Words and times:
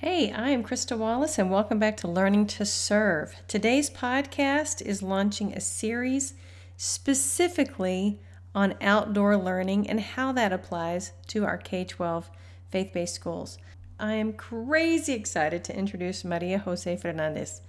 Hey, 0.00 0.30
I 0.30 0.50
am 0.50 0.62
Krista 0.62 0.94
Wallace, 0.94 1.38
and 1.38 1.50
welcome 1.50 1.78
back 1.78 1.96
to 1.96 2.06
Learning 2.06 2.46
to 2.48 2.66
Serve. 2.66 3.34
Today's 3.48 3.88
podcast 3.88 4.82
is 4.82 5.02
launching 5.02 5.54
a 5.54 5.60
series 5.60 6.34
specifically 6.76 8.20
on 8.54 8.74
outdoor 8.82 9.38
learning 9.38 9.88
and 9.88 9.98
how 9.98 10.32
that 10.32 10.52
applies 10.52 11.12
to 11.28 11.46
our 11.46 11.56
K 11.56 11.82
12 11.82 12.28
faith 12.70 12.92
based 12.92 13.14
schools. 13.14 13.56
I 13.98 14.12
am 14.12 14.34
crazy 14.34 15.14
excited 15.14 15.64
to 15.64 15.76
introduce 15.76 16.26
Maria 16.26 16.58
Jose 16.58 16.94
Fernandez. 16.98 17.62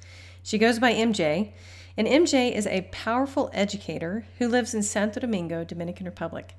She 0.43 0.57
goes 0.57 0.79
by 0.79 0.91
MJ, 0.91 1.53
and 1.95 2.09
MJ 2.09 2.53
is 2.53 2.67
a 2.67 2.89
powerful 2.91 3.49
educator 3.53 4.25
who 4.37 4.49
lives 4.49 4.73
in 4.73 4.83
Santo 4.83 5.21
Domingo, 5.21 5.63
Dominican 5.63 6.05
Republic. 6.05 6.55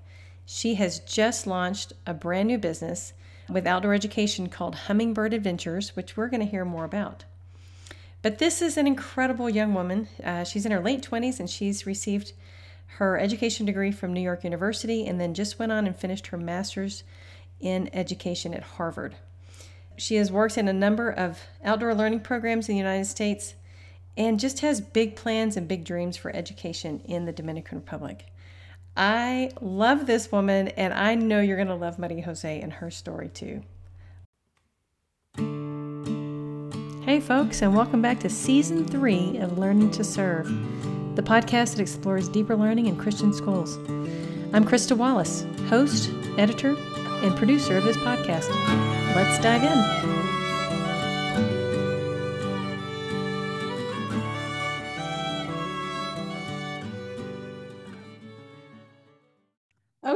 She 0.47 0.77
has 0.77 1.01
just 1.01 1.47
launched 1.47 1.93
a 2.07 2.15
brand 2.15 2.49
new 2.49 2.57
business 2.57 3.13
with 3.49 3.67
outdoor 3.67 3.95
education 3.95 4.49
called 4.49 4.75
Hummingbird 4.75 5.33
Adventures, 5.33 5.97
which 5.97 6.17
we're 6.17 6.29
going 6.29 6.41
to 6.41 6.47
hear 6.47 6.65
more 6.65 6.85
about. 6.85 7.25
But 8.21 8.39
this 8.39 8.61
is 8.61 8.77
an 8.77 8.87
incredible 8.87 9.49
young 9.49 9.75
woman. 9.75 10.09
Uh, 10.23 10.45
she's 10.45 10.67
in 10.67 10.73
her 10.73 10.81
late 10.81 11.03
20s 11.09 11.39
and 11.39 11.49
she's 11.49 11.87
received 11.87 12.33
her 12.97 13.19
education 13.19 13.65
degree 13.65 13.93
from 13.93 14.13
New 14.13 14.21
York 14.21 14.45
University 14.45 15.07
and 15.07 15.21
then 15.21 15.35
just 15.35 15.59
went 15.59 15.71
on 15.71 15.87
and 15.87 15.97
finished 15.97 16.29
her 16.29 16.37
master's 16.37 17.05
in 17.61 17.89
education 17.93 18.55
at 18.55 18.63
Harvard. 18.63 19.15
She 19.97 20.17
has 20.17 20.33
worked 20.33 20.59
in 20.59 20.69
a 20.69 20.73
number 20.73 21.11
of 21.11 21.41
outdoor 21.65 21.95
learning 21.95 22.21
programs 22.21 22.69
in 22.69 22.75
the 22.75 22.79
United 22.79 23.07
States 23.07 23.55
and 24.17 24.41
just 24.41 24.61
has 24.61 24.81
big 24.81 25.15
plans 25.15 25.57
and 25.57 25.69
big 25.69 25.85
dreams 25.85 26.17
for 26.17 26.35
education 26.35 27.01
in 27.05 27.25
the 27.25 27.33
Dominican 27.33 27.79
Republic. 27.79 28.27
I 28.99 29.53
love 29.61 30.07
this 30.07 30.33
woman, 30.33 30.69
and 30.69 30.93
I 30.93 31.15
know 31.15 31.41
you're 31.41 31.55
going 31.55 31.69
to 31.69 31.77
love 31.77 32.01
Maria 32.01 32.25
Jose 32.25 32.61
and 32.61 32.73
her 32.73 32.91
story 32.91 33.29
too. 33.29 33.63
Hey, 37.05 37.21
folks, 37.21 37.63
and 37.63 37.77
welcome 37.77 38.03
back 38.03 38.19
to 38.21 38.29
season 38.29 38.85
three 38.85 39.39
of 39.39 39.57
Learning 39.57 39.93
to 39.93 40.03
Serve, 40.03 40.49
the 41.15 41.23
podcast 41.23 41.77
that 41.77 41.81
explores 41.81 42.29
deeper 42.29 42.57
learning 42.57 42.87
in 42.87 42.97
Christian 42.97 43.33
schools. 43.33 43.77
I'm 44.53 44.65
Krista 44.65 44.97
Wallace, 44.97 45.47
host, 45.69 46.11
editor, 46.37 46.75
and 47.23 47.37
producer 47.37 47.77
of 47.77 47.85
this 47.85 47.97
podcast. 47.99 48.49
Let's 49.15 49.41
dive 49.41 49.63
in. 49.63 50.18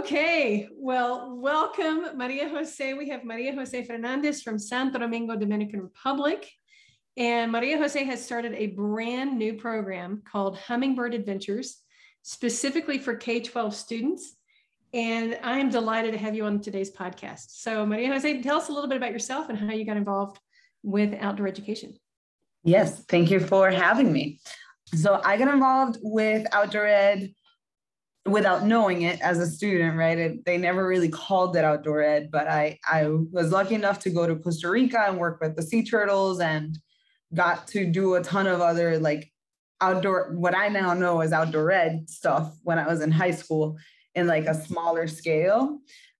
Okay, 0.03 0.67
well, 0.77 1.37
welcome, 1.37 2.19
Maria 2.19 2.49
Jose. 2.49 2.93
We 2.95 3.09
have 3.11 3.25
Maria 3.25 3.55
Jose 3.55 3.85
Fernandez 3.85 4.43
from 4.43 4.59
Santo 4.59 4.99
Domingo, 4.99 5.37
Dominican 5.37 5.81
Republic. 5.81 6.51
And 7.17 7.53
Maria 7.53 7.79
Jose 7.79 8.03
has 8.03 8.25
started 8.25 8.53
a 8.55 8.67
brand 8.67 9.39
new 9.39 9.55
program 9.55 10.21
called 10.29 10.59
Hummingbird 10.59 11.15
Adventures, 11.15 11.83
specifically 12.23 12.99
for 12.99 13.15
K 13.15 13.39
12 13.39 13.77
students. 13.77 14.35
And 14.93 15.39
I 15.41 15.61
am 15.61 15.71
delighted 15.71 16.15
to 16.15 16.19
have 16.19 16.35
you 16.35 16.47
on 16.47 16.61
today's 16.61 16.91
podcast. 16.91 17.51
So, 17.51 17.87
Maria 17.87 18.09
Jose, 18.09 18.43
tell 18.43 18.57
us 18.57 18.71
a 18.71 18.73
little 18.73 18.89
bit 18.89 18.97
about 18.97 19.13
yourself 19.13 19.51
and 19.51 19.57
how 19.57 19.71
you 19.71 19.87
got 19.87 19.97
involved 19.97 20.41
with 20.83 21.15
outdoor 21.21 21.47
education. 21.47 21.95
Yes, 22.65 23.05
thank 23.05 23.31
you 23.31 23.39
for 23.39 23.71
having 23.71 24.13
me. 24.13 24.41
So, 24.97 25.21
I 25.25 25.37
got 25.37 25.47
involved 25.47 25.99
with 26.03 26.45
outdoor 26.53 26.87
ed 26.87 27.33
without 28.27 28.65
knowing 28.65 29.03
it 29.03 29.21
as 29.21 29.39
a 29.39 29.47
student, 29.47 29.97
right? 29.97 30.17
It, 30.17 30.45
they 30.45 30.57
never 30.57 30.87
really 30.87 31.09
called 31.09 31.57
it 31.57 31.65
outdoor 31.65 32.03
ed, 32.03 32.31
but 32.31 32.49
I 32.49 32.79
I 32.87 33.09
was 33.09 33.51
lucky 33.51 33.75
enough 33.75 33.99
to 34.01 34.11
go 34.11 34.27
to 34.27 34.37
Costa 34.37 34.71
Rica 34.71 35.05
and 35.09 35.19
work 35.19 35.41
with 35.41 35.57
the 35.57 35.63
sea 35.63 35.85
turtles 35.85 36.41
and 36.41 36.79
got 37.35 37.67
to 37.69 37.85
do 37.85 38.15
a 38.15 38.23
ton 38.23 38.47
of 38.47 38.61
other 38.61 38.99
like 38.99 39.33
outdoor 39.81 40.33
what 40.35 40.57
I 40.57 40.69
now 40.69 40.95
know 40.95 41.21
as 41.21 41.33
outdoor 41.33 41.73
ed 41.73 42.09
stuff 42.09 42.57
when 42.63 42.79
I 42.79 42.87
was 42.87 43.01
in 43.01 43.11
high 43.11 43.33
school 43.33 43.77
in 44.15 44.27
like 44.27 44.47
a 44.47 44.55
smaller 44.55 45.07
scale. 45.09 45.79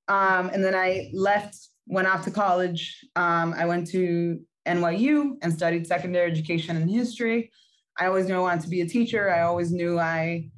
Um, 0.09 0.51
and 0.53 0.65
then 0.65 0.75
I 0.75 1.11
left, 1.13 1.57
went 1.87 2.09
off 2.09 2.25
to 2.25 2.31
college. 2.31 2.99
Um, 3.17 3.55
I 3.57 3.67
went 3.67 3.87
to 3.89 4.41
NYU 4.67 5.37
and 5.43 5.53
studied 5.53 5.87
secondary 5.87 6.31
education 6.31 6.77
and 6.77 6.91
history. 6.91 7.51
I 7.99 8.07
always 8.07 8.27
knew 8.27 8.35
I 8.35 8.41
wanted 8.41 8.63
to 8.63 8.69
be 8.69 8.81
a 8.81 8.89
teacher. 8.89 9.31
I 9.31 9.43
always 9.43 9.71
knew 9.71 9.99
I 9.99 10.51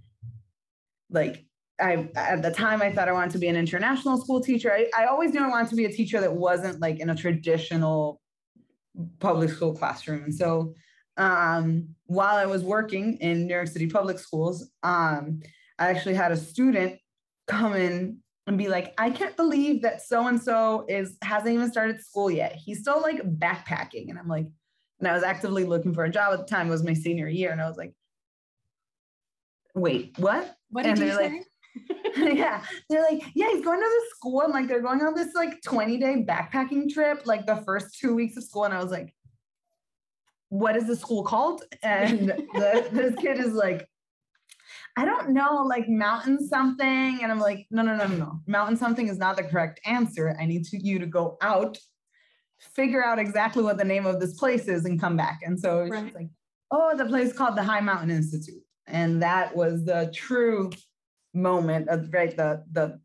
like 1.14 1.44
I 1.80 2.08
at 2.16 2.42
the 2.42 2.50
time 2.50 2.82
I 2.82 2.92
thought 2.92 3.08
I 3.08 3.12
wanted 3.12 3.32
to 3.32 3.38
be 3.38 3.48
an 3.48 3.56
international 3.56 4.20
school 4.20 4.41
teacher. 4.41 4.72
I, 4.72 4.91
I 4.97 5.06
always 5.06 5.32
knew 5.32 5.42
I 5.42 5.48
wanted 5.48 5.70
to 5.70 5.76
be 5.76 5.86
a 5.86 5.92
teacher 5.92 6.20
that 6.20 6.32
wasn't 6.32 6.80
like 6.80 7.00
in 7.00 7.10
a 7.10 7.14
traditional 7.14 8.20
public 9.19 9.50
school 9.50 9.74
classroom. 9.74 10.24
And 10.24 10.34
so 10.34 10.74
um, 11.16 11.88
while 12.06 12.36
I 12.36 12.47
was 12.47 12.62
working 12.62 13.14
in 13.19 13.47
New 13.47 13.54
York 13.54 13.69
City 13.69 13.86
public 13.86 14.19
schools, 14.19 14.69
um, 14.82 15.41
I 15.78 15.88
actually 15.88 16.14
had 16.14 16.32
a 16.32 16.36
student 16.36 16.98
come 17.47 17.74
in 17.74 18.19
and 18.47 18.58
be 18.58 18.69
like, 18.69 18.94
I 18.98 19.10
can't 19.10 19.36
believe 19.36 19.82
that 19.82 20.03
so 20.03 20.26
and 20.26 20.41
so 20.41 20.84
is 20.88 21.16
hasn't 21.22 21.54
even 21.54 21.70
started 21.70 22.00
school 22.00 22.30
yet. 22.30 22.54
He's 22.54 22.80
still 22.80 23.00
like 23.00 23.22
backpacking. 23.38 24.10
And 24.10 24.19
I'm 24.19 24.28
like, 24.28 24.47
and 25.00 25.08
I 25.08 25.12
was 25.12 25.22
actively 25.22 25.64
looking 25.64 25.94
for 25.94 26.04
a 26.04 26.10
job 26.10 26.32
at 26.32 26.41
the 26.41 26.47
time. 26.47 26.69
It 26.69 26.70
was 26.70 26.84
my 26.84 26.94
senior 26.94 27.28
year. 27.28 27.50
And 27.50 27.60
I 27.60 27.69
was 27.69 27.76
like, 27.76 27.94
wait, 29.74 30.14
what? 30.19 30.56
What 30.74 30.82
did 30.82 30.90
and 30.90 30.98
you 30.98 31.06
they're 31.06 31.16
say? 31.16 31.42
like, 32.16 32.36
yeah, 32.36 32.64
they're 32.90 33.02
like, 33.02 33.22
yeah, 33.36 33.46
he's 33.52 33.64
going 33.64 33.78
to 33.78 33.86
the 33.88 34.02
school 34.16 34.40
and 34.40 34.52
like 34.52 34.66
they're 34.66 34.82
going 34.82 35.00
on 35.02 35.14
this 35.14 35.32
like 35.36 35.62
20 35.62 35.98
day 35.98 36.24
backpacking 36.28 36.92
trip, 36.92 37.22
like 37.26 37.46
the 37.46 37.62
first 37.64 37.96
two 37.96 38.12
weeks 38.16 38.36
of 38.36 38.42
school. 38.42 38.64
And 38.64 38.74
I 38.74 38.82
was 38.82 38.90
like, 38.90 39.14
what 40.48 40.74
is 40.76 40.88
the 40.88 40.96
school 40.96 41.22
called? 41.22 41.62
And 41.84 42.28
the, 42.30 42.88
this 42.92 43.14
kid 43.20 43.38
is 43.38 43.52
like, 43.52 43.88
I 44.96 45.04
don't 45.04 45.30
know, 45.30 45.62
like 45.62 45.88
mountain 45.88 46.44
something. 46.44 47.20
And 47.22 47.30
I'm 47.30 47.38
like, 47.41 47.66
no, 47.70 47.82
no, 47.82 47.94
no, 47.94 48.08
no, 48.08 48.16
no. 48.16 48.41
Mountain 48.48 48.76
something 48.76 49.06
is 49.06 49.18
not 49.18 49.36
the 49.36 49.44
correct 49.44 49.80
answer. 49.86 50.36
I 50.41 50.46
need 50.46 50.64
to, 50.66 50.76
you 50.84 50.98
to 50.98 51.06
go 51.06 51.36
out, 51.41 51.78
figure 52.58 53.04
out 53.04 53.20
exactly 53.20 53.62
what 53.62 53.78
the 53.78 53.84
name 53.84 54.06
of 54.06 54.18
this 54.20 54.36
place 54.38 54.66
is 54.66 54.86
and 54.86 55.00
come 55.00 55.16
back. 55.16 55.38
And 55.44 55.58
so 55.58 55.82
Right. 55.86 56.04
she's 56.06 56.14
like, 56.16 56.30
oh, 56.72 56.96
the 56.96 57.04
place 57.06 57.32
called 57.32 57.56
the 57.56 57.62
High 57.62 57.80
Mountain 57.80 58.10
Institute. 58.10 58.63
And 58.87 59.22
that 59.22 59.56
was 59.56 59.84
the 59.84 60.11
true 60.15 60.71
moment 61.33 61.89
of 61.89 62.12
right, 62.12 62.37
the 62.37 62.65
the 62.71 63.00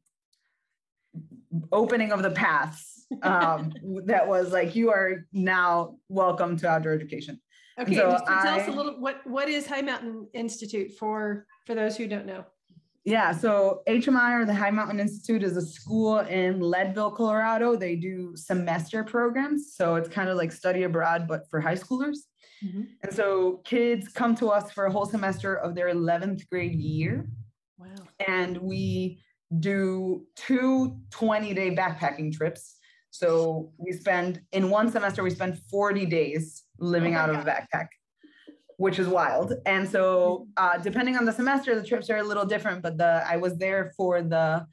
opening 1.72 2.12
of 2.12 2.22
the 2.22 2.32
paths. 2.32 3.06
Um, 3.24 3.74
that 4.06 4.28
was 4.28 4.52
like, 4.52 4.76
you 4.76 4.92
are 4.92 5.26
now 5.34 5.98
welcome 6.10 6.58
to 6.58 6.68
outdoor 6.68 6.94
education. 6.94 7.40
Okay, 7.80 7.96
So 7.96 8.12
just 8.12 8.26
tell 8.26 8.60
us 8.60 8.68
a 8.68 8.72
little 8.72 9.00
what 9.00 9.26
what 9.26 9.48
is 9.48 9.66
High 9.66 9.82
Mountain 9.82 10.28
Institute 10.34 10.92
for 11.00 11.46
for 11.66 11.76
those 11.76 11.96
who 11.96 12.08
don't 12.08 12.26
know. 12.26 12.46
Yeah, 13.06 13.32
so 13.32 13.82
HMI 13.88 14.40
or 14.42 14.46
the 14.46 14.54
High 14.54 14.72
Mountain 14.72 15.00
Institute 15.00 15.42
is 15.42 15.56
a 15.56 15.62
school 15.62 16.20
in 16.20 16.60
Leadville, 16.60 17.12
Colorado. 17.12 17.76
They 17.76 17.96
do 17.96 18.36
semester 18.36 19.04
programs. 19.04 19.74
So 19.74 19.96
it's 19.96 20.10
kind 20.10 20.30
of 20.30 20.38
like 20.38 20.52
study 20.52 20.84
abroad, 20.84 21.26
but 21.28 21.50
for 21.50 21.62
high 21.62 21.76
schoolers. 21.76 22.18
And 22.62 23.14
so 23.14 23.62
kids 23.64 24.10
come 24.10 24.36
to 24.36 24.50
us 24.50 24.72
for 24.72 24.86
a 24.86 24.92
whole 24.92 25.06
semester 25.06 25.56
of 25.56 25.76
their 25.76 25.94
11th 25.94 26.48
grade 26.50 26.76
year. 26.76 27.28
Wow. 27.78 27.88
And 28.28 28.58
we 28.58 29.22
do 29.60 30.26
two 30.36 30.98
20 31.12 31.54
day 31.54 31.76
backpacking 31.76 32.36
trips. 32.36 32.76
So 33.12 33.72
we 33.78 33.92
spend, 33.92 34.42
in 34.52 34.70
one 34.70 34.92
semester, 34.92 35.24
we 35.24 35.32
spend 35.32 35.60
40 35.72 36.06
days 36.06 36.64
living 36.78 37.16
Oh 37.16 37.20
out 37.20 37.30
of 37.32 37.38
a 37.38 37.44
backpack, 37.44 37.88
which 38.78 39.00
is 39.00 39.08
wild. 39.08 39.54
And 39.66 39.90
so, 39.90 40.48
uh, 40.58 40.78
depending 40.78 41.18
on 41.18 41.26
the 41.26 41.32
semester, 41.32 41.74
the 41.74 41.86
trips 41.86 42.10
are 42.10 42.18
a 42.18 42.24
little 42.24 42.46
different. 42.46 42.84
But 42.84 42.98
the 42.98 43.24
I 43.28 43.38
was 43.38 43.58
there 43.58 43.94
for 43.98 44.22
the 44.22 44.68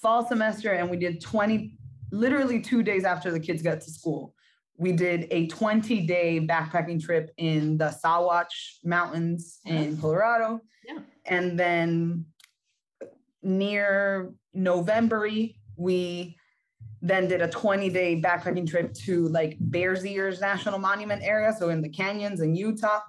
fall 0.00 0.26
semester 0.26 0.72
and 0.72 0.90
we 0.90 0.96
did 0.96 1.20
20, 1.20 1.76
literally 2.10 2.60
two 2.60 2.82
days 2.82 3.04
after 3.04 3.30
the 3.30 3.40
kids 3.40 3.62
got 3.62 3.80
to 3.82 3.90
school 3.90 4.34
we 4.76 4.92
did 4.92 5.28
a 5.30 5.46
20 5.46 6.00
day 6.02 6.46
backpacking 6.46 7.02
trip 7.02 7.30
in 7.36 7.78
the 7.78 7.94
Sawatch 8.04 8.78
Mountains 8.84 9.60
in 9.64 9.96
Colorado. 9.98 10.60
Yeah. 10.86 10.98
And 11.26 11.58
then 11.58 12.26
near 13.42 14.32
November, 14.54 15.28
we 15.76 16.36
then 17.00 17.28
did 17.28 17.42
a 17.42 17.48
20 17.48 17.90
day 17.90 18.20
backpacking 18.20 18.68
trip 18.68 18.94
to 18.94 19.28
like 19.28 19.56
Bears 19.60 20.06
Ears 20.06 20.40
National 20.40 20.78
Monument 20.78 21.22
area. 21.22 21.54
So 21.58 21.68
in 21.68 21.82
the 21.82 21.88
canyons 21.88 22.40
in 22.40 22.54
Utah. 22.54 23.00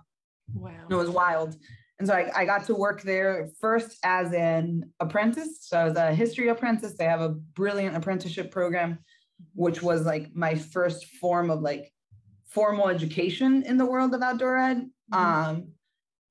Wow. 0.53 0.71
It 0.89 0.95
was 0.95 1.09
wild. 1.09 1.55
And 1.99 2.07
so 2.07 2.15
I, 2.15 2.31
I 2.35 2.45
got 2.45 2.65
to 2.65 2.75
work 2.75 3.01
there 3.03 3.49
first 3.61 3.97
as 4.03 4.33
an 4.33 4.91
apprentice. 4.99 5.59
So 5.61 5.77
I 5.77 5.83
was 5.85 5.95
a 5.95 6.13
history 6.13 6.49
apprentice. 6.49 6.95
They 6.97 7.05
have 7.05 7.21
a 7.21 7.29
brilliant 7.29 7.95
apprenticeship 7.95 8.51
program, 8.51 8.99
which 9.53 9.81
was 9.81 10.05
like 10.05 10.33
my 10.35 10.55
first 10.55 11.05
form 11.21 11.49
of 11.49 11.61
like 11.61 11.91
formal 12.47 12.87
education 12.89 13.63
in 13.63 13.77
the 13.77 13.85
world 13.85 14.13
of 14.13 14.21
outdoor 14.21 14.57
ed, 14.57 14.89
Mhm. 15.11 15.17
um, 15.17 15.67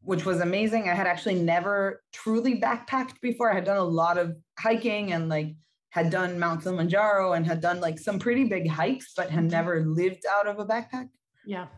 which 0.00 0.24
was 0.24 0.40
amazing. 0.40 0.88
I 0.88 0.94
had 0.94 1.06
actually 1.06 1.36
never 1.42 2.02
truly 2.12 2.60
backpacked 2.60 3.20
before. 3.20 3.50
I 3.50 3.54
had 3.54 3.64
done 3.64 3.76
a 3.76 3.84
lot 3.84 4.18
of 4.18 4.36
hiking 4.58 5.12
and 5.12 5.28
like 5.28 5.54
had 5.90 6.10
done 6.10 6.38
Mount 6.38 6.62
Kilimanjaro 6.62 7.32
and 7.34 7.46
had 7.46 7.60
done 7.60 7.80
like 7.80 7.98
some 7.98 8.18
pretty 8.18 8.44
big 8.44 8.66
hikes, 8.68 9.12
but 9.16 9.30
had 9.30 9.44
Mhm. 9.44 9.50
never 9.50 9.84
lived 9.84 10.24
out 10.26 10.46
of 10.46 10.58
a 10.58 10.64
backpack. 10.64 11.08
Yeah. 11.44 11.68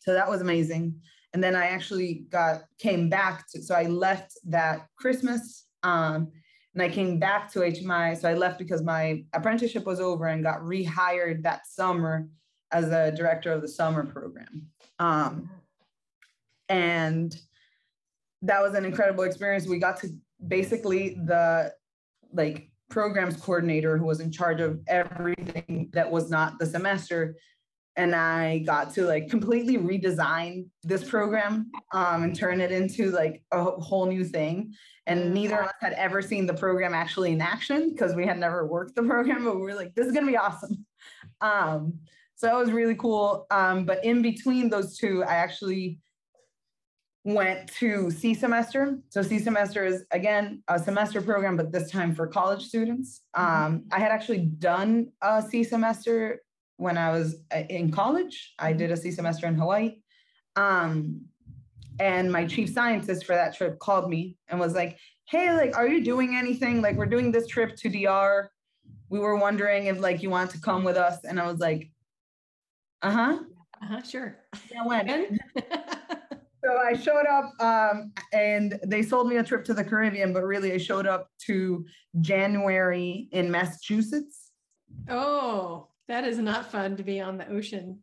So 0.00 0.12
that 0.14 0.28
was 0.28 0.40
amazing. 0.40 1.00
And 1.32 1.42
then 1.42 1.56
I 1.56 1.66
actually 1.66 2.26
got 2.30 2.62
came 2.78 3.08
back 3.10 3.46
to 3.50 3.62
so 3.62 3.74
I 3.74 3.84
left 3.84 4.32
that 4.44 4.86
Christmas. 4.96 5.66
Um, 5.82 6.30
and 6.76 6.82
I 6.82 6.90
came 6.90 7.18
back 7.18 7.50
to 7.52 7.60
HMI. 7.60 8.20
So 8.20 8.28
I 8.28 8.34
left 8.34 8.58
because 8.58 8.82
my 8.82 9.24
apprenticeship 9.32 9.86
was 9.86 9.98
over 9.98 10.26
and 10.26 10.42
got 10.42 10.60
rehired 10.60 11.42
that 11.44 11.66
summer 11.66 12.28
as 12.70 12.90
a 12.90 13.10
director 13.12 13.50
of 13.50 13.62
the 13.62 13.68
summer 13.68 14.04
program. 14.04 14.66
Um, 14.98 15.48
and 16.68 17.34
that 18.42 18.60
was 18.60 18.74
an 18.74 18.84
incredible 18.84 19.24
experience. 19.24 19.66
We 19.66 19.78
got 19.78 19.98
to 20.00 20.08
basically 20.46 21.16
the 21.24 21.72
like 22.34 22.70
programs 22.90 23.38
coordinator 23.38 23.96
who 23.96 24.04
was 24.04 24.20
in 24.20 24.30
charge 24.30 24.60
of 24.60 24.78
everything 24.86 25.88
that 25.94 26.10
was 26.10 26.28
not 26.28 26.58
the 26.58 26.66
semester 26.66 27.36
and 27.96 28.14
I 28.14 28.58
got 28.58 28.92
to 28.94 29.06
like 29.06 29.28
completely 29.30 29.78
redesign 29.78 30.66
this 30.82 31.08
program 31.08 31.70
um, 31.92 32.24
and 32.24 32.36
turn 32.36 32.60
it 32.60 32.70
into 32.70 33.10
like 33.10 33.42
a 33.52 33.62
whole 33.62 34.06
new 34.06 34.24
thing. 34.24 34.74
And 35.06 35.32
neither 35.32 35.60
of 35.60 35.66
us 35.66 35.74
had 35.80 35.92
ever 35.92 36.20
seen 36.20 36.46
the 36.46 36.54
program 36.54 36.92
actually 36.92 37.32
in 37.32 37.40
action 37.40 37.90
because 37.90 38.14
we 38.14 38.26
had 38.26 38.38
never 38.38 38.66
worked 38.66 38.96
the 38.96 39.02
program, 39.14 39.44
but 39.44 39.56
we 39.56 39.62
were 39.62 39.74
like, 39.74 39.94
this 39.94 40.06
is 40.06 40.12
gonna 40.12 40.26
be 40.26 40.36
awesome. 40.36 40.84
Um, 41.40 42.00
so 42.34 42.46
that 42.46 42.56
was 42.56 42.70
really 42.70 42.96
cool. 42.96 43.46
Um, 43.50 43.84
but 43.84 44.04
in 44.04 44.20
between 44.20 44.68
those 44.68 44.98
two, 44.98 45.24
I 45.24 45.36
actually 45.36 46.00
went 47.24 47.72
to 47.72 48.08
SEA 48.10 48.34
semester. 48.34 49.00
So 49.08 49.20
SEA 49.20 49.40
semester 49.40 49.84
is 49.84 50.04
again 50.12 50.62
a 50.68 50.78
semester 50.78 51.20
program, 51.20 51.56
but 51.56 51.72
this 51.72 51.90
time 51.90 52.14
for 52.14 52.26
college 52.26 52.62
students. 52.64 53.22
Um, 53.34 53.84
I 53.90 53.98
had 53.98 54.12
actually 54.12 54.38
done 54.38 55.08
a 55.22 55.42
SEA 55.42 55.64
semester 55.64 56.42
when 56.76 56.96
I 56.96 57.10
was 57.10 57.42
uh, 57.52 57.62
in 57.68 57.90
college. 57.90 58.54
I 58.58 58.72
did 58.72 58.92
a 58.92 58.96
SEA 58.96 59.10
semester 59.10 59.46
in 59.46 59.56
Hawaii. 59.56 59.96
Um, 60.54 61.22
and 61.98 62.30
my 62.30 62.44
chief 62.46 62.72
scientist 62.72 63.24
for 63.24 63.34
that 63.34 63.56
trip 63.56 63.78
called 63.78 64.08
me 64.10 64.36
and 64.48 64.60
was 64.60 64.74
like, 64.74 64.98
hey, 65.28 65.52
like, 65.52 65.76
are 65.76 65.88
you 65.88 66.02
doing 66.04 66.36
anything? 66.36 66.82
Like, 66.82 66.96
we're 66.96 67.06
doing 67.06 67.32
this 67.32 67.46
trip 67.46 67.76
to 67.76 67.88
DR. 67.88 68.50
We 69.08 69.18
were 69.18 69.36
wondering 69.36 69.86
if 69.86 70.00
like 70.00 70.22
you 70.22 70.30
want 70.30 70.50
to 70.50 70.60
come 70.60 70.84
with 70.84 70.96
us. 70.96 71.24
And 71.24 71.40
I 71.40 71.46
was 71.50 71.58
like, 71.60 71.90
uh-huh. 73.02 73.38
Uh-huh, 73.82 74.02
sure. 74.02 74.38
Yeah, 74.72 74.84
when? 74.84 75.08
And- 75.08 75.40
So 76.64 76.76
I 76.78 76.96
showed 76.96 77.26
up 77.26 77.52
um, 77.60 78.12
and 78.32 78.76
they 78.84 79.00
sold 79.02 79.28
me 79.28 79.36
a 79.36 79.44
trip 79.44 79.64
to 79.66 79.74
the 79.74 79.84
Caribbean, 79.84 80.32
but 80.32 80.42
really 80.42 80.72
I 80.72 80.78
showed 80.78 81.06
up 81.06 81.28
to 81.46 81.86
January 82.20 83.28
in 83.30 83.52
Massachusetts. 83.52 84.50
oh, 85.08 85.86
that 86.08 86.24
is 86.24 86.38
not 86.38 86.72
fun 86.72 86.96
to 86.96 87.04
be 87.04 87.20
on 87.20 87.38
the 87.38 87.48
ocean. 87.48 88.00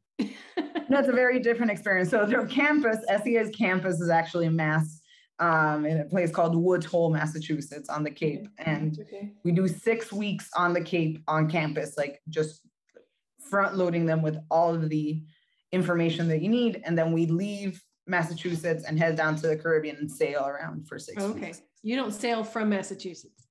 It's 0.57 1.07
a 1.07 1.11
very 1.13 1.39
different 1.39 1.71
experience. 1.71 2.09
So 2.09 2.25
their 2.25 2.45
campus, 2.45 2.97
SEA's 3.23 3.49
campus 3.55 3.99
is 3.99 4.09
actually 4.09 4.45
in 4.45 4.55
Mass, 4.55 5.01
um, 5.39 5.85
in 5.85 5.99
a 6.01 6.05
place 6.05 6.31
called 6.31 6.55
Woods 6.55 6.85
Hole, 6.85 7.09
Massachusetts 7.11 7.89
on 7.89 8.03
the 8.03 8.11
Cape. 8.11 8.47
And 8.59 8.99
Okay. 9.01 9.33
we 9.43 9.51
do 9.51 9.67
six 9.67 10.11
weeks 10.13 10.49
on 10.55 10.73
the 10.73 10.81
Cape 10.81 11.23
on 11.27 11.49
campus, 11.49 11.97
like 11.97 12.21
just 12.29 12.61
front 13.49 13.75
loading 13.75 14.05
them 14.05 14.21
with 14.21 14.37
all 14.51 14.73
of 14.75 14.89
the 14.89 15.23
information 15.71 16.27
that 16.27 16.41
you 16.41 16.49
need. 16.49 16.81
And 16.85 16.97
then 16.97 17.11
we 17.11 17.25
leave 17.25 17.81
Massachusetts 18.05 18.83
and 18.85 18.99
head 18.99 19.15
down 19.15 19.35
to 19.37 19.47
the 19.47 19.57
Caribbean 19.57 19.95
and 19.95 20.11
sail 20.11 20.45
around 20.45 20.87
for 20.87 20.99
six 20.99 21.21
Okay. 21.23 21.45
weeks. 21.47 21.61
You 21.81 21.95
don't 21.95 22.13
sail 22.13 22.43
from 22.43 22.69
Massachusetts. 22.69 23.47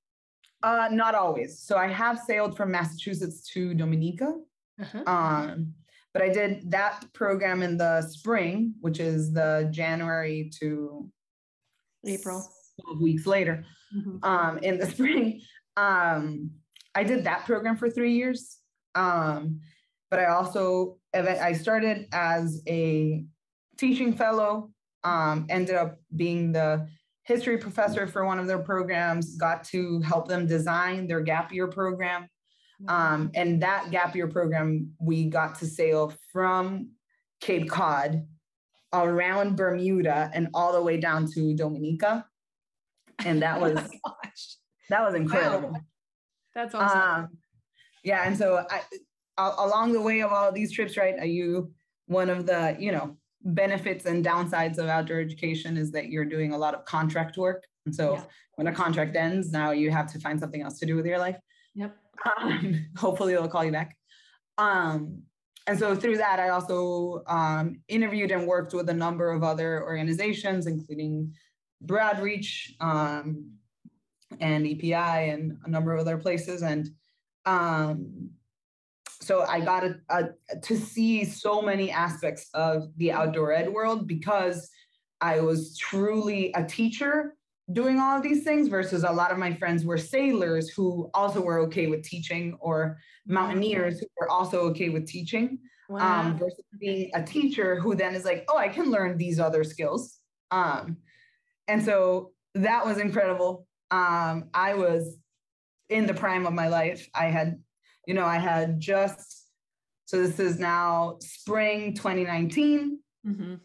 Uh, 0.63 0.89
not 0.93 1.15
always. 1.15 1.59
So 1.59 1.77
I 1.77 1.89
have 1.89 2.19
sailed 2.21 2.57
from 2.57 2.71
Massachusetts 2.71 3.47
to 3.53 3.75
Dominica. 3.75 4.39
Uh-huh. 4.81 5.03
Um, 5.07 5.75
but 6.13 6.23
I 6.23 6.29
did 6.29 6.71
that 6.71 7.05
program 7.13 7.63
in 7.63 7.77
the 7.77 8.03
spring, 8.03 8.75
which 8.81 9.01
is 9.01 9.33
the 9.33 9.69
January 9.71 10.51
to 10.61 11.09
April. 12.07 12.47
12 12.85 13.01
weeks 13.01 13.27
later. 13.27 13.65
Mhm. 13.95 14.25
Um, 14.25 14.59
in 14.59 14.79
the 14.79 14.87
spring, 14.91 15.41
um, 15.77 16.51
I 16.95 17.05
did 17.05 17.25
that 17.25 17.45
program 17.47 17.77
for 17.77 17.91
three 17.91 18.13
years. 18.13 18.59
Um, 18.95 19.61
but 20.11 20.21
I 20.21 20.27
also 20.27 20.99
I 21.15 21.55
started 21.55 22.07
as 22.13 22.63
a 22.69 23.25
teaching 23.79 24.13
fellow. 24.15 24.71
Um, 25.05 25.47
ended 25.49 25.75
up 25.75 25.99
being 26.15 26.53
the 26.53 26.87
history 27.25 27.57
professor 27.57 28.07
for 28.07 28.25
one 28.25 28.39
of 28.39 28.47
their 28.47 28.59
programs. 28.59 29.37
Got 29.37 29.65
to 29.65 30.01
help 30.03 30.29
them 30.29 30.47
design 30.47 31.07
their 31.07 31.21
gap 31.21 31.53
year 31.53 31.67
program. 31.67 32.29
Um, 32.89 33.31
and 33.35 33.63
that 33.63 33.91
gap 33.91 34.15
year 34.17 34.29
program, 34.29 34.93
we 35.01 35.27
got 35.27 35.59
to 35.61 35.67
sail 35.67 36.13
from 36.33 36.91
Cape 37.41 37.69
Cod 37.71 38.27
around 38.93 39.57
Bermuda 39.57 40.31
and 40.35 40.49
all 40.55 40.73
the 40.73 40.83
way 40.83 40.99
down 40.99 41.27
to 41.33 41.55
Dominica. 41.55 42.27
And 43.25 43.43
that 43.43 43.61
was 43.65 43.79
Oh 44.05 44.15
that 44.91 45.01
was 45.05 45.15
incredible. 45.15 45.77
that's 46.55 46.75
awesome. 46.75 47.01
Um, 47.01 47.29
yeah, 48.05 48.25
and 48.27 48.37
so 48.37 48.67
I, 48.69 48.81
along 49.39 49.93
the 49.93 50.01
way 50.01 50.21
of 50.23 50.33
all 50.33 50.53
these 50.53 50.73
trips, 50.73 50.97
right? 50.97 51.15
Are 51.19 51.25
you 51.27 51.73
one 52.07 52.29
of 52.29 52.47
the 52.47 52.77
you 52.79 52.93
know 52.93 53.17
benefits 53.45 54.05
and 54.07 54.25
downsides 54.25 54.79
of 54.79 54.87
outdoor 54.89 55.21
education 55.21 55.77
is 55.77 55.91
that 55.93 56.09
you're 56.09 56.25
doing 56.25 56.53
a 56.53 56.59
lot 56.59 56.75
of 56.75 56.85
contract 56.85 57.37
work, 57.39 57.65
and 57.87 57.95
so 57.95 58.15
Yeah. 58.15 58.25
when 58.57 58.67
a 58.67 58.73
contract 58.73 59.17
ends, 59.17 59.51
now 59.53 59.71
you 59.71 59.91
have 59.91 60.13
to 60.13 60.19
find 60.19 60.39
something 60.39 60.61
else 60.63 60.79
to 60.81 60.87
do 60.87 60.97
with 60.97 61.07
your 61.07 61.19
life. 61.19 61.39
yep. 61.75 61.97
Um, 62.37 62.87
hopefully, 62.97 63.35
they'll 63.35 63.49
call 63.49 63.65
you 63.65 63.73
back. 63.73 63.97
Um, 64.59 65.23
and 65.67 65.79
so 65.79 65.95
through 65.95 66.17
that, 66.17 66.41
I 66.41 66.49
also 66.49 67.23
um, 67.27 67.81
interviewed 67.89 68.31
and 68.33 68.47
worked 68.47 68.75
with 68.75 68.89
a 68.89 68.95
number 68.95 69.31
of 69.31 69.45
other 69.45 69.83
organizations, 69.85 70.67
including 70.67 71.33
Broadreach 71.87 72.73
um, 72.81 73.53
and 74.41 74.67
EPI 74.67 75.31
and 75.31 75.57
a 75.65 75.71
number 75.71 75.93
of 75.93 76.01
other 76.01 76.19
places. 76.19 76.63
And 76.63 76.91
um, 77.47 78.31
so 79.21 79.43
I 79.43 79.61
got 79.61 79.85
a, 79.85 80.01
a, 80.09 80.59
to 80.63 80.77
see 80.77 81.25
so 81.25 81.63
many 81.63 81.93
aspects 81.93 82.49
of 82.55 82.89
the 82.97 83.13
outdoor 83.13 83.53
ed 83.53 83.73
world 83.73 84.09
because 84.09 84.69
I 85.21 85.41
was 85.41 85.77
truly 85.79 86.53
a 86.55 86.65
teacher 86.65 87.37
doing 87.73 87.99
all 87.99 88.17
of 88.17 88.23
these 88.23 88.45
things 88.45 88.69
versus 88.69 89.05
a 89.05 89.11
lot 89.11 89.31
of 89.31 89.39
my 89.39 89.55
friends 89.55 89.85
were 89.85 89.99
sailors 89.99 90.69
who 90.71 91.11
also 91.15 91.41
were 91.41 91.61
okay 91.61 91.87
with 91.87 92.03
teaching 92.03 92.57
or 92.61 92.99
mountaineers 93.27 94.01
who 94.01 94.07
were 94.21 94.31
also 94.31 94.61
okay 94.71 94.89
with 94.89 95.07
teaching 95.07 95.59
Wow. 95.89 96.21
um, 96.23 96.39
versus 96.39 96.65
being 96.81 97.11
a 97.13 97.23
teacher 97.23 97.79
who 97.79 97.95
then 97.95 98.15
is 98.15 98.25
like, 98.25 98.45
oh, 98.49 98.57
I 98.57 98.69
can 98.69 98.91
learn 98.91 99.19
these 99.19 99.39
other 99.39 99.63
skills. 99.63 100.19
Um, 100.51 100.97
and 101.69 101.85
so 101.85 102.33
that 102.55 102.87
was 102.87 102.99
incredible. 102.99 103.67
Um, 103.91 104.49
I 104.55 104.73
was 104.75 105.19
in 105.91 106.07
the 106.07 106.15
prime 106.15 106.47
of 106.47 106.55
my 106.55 106.69
life. 106.69 107.07
I 107.15 107.27
had, 107.27 107.63
you 108.07 108.15
know, 108.15 108.25
I 108.25 108.39
had 108.39 108.81
just, 108.81 109.49
so 110.07 110.23
this 110.23 110.41
is 110.41 110.59
now 110.59 111.19
spring 111.21 111.95
2019. 111.95 112.99
Mhm. 113.27 113.61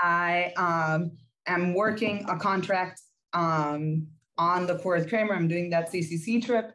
I 0.00 0.52
um, 0.56 1.12
am 1.46 1.74
working 1.74 2.24
a 2.28 2.36
contract 2.36 3.00
um, 3.32 4.06
on 4.38 4.66
the 4.66 4.76
Corwith 4.76 5.08
Cramer. 5.08 5.34
I'm 5.34 5.48
doing 5.48 5.70
that 5.70 5.92
CCC 5.92 6.44
trip 6.44 6.72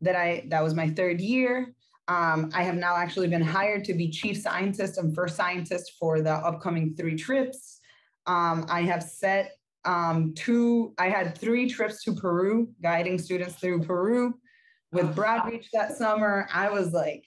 that 0.00 0.16
I, 0.16 0.44
that 0.48 0.62
was 0.62 0.74
my 0.74 0.88
third 0.90 1.20
year. 1.20 1.74
Um, 2.08 2.50
I 2.54 2.62
have 2.62 2.76
now 2.76 2.96
actually 2.96 3.28
been 3.28 3.42
hired 3.42 3.84
to 3.84 3.94
be 3.94 4.10
chief 4.10 4.40
scientist 4.40 4.98
and 4.98 5.14
first 5.14 5.36
scientist 5.36 5.92
for 5.98 6.22
the 6.22 6.32
upcoming 6.32 6.94
three 6.94 7.16
trips. 7.16 7.80
Um, 8.26 8.66
I 8.68 8.82
have 8.82 9.02
set 9.02 9.52
um, 9.84 10.34
two, 10.34 10.94
I 10.98 11.08
had 11.08 11.36
three 11.36 11.68
trips 11.68 12.02
to 12.04 12.14
Peru, 12.14 12.70
guiding 12.82 13.18
students 13.18 13.54
through 13.56 13.82
Peru 13.82 14.34
with. 14.92 15.14
Broadreach 15.14 15.66
that 15.72 15.96
summer. 15.96 16.48
I 16.52 16.70
was 16.70 16.92
like, 16.92 17.24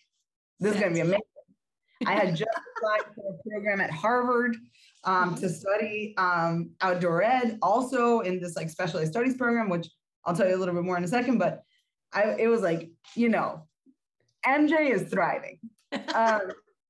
this 0.59 0.75
is 0.75 0.79
going 0.79 0.93
to 0.93 0.95
be 0.95 1.01
amazing. 1.01 1.21
I 2.05 2.13
had 2.13 2.35
just 2.35 2.49
applied 2.77 3.13
for 3.15 3.33
a 3.33 3.49
program 3.49 3.81
at 3.81 3.91
Harvard 3.91 4.57
um, 5.03 5.35
to 5.35 5.49
study 5.49 6.13
um, 6.17 6.71
outdoor 6.81 7.23
ed, 7.23 7.57
also 7.61 8.19
in 8.19 8.39
this 8.39 8.55
like 8.55 8.69
specialized 8.69 9.11
studies 9.11 9.35
program, 9.35 9.69
which 9.69 9.89
I'll 10.25 10.35
tell 10.35 10.47
you 10.47 10.55
a 10.55 10.57
little 10.59 10.75
bit 10.75 10.83
more 10.83 10.97
in 10.97 11.03
a 11.03 11.07
second. 11.07 11.37
But 11.37 11.63
I, 12.13 12.35
it 12.37 12.47
was 12.47 12.61
like, 12.61 12.89
you 13.15 13.29
know, 13.29 13.67
MJ 14.45 14.91
is 14.91 15.09
thriving. 15.09 15.59
Um, 16.15 16.41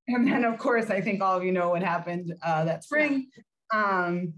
and 0.06 0.28
then, 0.28 0.44
of 0.44 0.58
course, 0.58 0.88
I 0.90 1.00
think 1.00 1.22
all 1.22 1.36
of 1.36 1.42
you 1.42 1.50
know 1.50 1.70
what 1.70 1.82
happened 1.82 2.32
uh, 2.44 2.64
that 2.64 2.84
spring. 2.84 3.28
Um, 3.74 4.32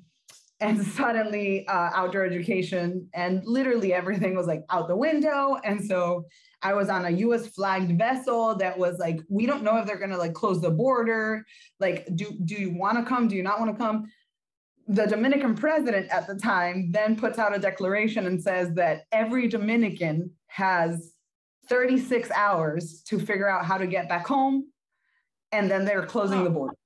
and 0.60 0.82
suddenly, 0.96 1.66
uh, 1.68 1.90
outdoor 1.94 2.24
education 2.24 3.08
and 3.12 3.42
literally 3.44 3.92
everything 3.92 4.34
was 4.34 4.46
like 4.46 4.64
out 4.70 4.88
the 4.88 4.96
window. 4.96 5.58
And 5.64 5.84
so 5.84 6.24
I 6.64 6.72
was 6.72 6.88
on 6.88 7.04
a 7.04 7.10
US 7.10 7.46
flagged 7.48 7.96
vessel 7.98 8.56
that 8.56 8.76
was 8.76 8.98
like, 8.98 9.20
we 9.28 9.44
don't 9.44 9.62
know 9.62 9.76
if 9.76 9.86
they're 9.86 9.98
gonna 9.98 10.16
like 10.16 10.32
close 10.32 10.62
the 10.62 10.70
border. 10.70 11.44
Like, 11.78 12.08
do, 12.16 12.36
do 12.44 12.54
you 12.54 12.74
wanna 12.74 13.04
come? 13.04 13.28
Do 13.28 13.36
you 13.36 13.42
not 13.42 13.60
wanna 13.60 13.76
come? 13.76 14.06
The 14.88 15.04
Dominican 15.04 15.54
president 15.54 16.10
at 16.10 16.26
the 16.26 16.36
time 16.36 16.90
then 16.90 17.16
puts 17.16 17.38
out 17.38 17.54
a 17.54 17.58
declaration 17.58 18.26
and 18.26 18.42
says 18.42 18.72
that 18.74 19.02
every 19.12 19.46
Dominican 19.46 20.30
has 20.46 21.12
36 21.68 22.30
hours 22.30 23.02
to 23.02 23.18
figure 23.18 23.48
out 23.48 23.66
how 23.66 23.76
to 23.76 23.86
get 23.86 24.08
back 24.08 24.26
home. 24.26 24.70
And 25.52 25.70
then 25.70 25.84
they're 25.84 26.06
closing 26.06 26.40
oh. 26.40 26.44
the 26.44 26.50
border. 26.50 26.74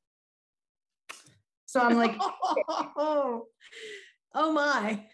So 1.67 1.81
I'm 1.81 1.99
like, 1.99 2.17
oh, 2.97 3.45
oh 4.35 4.53
my. 4.53 5.05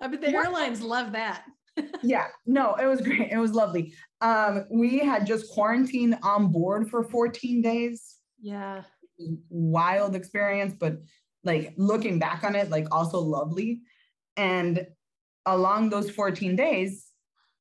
I 0.00 0.08
bet 0.08 0.20
the 0.20 0.32
what? 0.32 0.46
airlines 0.46 0.82
love 0.82 1.12
that. 1.12 1.44
yeah, 2.02 2.26
no, 2.46 2.74
it 2.74 2.86
was 2.86 3.00
great. 3.00 3.30
It 3.30 3.38
was 3.38 3.52
lovely. 3.52 3.94
Um, 4.20 4.66
we 4.70 4.98
had 4.98 5.26
just 5.26 5.52
quarantined 5.52 6.18
on 6.22 6.48
board 6.52 6.90
for 6.90 7.02
14 7.02 7.62
days. 7.62 8.16
Yeah. 8.40 8.82
Wild 9.48 10.14
experience, 10.14 10.74
but 10.78 10.98
like 11.44 11.74
looking 11.76 12.18
back 12.18 12.44
on 12.44 12.54
it, 12.54 12.70
like 12.70 12.86
also 12.92 13.18
lovely. 13.18 13.80
And 14.36 14.86
along 15.46 15.90
those 15.90 16.10
14 16.10 16.56
days 16.56 17.06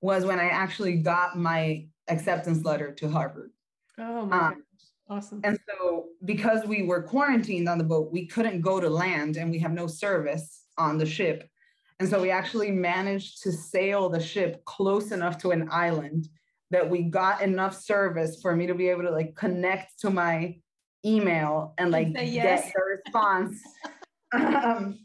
was 0.02 0.26
when 0.26 0.40
I 0.40 0.50
actually 0.50 0.98
got 0.98 1.38
my 1.38 1.88
acceptance 2.08 2.66
letter 2.66 2.92
to 2.96 3.10
Harvard. 3.10 3.52
Oh 3.98 4.26
my 4.26 4.48
um, 4.48 4.64
Awesome. 5.10 5.42
And 5.44 5.58
so, 5.68 6.06
because 6.24 6.66
we 6.66 6.84
were 6.84 7.02
quarantined 7.02 7.68
on 7.68 7.80
the 7.80 7.84
boat, 7.84 8.12
we 8.12 8.28
couldn't 8.28 8.62
go 8.62 8.80
to 8.80 8.90
land 8.90 9.38
and 9.38 9.50
we 9.50 9.58
have 9.60 9.72
no 9.72 9.88
service 9.88 10.66
on 10.78 11.00
the 11.00 11.06
ship. 11.06 11.50
And 12.00 12.08
so, 12.08 12.22
we 12.22 12.30
actually 12.30 12.70
managed 12.70 13.42
to 13.42 13.52
sail 13.52 14.10
the 14.10 14.20
ship 14.20 14.64
close 14.66 15.12
enough 15.12 15.40
to 15.40 15.50
an 15.50 15.68
island 15.72 16.30
that 16.72 16.90
we 16.90 17.04
got 17.04 17.42
enough 17.42 17.80
service 17.80 18.40
for 18.42 18.56
me 18.56 18.68
to 18.68 18.76
be 18.76 18.90
able 18.90 19.04
to 19.04 19.12
like 19.12 19.36
connect 19.36 20.00
to 20.02 20.10
my 20.10 20.56
email 21.06 21.74
and 21.78 21.92
like 21.92 22.10
yes. 22.14 22.64
get 22.66 22.74
the 22.74 22.82
response. 22.84 23.60
um, 24.34 25.00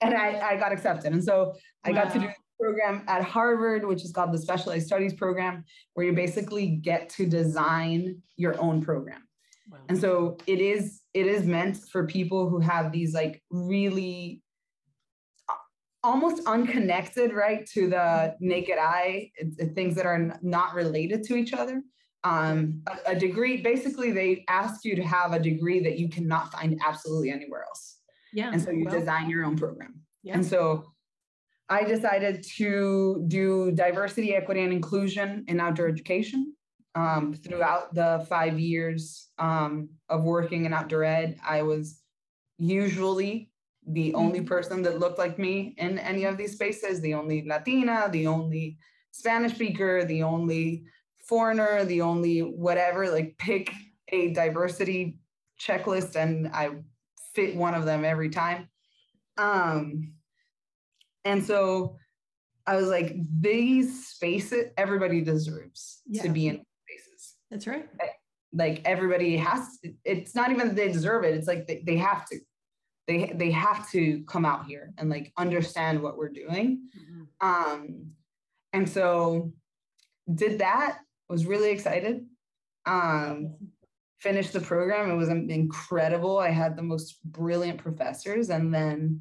and 0.00 0.14
I, 0.14 0.40
I 0.40 0.56
got 0.56 0.72
accepted. 0.72 1.12
And 1.12 1.22
so, 1.22 1.54
I 1.84 1.90
wow. 1.90 2.04
got 2.04 2.12
to 2.12 2.18
do 2.18 2.26
a 2.26 2.34
program 2.60 3.04
at 3.06 3.22
Harvard, 3.22 3.86
which 3.86 4.04
is 4.04 4.12
called 4.12 4.32
the 4.32 4.38
Specialized 4.38 4.86
Studies 4.86 5.14
Program, 5.14 5.64
where 5.94 6.06
you 6.06 6.12
basically 6.12 6.66
get 6.66 7.08
to 7.10 7.26
design 7.26 8.20
your 8.36 8.60
own 8.60 8.82
program. 8.82 9.22
Wow. 9.70 9.78
And 9.88 9.98
so 9.98 10.38
it 10.46 10.60
is 10.60 11.00
it 11.14 11.26
is 11.26 11.44
meant 11.44 11.78
for 11.90 12.06
people 12.06 12.48
who 12.48 12.60
have 12.60 12.92
these 12.92 13.14
like 13.14 13.42
really 13.50 14.42
almost 16.06 16.40
unconnected 16.46 17.32
right 17.32 17.66
to 17.66 17.88
the 17.88 18.36
naked 18.38 18.78
eye 18.78 19.30
things 19.74 19.94
that 19.96 20.06
are 20.06 20.38
not 20.40 20.74
related 20.74 21.24
to 21.24 21.34
each 21.34 21.52
other. 21.52 21.82
Um, 22.24 22.82
a, 22.86 23.12
a, 23.12 23.14
degree 23.14 23.60
basically 23.62 24.10
they 24.10 24.44
ask 24.48 24.84
you 24.84 24.96
to 24.96 25.02
have 25.02 25.32
a 25.32 25.38
degree 25.38 25.80
that 25.84 25.96
you 25.98 26.08
cannot 26.08 26.50
find 26.52 26.80
absolutely 26.84 27.30
anywhere 27.30 27.64
else. 27.68 27.98
Yeah 28.32 28.50
and 28.52 28.60
so 28.60 28.70
you 28.70 28.84
well, 28.84 28.98
design 28.98 29.30
your 29.30 29.44
own 29.44 29.56
program. 29.56 29.94
Yeah. 30.22 30.34
and 30.34 30.44
so 30.44 30.84
i 31.68 31.84
decided 31.84 32.44
to 32.56 33.24
do 33.28 33.70
diversity 33.72 34.34
equity 34.34 34.62
and 34.62 34.72
inclusion 34.72 35.44
in 35.46 35.60
outdoor 35.60 35.86
education 35.86 36.56
um, 36.96 37.34
throughout 37.34 37.94
the 37.94 38.26
five 38.28 38.58
years 38.58 39.28
um, 39.38 39.90
of 40.08 40.24
working 40.24 40.64
in 40.64 40.72
outdoor 40.72 41.04
ed, 41.04 41.38
I 41.46 41.62
was 41.62 42.00
usually 42.58 43.50
the 43.86 44.14
only 44.14 44.40
mm-hmm. 44.40 44.48
person 44.48 44.82
that 44.82 44.98
looked 44.98 45.18
like 45.18 45.38
me 45.38 45.74
in 45.78 45.98
any 45.98 46.24
of 46.24 46.36
these 46.36 46.52
spaces, 46.52 47.00
the 47.00 47.14
only 47.14 47.44
Latina, 47.46 48.08
the 48.10 48.26
only 48.26 48.78
Spanish 49.12 49.54
speaker, 49.54 50.04
the 50.04 50.22
only 50.22 50.84
foreigner, 51.26 51.84
the 51.84 52.00
only 52.00 52.40
whatever, 52.40 53.08
like 53.08 53.36
pick 53.38 53.72
a 54.08 54.32
diversity 54.32 55.18
checklist 55.60 56.16
and 56.16 56.48
I 56.48 56.70
fit 57.34 57.56
one 57.56 57.74
of 57.74 57.84
them 57.84 58.04
every 58.04 58.30
time. 58.30 58.68
Um, 59.38 60.14
and 61.24 61.44
so 61.44 61.96
I 62.66 62.76
was 62.76 62.88
like, 62.88 63.14
these 63.40 64.08
spaces, 64.08 64.66
everybody 64.76 65.20
deserves 65.20 66.02
yeah. 66.06 66.22
to 66.22 66.28
be 66.28 66.48
in 66.48 66.62
spaces. 66.84 67.34
that's 67.50 67.66
right. 67.66 67.86
Like 68.52 68.82
everybody 68.84 69.36
has, 69.36 69.78
it's 70.04 70.34
not 70.34 70.50
even 70.50 70.68
that 70.68 70.76
they 70.76 70.90
deserve 70.90 71.24
it. 71.24 71.34
It's 71.34 71.48
like 71.48 71.66
they, 71.66 71.82
they 71.86 71.96
have 71.96 72.26
to. 72.26 72.38
They, 73.06 73.32
they 73.34 73.50
have 73.52 73.88
to 73.92 74.24
come 74.24 74.44
out 74.44 74.66
here 74.66 74.92
and 74.98 75.08
like 75.08 75.32
understand 75.36 76.02
what 76.02 76.16
we're 76.18 76.28
doing. 76.28 76.88
Mm-hmm. 76.98 77.46
Um, 77.48 78.10
and 78.72 78.88
so 78.88 79.52
did 80.32 80.58
that, 80.58 80.98
was 81.28 81.46
really 81.46 81.70
excited. 81.70 82.26
Um, 82.84 83.56
finished 84.18 84.52
the 84.52 84.60
program. 84.60 85.10
It 85.10 85.16
was 85.16 85.28
incredible. 85.28 86.38
I 86.38 86.50
had 86.50 86.76
the 86.76 86.82
most 86.82 87.22
brilliant 87.24 87.78
professors 87.78 88.50
and 88.50 88.74
then 88.74 89.20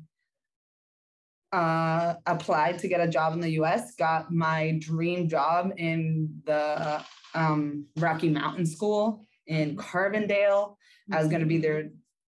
uh, 1.51 2.15
applied 2.25 2.79
to 2.79 2.87
get 2.87 3.01
a 3.01 3.07
job 3.07 3.33
in 3.33 3.39
the 3.39 3.51
US, 3.61 3.95
got 3.95 4.31
my 4.31 4.77
dream 4.79 5.29
job 5.29 5.71
in 5.77 6.41
the 6.45 7.03
um, 7.33 7.85
Rocky 7.97 8.29
Mountain 8.29 8.65
School 8.65 9.21
in 9.47 9.75
Carbondale. 9.77 10.75
I 11.11 11.19
was 11.19 11.27
going 11.27 11.41
to 11.41 11.47
be 11.47 11.59
their 11.59 11.89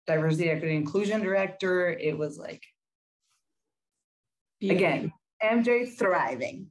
diversity, 0.07 0.51
equity, 0.51 0.77
inclusion 0.77 1.21
director. 1.21 1.91
It 1.91 2.17
was 2.17 2.39
like, 2.39 2.63
again, 4.63 5.13
MJ 5.43 5.97
thriving. 5.97 6.69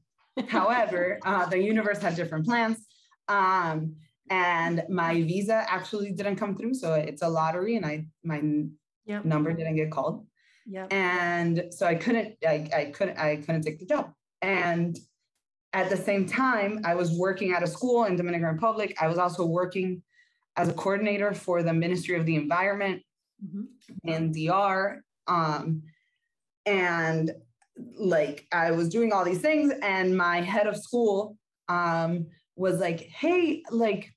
However, 0.47 1.19
uh, 1.25 1.45
the 1.45 1.59
universe 1.59 1.99
had 1.99 2.15
different 2.15 2.45
plans. 2.45 2.85
Um, 3.27 3.95
and 4.29 4.83
my 4.89 5.13
visa 5.21 5.65
actually 5.67 6.11
didn't 6.11 6.37
come 6.37 6.55
through. 6.55 6.73
So 6.73 6.93
it's 6.93 7.21
a 7.21 7.27
lottery 7.27 7.75
and 7.75 7.85
I, 7.85 8.05
my 8.23 8.41
yep. 9.05 9.25
number 9.25 9.51
didn't 9.53 9.75
get 9.75 9.91
called. 9.91 10.25
Yeah. 10.65 10.87
And 10.89 11.65
so 11.71 11.85
I 11.85 11.95
couldn't, 11.95 12.35
I, 12.47 12.69
I 12.73 12.85
couldn't, 12.85 13.17
I 13.17 13.37
couldn't 13.37 13.63
take 13.63 13.79
the 13.79 13.85
job. 13.85 14.13
And 14.41 14.97
at 15.73 15.89
the 15.89 15.97
same 15.97 16.25
time, 16.25 16.81
I 16.85 16.95
was 16.95 17.11
working 17.11 17.51
at 17.51 17.63
a 17.63 17.67
school 17.67 18.05
in 18.05 18.15
Dominican 18.15 18.47
Republic. 18.47 18.95
I 19.01 19.07
was 19.07 19.17
also 19.17 19.45
working 19.45 20.01
as 20.57 20.69
a 20.69 20.73
coordinator 20.73 21.33
for 21.33 21.63
the 21.63 21.73
Ministry 21.73 22.15
of 22.15 22.25
the 22.25 22.35
Environment 22.35 23.01
mm-hmm. 23.43 24.09
in 24.09 24.31
DR. 24.31 25.01
Um, 25.27 25.83
and 26.65 27.31
like 27.97 28.47
I 28.51 28.71
was 28.71 28.89
doing 28.89 29.11
all 29.11 29.25
these 29.25 29.41
things, 29.41 29.73
and 29.81 30.15
my 30.15 30.41
head 30.41 30.67
of 30.67 30.77
school 30.77 31.37
um, 31.69 32.27
was 32.55 32.79
like, 32.79 32.99
"Hey, 32.99 33.63
like, 33.71 34.13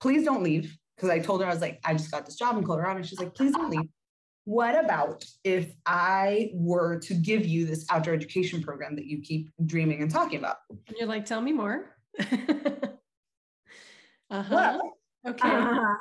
please 0.00 0.24
don't 0.24 0.42
leave." 0.42 0.76
Because 0.96 1.10
I 1.10 1.18
told 1.18 1.40
her 1.40 1.46
I 1.46 1.50
was 1.50 1.60
like, 1.60 1.80
"I 1.84 1.92
just 1.92 2.10
got 2.10 2.26
this 2.26 2.36
job 2.36 2.56
in 2.56 2.64
Colorado," 2.64 2.96
and 2.96 3.06
she's 3.06 3.18
like, 3.18 3.34
"Please 3.34 3.52
don't 3.52 3.70
leave." 3.70 3.88
what 4.44 4.78
about 4.82 5.24
if 5.42 5.72
I 5.86 6.50
were 6.52 6.98
to 7.00 7.14
give 7.14 7.46
you 7.46 7.66
this 7.66 7.86
outdoor 7.90 8.14
education 8.14 8.62
program 8.62 8.94
that 8.96 9.06
you 9.06 9.20
keep 9.22 9.50
dreaming 9.64 10.02
and 10.02 10.10
talking 10.10 10.38
about? 10.38 10.56
And 10.70 10.96
you're 10.98 11.08
like, 11.08 11.24
tell 11.24 11.40
me 11.40 11.52
more. 11.52 11.96
uh-huh. 12.20 12.98
Well, 14.30 14.92
okay. 15.26 15.48
Uh, 15.48 15.94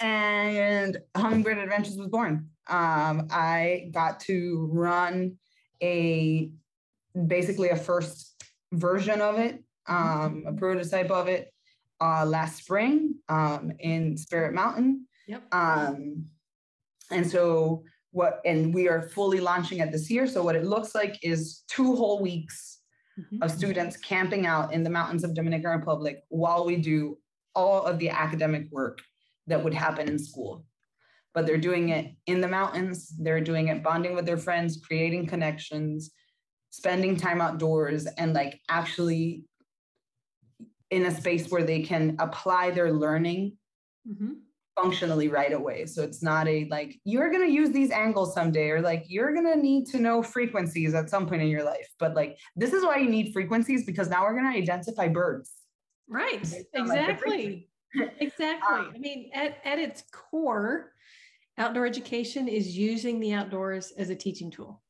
and 0.00 0.98
Hummingbird 1.16 1.58
Adventures 1.58 1.96
was 1.96 2.08
born. 2.08 2.50
Um, 2.68 3.28
I 3.30 3.90
got 3.92 4.20
to 4.20 4.68
run 4.72 5.36
a 5.82 6.50
basically 7.26 7.70
a 7.70 7.76
first 7.76 8.44
version 8.72 9.20
of 9.20 9.38
it, 9.38 9.62
um, 9.86 10.44
a 10.46 10.52
prototype 10.52 11.10
of 11.10 11.28
it 11.28 11.52
uh, 12.00 12.24
last 12.26 12.58
spring 12.58 13.14
um, 13.28 13.72
in 13.78 14.16
Spirit 14.16 14.54
Mountain. 14.54 15.06
Yep. 15.28 15.42
Um, 15.52 16.26
and 17.10 17.28
so 17.28 17.84
what, 18.10 18.40
and 18.44 18.74
we 18.74 18.88
are 18.88 19.02
fully 19.02 19.40
launching 19.40 19.78
it 19.78 19.92
this 19.92 20.10
year. 20.10 20.26
So 20.26 20.42
what 20.42 20.56
it 20.56 20.64
looks 20.64 20.94
like 20.94 21.18
is 21.22 21.62
two 21.68 21.94
whole 21.96 22.20
weeks 22.20 22.80
mm-hmm. 23.18 23.42
of 23.42 23.50
students 23.50 23.96
camping 23.96 24.46
out 24.46 24.72
in 24.72 24.82
the 24.82 24.90
mountains 24.90 25.24
of 25.24 25.34
Dominican 25.34 25.70
Republic 25.70 26.22
while 26.28 26.64
we 26.64 26.76
do 26.76 27.18
all 27.54 27.82
of 27.82 27.98
the 27.98 28.10
academic 28.10 28.66
work 28.70 29.00
that 29.46 29.62
would 29.62 29.74
happen 29.74 30.08
in 30.08 30.18
school. 30.18 30.64
But 31.34 31.46
they're 31.46 31.58
doing 31.58 31.90
it 31.90 32.14
in 32.26 32.40
the 32.40 32.48
mountains, 32.48 33.14
they're 33.18 33.40
doing 33.40 33.68
it 33.68 33.82
bonding 33.82 34.14
with 34.14 34.26
their 34.26 34.38
friends, 34.38 34.80
creating 34.84 35.26
connections, 35.26 36.10
spending 36.70 37.16
time 37.16 37.40
outdoors, 37.40 38.06
and 38.06 38.32
like 38.32 38.60
actually 38.68 39.44
in 40.90 41.06
a 41.06 41.14
space 41.14 41.50
where 41.50 41.64
they 41.64 41.82
can 41.82 42.16
apply 42.18 42.70
their 42.70 42.92
learning 42.92 43.56
mm-hmm 44.08 44.32
functionally 44.76 45.28
right 45.28 45.52
away. 45.52 45.86
So 45.86 46.02
it's 46.02 46.22
not 46.22 46.46
a 46.46 46.68
like, 46.70 47.00
you're 47.04 47.30
going 47.30 47.46
to 47.46 47.52
use 47.52 47.70
these 47.70 47.90
angles 47.90 48.34
someday, 48.34 48.70
or 48.70 48.80
like, 48.80 49.04
you're 49.08 49.32
going 49.32 49.46
to 49.46 49.56
need 49.60 49.86
to 49.86 49.98
know 49.98 50.22
frequencies 50.22 50.94
at 50.94 51.10
some 51.10 51.26
point 51.26 51.42
in 51.42 51.48
your 51.48 51.64
life. 51.64 51.88
But 51.98 52.14
like, 52.14 52.38
this 52.54 52.72
is 52.72 52.84
why 52.84 52.98
you 52.98 53.08
need 53.08 53.32
frequencies 53.32 53.86
because 53.86 54.08
now 54.10 54.24
we're 54.24 54.38
going 54.38 54.52
to 54.52 54.58
identify 54.58 55.08
birds. 55.08 55.52
Right. 56.08 56.46
Exactly. 56.74 57.68
exactly. 58.20 58.76
Um, 58.78 58.92
I 58.94 58.98
mean, 58.98 59.30
at, 59.34 59.58
at 59.64 59.78
its 59.78 60.04
core, 60.12 60.92
outdoor 61.58 61.86
education 61.86 62.48
is 62.48 62.76
using 62.76 63.20
the 63.20 63.32
outdoors 63.32 63.92
as 63.96 64.10
a 64.10 64.16
teaching 64.16 64.50
tool. 64.50 64.82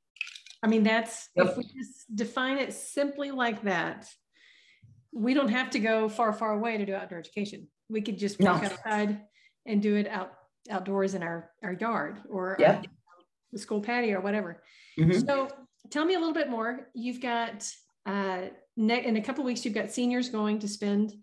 I 0.63 0.69
mean, 0.69 0.83
that's 0.83 1.29
yep. 1.37 1.49
if 1.49 1.57
we 1.57 1.65
just 1.65 2.15
define 2.15 2.59
it 2.59 2.73
simply 2.73 3.31
like 3.31 3.63
that, 3.63 4.09
we 5.13 5.35
don't 5.35 5.49
have 5.49 5.71
to 5.71 5.79
go 5.79 6.09
far, 6.09 6.33
far 6.33 6.53
away 6.53 6.77
to 6.77 6.85
do 6.87 6.95
outdoor 6.95 7.19
education. 7.19 7.69
We 7.89 8.03
could 8.03 8.19
just 8.19 8.41
walk 8.41 8.63
no. 8.63 8.69
outside 8.69 9.21
and 9.67 9.81
do 9.81 9.97
it 9.97 10.09
out 10.09 10.33
outdoors 10.69 11.15
in 11.15 11.23
our 11.23 11.51
our 11.63 11.75
yard 11.75 12.21
or 12.29 12.57
yeah. 12.59 12.83
the 13.53 13.59
school 13.59 13.81
patio 13.81 14.19
or 14.19 14.21
whatever. 14.21 14.63
Mm-hmm. 14.99 15.21
So 15.21 15.49
tell 15.91 16.05
me 16.05 16.15
a 16.15 16.19
little 16.19 16.35
bit 16.35 16.51
more. 16.51 16.89
You've 16.95 17.21
got 17.21 17.69
uh, 18.05 18.47
ne- 18.77 19.05
in 19.05 19.17
a 19.17 19.23
couple 19.23 19.45
weeks, 19.45 19.65
you've 19.65 19.75
got 19.75 19.91
seniors 19.91 20.29
going 20.29 20.59
to 20.61 20.69
spend 20.69 21.15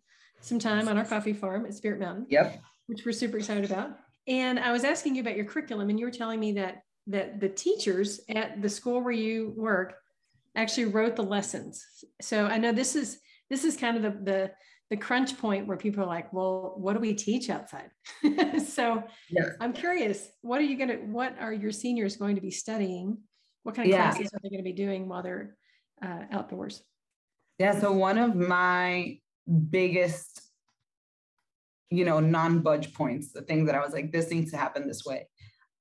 some 0.43 0.59
time 0.59 0.87
on 0.87 0.97
our 0.97 1.05
coffee 1.05 1.33
farm 1.33 1.65
at 1.65 1.73
Spirit 1.73 1.99
Mountain. 1.99 2.27
Yep. 2.29 2.61
Which 2.87 3.05
we're 3.05 3.13
super 3.13 3.37
excited 3.37 3.65
about. 3.65 3.97
And 4.27 4.59
I 4.59 4.71
was 4.71 4.83
asking 4.83 5.15
you 5.15 5.21
about 5.21 5.35
your 5.35 5.45
curriculum, 5.45 5.89
and 5.89 5.99
you 5.99 6.05
were 6.05 6.11
telling 6.11 6.39
me 6.39 6.53
that 6.53 6.83
that 7.07 7.39
the 7.39 7.49
teachers 7.49 8.21
at 8.29 8.61
the 8.61 8.69
school 8.69 9.01
where 9.01 9.11
you 9.11 9.53
work 9.57 9.95
actually 10.55 10.85
wrote 10.85 11.15
the 11.15 11.23
lessons. 11.23 11.85
So 12.21 12.45
I 12.45 12.57
know 12.57 12.71
this 12.71 12.95
is 12.95 13.19
this 13.49 13.63
is 13.63 13.75
kind 13.75 13.97
of 13.97 14.03
the 14.03 14.31
the, 14.31 14.51
the 14.89 14.97
crunch 14.97 15.37
point 15.37 15.67
where 15.67 15.77
people 15.77 16.03
are 16.03 16.07
like, 16.07 16.31
well, 16.31 16.75
what 16.77 16.93
do 16.93 16.99
we 16.99 17.13
teach 17.13 17.49
outside? 17.49 17.89
so 18.65 19.03
yeah. 19.29 19.49
I'm 19.59 19.73
curious, 19.73 20.29
what 20.41 20.59
are 20.59 20.63
you 20.65 20.77
gonna 20.77 20.95
what 20.95 21.35
are 21.39 21.53
your 21.53 21.71
seniors 21.71 22.15
going 22.15 22.35
to 22.35 22.41
be 22.41 22.51
studying? 22.51 23.17
What 23.63 23.75
kind 23.75 23.87
of 23.87 23.93
yeah. 23.93 24.11
classes 24.11 24.33
are 24.33 24.39
they 24.43 24.49
going 24.49 24.59
to 24.59 24.63
be 24.63 24.73
doing 24.73 25.07
while 25.07 25.23
they're 25.23 25.55
uh, 26.01 26.23
outdoors? 26.31 26.83
Yeah, 27.59 27.79
so 27.79 27.93
one 27.93 28.17
of 28.17 28.35
my 28.35 29.19
biggest, 29.69 30.41
you 31.89 32.05
know, 32.05 32.19
non-budge 32.19 32.93
points, 32.93 33.31
the 33.31 33.41
thing 33.41 33.65
that 33.65 33.75
I 33.75 33.79
was 33.79 33.93
like, 33.93 34.11
this 34.11 34.31
needs 34.31 34.51
to 34.51 34.57
happen 34.57 34.87
this 34.87 35.05
way, 35.05 35.27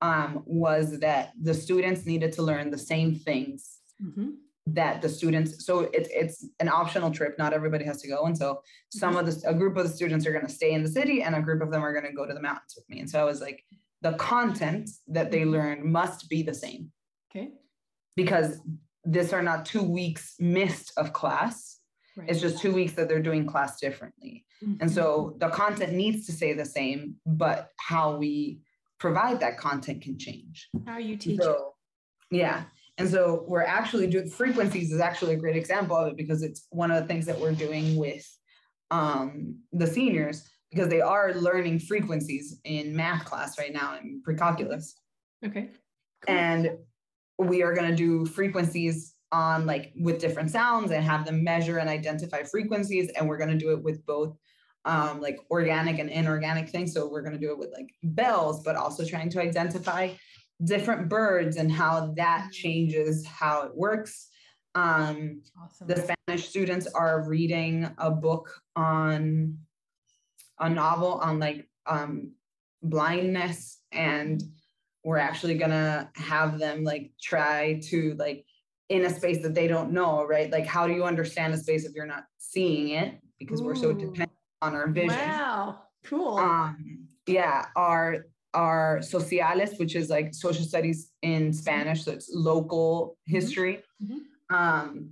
um, 0.01 0.43
was 0.47 1.01
that 1.01 1.33
the 1.41 1.55
students 1.55 2.05
needed 2.05 2.33
to 2.33 2.43
learn 2.43 2.71
the 2.71 2.79
same 2.79 3.15
things 3.15 3.79
mm-hmm. 4.03 4.31
that 4.67 5.01
the 5.01 5.09
students. 5.09 5.65
So 5.65 5.91
it's 5.93 6.09
it's 6.13 6.47
an 6.61 6.69
optional 6.69 7.11
trip. 7.11 7.39
Not 7.39 7.53
everybody 7.53 7.85
has 7.85 8.03
to 8.03 8.09
go, 8.09 8.25
and 8.27 8.37
so 8.37 8.63
some 8.91 9.15
mm-hmm. 9.15 9.29
of 9.29 9.43
the 9.43 9.49
a 9.49 9.55
group 9.55 9.77
of 9.77 9.85
the 9.85 9.95
students 9.95 10.27
are 10.27 10.33
going 10.33 10.47
to 10.47 10.53
stay 10.53 10.73
in 10.73 10.83
the 10.83 10.91
city, 10.91 11.23
and 11.23 11.35
a 11.35 11.41
group 11.41 11.63
of 11.63 11.71
them 11.71 11.85
are 11.85 11.93
going 11.93 12.07
to 12.07 12.13
go 12.13 12.27
to 12.27 12.35
the 12.35 12.43
mountains 12.43 12.75
with 12.77 12.89
me. 12.89 13.01
And 13.01 13.09
so 13.09 13.21
I 13.21 13.25
was 13.25 13.41
like, 13.41 13.65
the 14.03 14.15
content 14.15 14.91
that 15.09 15.31
they 15.31 15.41
mm-hmm. 15.41 15.51
learn 15.51 15.93
must 15.93 16.29
be 16.29 16.43
the 16.43 16.55
same. 16.55 16.91
Okay. 17.31 17.53
Because 18.17 18.59
this 19.05 19.33
are 19.33 19.43
not 19.43 19.65
two 19.65 19.83
weeks 19.83 20.35
missed 20.39 20.93
of 20.97 21.13
class. 21.13 21.79
Right. 22.17 22.29
It's 22.29 22.41
just 22.41 22.61
two 22.61 22.73
weeks 22.73 22.93
that 22.95 23.09
they're 23.09 23.23
doing 23.23 23.47
class 23.47 23.81
differently. 23.81 24.45
Mm-hmm. 24.63 24.83
And 24.83 24.91
so 24.91 25.37
the 25.39 25.49
content 25.49 25.95
needs 25.95 26.27
to 26.27 26.33
stay 26.33 26.53
the 26.53 26.65
same, 26.65 27.17
but 27.25 27.71
how 27.79 28.17
we 28.17 28.61
provide 28.99 29.41
that 29.41 29.57
content 29.59 30.03
can 30.03 30.19
change. 30.19 30.69
How 30.87 30.99
you 30.99 31.17
teach. 31.17 31.41
So, 31.41 31.75
yeah. 32.31 32.65
And 32.99 33.09
so 33.09 33.45
we're 33.49 33.63
actually 33.63 34.07
doing 34.07 34.29
frequencies 34.29 34.93
is 34.93 35.01
actually 35.01 35.35
a 35.35 35.39
great 35.39 35.57
example 35.57 35.97
of 35.97 36.09
it 36.09 36.17
because 36.17 36.43
it's 36.43 36.67
one 36.71 36.91
of 36.91 37.01
the 37.01 37.09
things 37.09 37.25
that 37.27 37.39
we're 37.41 37.55
doing 37.55 37.97
with 37.97 38.25
um, 38.91 39.57
the 39.73 39.87
seniors 39.87 40.49
because 40.71 40.89
they 40.89 41.01
are 41.01 41.35
learning 41.35 41.79
frequencies 41.79 42.61
in 42.65 42.95
math 42.95 43.25
class 43.25 43.59
right 43.59 43.73
now 43.73 43.97
in 43.97 44.23
pre-calculus. 44.23 44.95
Okay. 45.45 45.71
Cool. 46.27 46.35
And 46.35 46.79
we 47.39 47.63
are 47.63 47.75
going 47.75 47.91
to 47.91 47.97
do 47.97 48.27
frequencies 48.27 49.12
on 49.33 49.67
like 49.67 49.93
with 49.97 50.21
different 50.21 50.51
sounds 50.51 50.91
and 50.91 51.03
have 51.03 51.25
them 51.25 51.43
measure 51.43 51.79
and 51.79 51.89
identify 51.89 52.43
frequencies 52.43 53.11
and 53.17 53.27
we're 53.27 53.39
going 53.39 53.51
to 53.51 53.57
do 53.57 53.73
it 53.73 53.83
with 53.83 54.05
both 54.07 54.37
um, 54.85 55.21
like 55.21 55.39
organic 55.51 55.99
and 55.99 56.11
inorganic 56.11 56.69
things 56.69 56.93
so 56.93 57.09
we're 57.09 57.23
going 57.23 57.33
to 57.33 57.39
do 57.39 57.51
it 57.51 57.59
with 57.59 57.71
like 57.75 57.89
bells 58.03 58.63
but 58.63 58.77
also 58.77 59.05
trying 59.05 59.31
to 59.31 59.41
identify 59.41 60.11
different 60.65 61.09
birds 61.09 61.57
and 61.57 61.73
how 61.73 62.13
that 62.17 62.49
mm. 62.49 62.53
changes 62.53 63.27
how 63.27 63.63
it 63.63 63.75
works 63.75 64.29
um, 64.75 65.43
awesome. 65.63 65.87
the 65.87 66.15
spanish 66.27 66.49
students 66.49 66.87
are 66.95 67.27
reading 67.29 67.89
a 67.99 68.11
book 68.11 68.61
on 68.77 69.59
a 70.61 70.69
novel 70.69 71.15
on 71.15 71.39
like 71.39 71.69
um, 71.87 72.33
blindness 72.83 73.81
and 73.93 74.43
we're 75.05 75.19
actually 75.19 75.55
gonna 75.55 76.11
have 76.15 76.59
them 76.59 76.85
like 76.85 77.13
try 77.21 77.81
to 77.83 78.15
like 78.19 78.45
in 78.93 79.07
a 79.07 79.11
space 79.11 79.43
that 79.43 79.55
they 79.55 79.67
don't 79.67 79.91
know, 79.91 80.25
right? 80.25 80.53
Like 80.53 80.67
how 80.67 80.87
do 80.87 80.93
you 80.93 81.05
understand 81.05 81.55
a 81.55 81.57
space 81.57 81.87
if 81.87 81.95
you're 81.95 82.13
not 82.17 82.25
seeing 82.37 82.91
it? 82.91 83.19
Because 83.39 83.61
Ooh. 83.61 83.65
we're 83.65 83.75
so 83.75 83.93
dependent 83.95 84.31
on 84.61 84.75
our 84.75 84.87
vision. 84.89 85.19
Wow, 85.19 85.85
cool. 86.05 86.37
Um, 86.37 87.09
yeah, 87.27 87.67
our 87.75 88.27
our 88.53 89.01
sociales, 89.01 89.71
which 89.79 89.97
is 89.97 90.11
like 90.11 90.35
social 90.35 90.65
studies 90.65 91.11
in 91.23 91.55
Spanish, 91.55 92.05
so 92.05 92.13
it's 92.13 92.31
local 92.35 93.17
mm-hmm. 93.17 93.35
history. 93.35 93.83
Mm-hmm. 94.03 94.55
Um, 94.55 95.11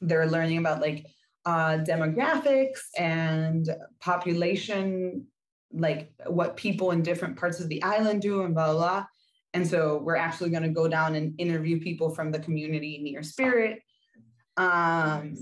they're 0.00 0.30
learning 0.30 0.58
about 0.58 0.80
like 0.80 1.04
uh, 1.44 1.78
demographics 1.78 2.82
and 2.96 3.68
population 4.00 5.26
like 5.72 6.12
what 6.26 6.56
people 6.56 6.92
in 6.92 7.02
different 7.02 7.36
parts 7.36 7.58
of 7.60 7.68
the 7.68 7.82
island 7.82 8.22
do 8.22 8.42
and 8.44 8.54
blah 8.54 8.72
blah. 8.72 8.78
blah. 8.78 9.06
And 9.52 9.66
so 9.66 10.00
we're 10.04 10.16
actually 10.16 10.50
going 10.50 10.62
to 10.62 10.68
go 10.68 10.86
down 10.86 11.14
and 11.16 11.34
interview 11.38 11.80
people 11.80 12.14
from 12.14 12.30
the 12.30 12.38
community 12.38 13.00
near 13.02 13.22
Spirit. 13.22 13.80
Um, 14.56 15.34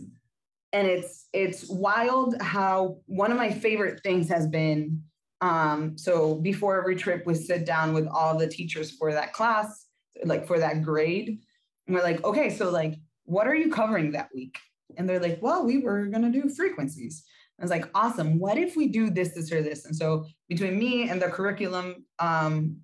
and 0.73 0.87
it's 0.87 1.29
it's 1.33 1.68
wild 1.68 2.40
how 2.40 2.99
one 3.07 3.31
of 3.31 3.38
my 3.38 3.51
favorite 3.51 4.01
things 4.03 4.29
has 4.29 4.47
been 4.47 5.03
um, 5.40 5.97
so 5.97 6.35
before 6.35 6.79
every 6.79 6.97
trip 6.97 7.25
we 7.27 7.35
sit 7.35 7.64
down 7.64 7.94
with 7.94 8.07
all 8.07 8.37
the 8.37 8.47
teachers 8.47 8.90
for 8.90 9.12
that 9.12 9.33
class 9.33 9.87
like 10.25 10.47
for 10.47 10.59
that 10.59 10.83
grade 10.83 11.40
and 11.87 11.97
we're 11.97 12.03
like 12.03 12.23
okay 12.23 12.51
so 12.51 12.71
like 12.71 12.97
what 13.25 13.47
are 13.47 13.55
you 13.55 13.71
covering 13.71 14.12
that 14.12 14.29
week 14.35 14.59
and 14.99 15.09
they're 15.09 15.21
like 15.21 15.38
well 15.40 15.64
we 15.64 15.79
were 15.79 16.07
to 16.07 16.31
do 16.31 16.51
frequencies 16.51 17.25
I 17.59 17.64
was 17.64 17.71
like, 17.71 17.88
awesome. 17.94 18.38
What 18.38 18.57
if 18.57 18.77
we 18.77 18.88
do 18.88 19.11
this, 19.11 19.35
this, 19.35 19.51
or 19.51 19.62
this? 19.62 19.85
And 19.85 19.94
so 19.94 20.27
between 20.49 20.79
me 20.79 21.09
and 21.09 21.21
the 21.21 21.29
curriculum, 21.29 22.05
um, 22.21 22.77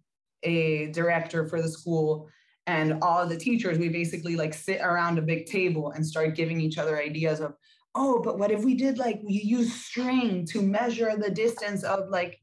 a 0.45 0.87
director 0.93 1.47
for 1.47 1.61
the 1.61 1.69
school, 1.69 2.29
and 2.67 2.99
all 3.03 3.27
the 3.27 3.37
teachers, 3.37 3.79
we 3.79 3.89
basically 3.89 4.37
like 4.37 4.55
sit 4.55 4.81
around 4.81 5.19
a 5.19 5.23
big 5.23 5.47
table 5.47 5.91
and 5.93 6.07
start 6.07 6.35
giving 6.35 6.61
each 6.61 6.79
other 6.79 6.99
ideas 6.99 7.41
of, 7.41 7.55
oh, 7.95 8.23
but 8.23 8.39
what 8.39 8.51
if 8.51 8.65
we 8.65 8.75
did 8.75 8.99
like 8.99 9.21
we 9.25 9.35
use 9.35 9.73
string 9.73 10.47
to 10.47 10.63
measure 10.63 11.17
the 11.17 11.31
distance 11.31 11.83
of 11.85 12.09
like 12.09 12.41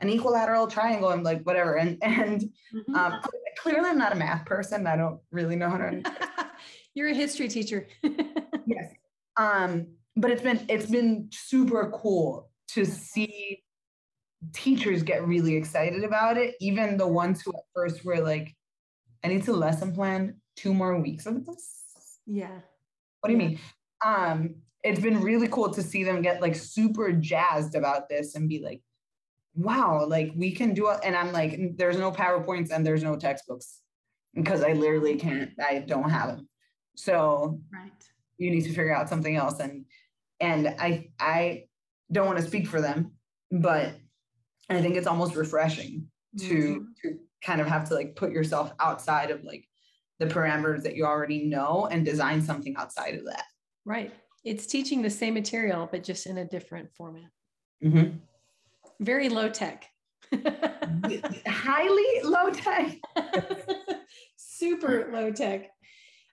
an 0.00 0.08
equilateral 0.08 0.66
triangle 0.66 1.10
and 1.10 1.24
like 1.24 1.42
whatever. 1.42 1.76
And 1.76 1.98
and 2.02 2.42
mm-hmm. 2.74 2.94
um, 2.94 3.20
clearly 3.58 3.88
I'm 3.88 3.98
not 3.98 4.12
a 4.12 4.16
math 4.16 4.44
person. 4.44 4.86
I 4.86 4.96
don't 4.96 5.20
really 5.30 5.56
know 5.56 5.70
how 5.70 5.78
to. 5.78 6.02
You're 6.94 7.08
a 7.08 7.14
history 7.14 7.48
teacher. 7.48 7.88
yes. 8.02 8.92
Um, 9.36 9.88
but 10.16 10.30
it's 10.30 10.42
been 10.42 10.64
it's 10.68 10.86
been 10.86 11.28
super 11.32 11.90
cool 11.94 12.50
to 12.68 12.84
see 12.84 13.62
teachers 14.52 15.02
get 15.02 15.26
really 15.26 15.56
excited 15.56 16.04
about 16.04 16.36
it 16.36 16.54
even 16.60 16.96
the 16.96 17.06
ones 17.06 17.42
who 17.42 17.52
at 17.52 17.64
first 17.74 18.04
were 18.04 18.20
like 18.20 18.54
i 19.24 19.28
need 19.28 19.42
to 19.42 19.52
lesson 19.52 19.92
plan 19.92 20.34
two 20.56 20.74
more 20.74 20.98
weeks 20.98 21.26
of 21.26 21.46
this. 21.46 21.84
Yeah. 22.26 22.60
What 23.20 23.28
do 23.28 23.32
you 23.32 23.38
mean? 23.38 23.60
Um 24.04 24.56
it's 24.82 25.00
been 25.00 25.20
really 25.20 25.48
cool 25.48 25.70
to 25.70 25.82
see 25.82 26.04
them 26.04 26.22
get 26.22 26.40
like 26.40 26.54
super 26.54 27.12
jazzed 27.12 27.74
about 27.74 28.08
this 28.08 28.34
and 28.34 28.48
be 28.48 28.60
like 28.60 28.82
wow 29.56 30.06
like 30.06 30.30
we 30.36 30.52
can 30.52 30.74
do 30.74 30.90
it 30.90 31.00
and 31.02 31.16
i'm 31.16 31.32
like 31.32 31.58
there's 31.76 31.96
no 31.96 32.12
powerpoints 32.12 32.70
and 32.70 32.86
there's 32.86 33.02
no 33.02 33.16
textbooks 33.16 33.80
because 34.34 34.62
i 34.62 34.74
literally 34.74 35.16
can't 35.16 35.50
i 35.66 35.78
don't 35.78 36.10
have 36.10 36.36
them 36.36 36.48
so 36.94 37.58
right. 37.72 37.90
you 38.36 38.50
need 38.50 38.60
to 38.60 38.68
figure 38.68 38.94
out 38.94 39.08
something 39.08 39.34
else 39.34 39.58
and 39.58 39.86
and 40.40 40.68
i 40.78 41.08
i 41.18 41.64
don't 42.12 42.26
want 42.26 42.38
to 42.38 42.44
speak 42.44 42.68
for 42.68 42.82
them 42.82 43.12
but 43.50 43.94
i 44.68 44.80
think 44.80 44.96
it's 44.96 45.06
almost 45.06 45.34
refreshing 45.36 46.06
to 46.38 46.44
mm-hmm. 46.44 46.82
to 47.02 47.18
kind 47.42 47.60
of 47.60 47.66
have 47.66 47.88
to 47.88 47.94
like 47.94 48.16
put 48.16 48.32
yourself 48.32 48.72
outside 48.80 49.30
of 49.30 49.44
like 49.44 49.66
the 50.18 50.26
parameters 50.26 50.82
that 50.82 50.96
you 50.96 51.04
already 51.04 51.44
know 51.44 51.88
and 51.90 52.04
design 52.04 52.42
something 52.42 52.74
outside 52.76 53.14
of 53.14 53.24
that. 53.26 53.44
Right. 53.84 54.12
It's 54.44 54.66
teaching 54.66 55.02
the 55.02 55.10
same 55.10 55.34
material 55.34 55.88
but 55.90 56.02
just 56.02 56.26
in 56.26 56.38
a 56.38 56.44
different 56.44 56.92
format. 56.94 57.30
Mm-hmm. 57.84 58.16
very 59.00 59.28
low 59.28 59.48
tech. 59.48 59.86
Highly 61.46 62.22
low 62.24 62.50
tech. 62.50 62.96
Super 64.36 65.10
low 65.12 65.30
tech. 65.30 65.70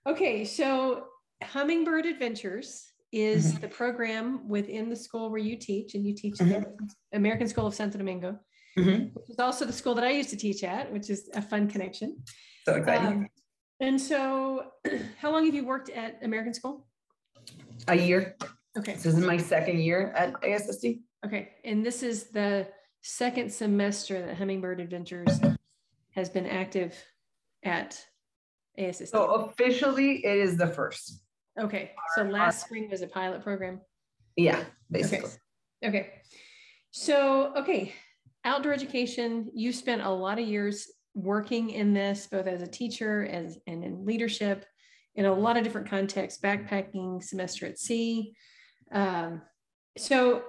Okay 0.07 0.45
so 0.45 1.05
hummingbird 1.43 2.05
adventures 2.05 2.92
is 3.13 3.51
mm-hmm. 3.51 3.61
the 3.61 3.67
program 3.67 4.47
within 4.49 4.89
the 4.89 4.95
school 4.95 5.29
where 5.29 5.39
you 5.39 5.55
teach, 5.55 5.93
and 5.93 6.05
you 6.05 6.15
teach 6.15 6.35
mm-hmm. 6.35 6.63
the 6.63 7.17
American 7.17 7.47
School 7.47 7.67
of 7.67 7.75
Santo 7.75 7.97
Domingo, 7.97 8.39
mm-hmm. 8.77 9.05
which 9.13 9.29
is 9.29 9.39
also 9.39 9.65
the 9.65 9.71
school 9.71 9.93
that 9.95 10.03
I 10.03 10.09
used 10.09 10.31
to 10.31 10.37
teach 10.37 10.63
at, 10.63 10.91
which 10.91 11.09
is 11.09 11.29
a 11.33 11.41
fun 11.41 11.69
connection. 11.69 12.17
So 12.65 12.75
exciting. 12.75 13.07
Um, 13.07 13.27
and 13.79 14.01
so, 14.01 14.65
how 15.19 15.31
long 15.31 15.45
have 15.45 15.53
you 15.53 15.65
worked 15.65 15.89
at 15.89 16.19
American 16.23 16.53
School? 16.53 16.87
A 17.87 17.95
year. 17.95 18.35
Okay. 18.77 18.93
This 18.93 19.05
is 19.05 19.17
my 19.17 19.37
second 19.37 19.79
year 19.79 20.11
at 20.17 20.33
ASSD. 20.41 21.01
Okay. 21.25 21.49
And 21.63 21.85
this 21.85 22.01
is 22.01 22.25
the 22.31 22.67
second 23.01 23.51
semester 23.51 24.25
that 24.25 24.37
Hummingbird 24.37 24.79
Adventures 24.79 25.39
has 26.11 26.29
been 26.29 26.47
active 26.47 26.95
at 27.63 27.99
ASSD. 28.79 29.09
So 29.09 29.25
officially, 29.33 30.25
it 30.25 30.37
is 30.37 30.57
the 30.57 30.67
first. 30.67 31.22
Okay. 31.59 31.91
So 32.15 32.23
last 32.23 32.65
spring 32.65 32.89
was 32.89 33.01
a 33.01 33.07
pilot 33.07 33.43
program. 33.43 33.81
Yeah, 34.35 34.63
basically. 34.89 35.29
Okay. 35.83 35.99
okay. 35.99 36.11
So, 36.91 37.53
okay. 37.57 37.93
Outdoor 38.45 38.73
education, 38.73 39.49
you 39.53 39.71
spent 39.71 40.01
a 40.01 40.09
lot 40.09 40.39
of 40.39 40.47
years 40.47 40.87
working 41.15 41.69
in 41.69 41.93
this, 41.93 42.27
both 42.27 42.47
as 42.47 42.61
a 42.61 42.67
teacher 42.67 43.25
as 43.25 43.57
and 43.67 43.83
in 43.83 44.05
leadership. 44.05 44.65
in 45.15 45.25
a 45.25 45.33
lot 45.33 45.57
of 45.57 45.63
different 45.63 45.89
contexts, 45.89 46.41
backpacking, 46.41 47.23
semester 47.23 47.67
at 47.67 47.77
sea. 47.77 48.35
Um, 48.91 49.41
so, 49.97 50.43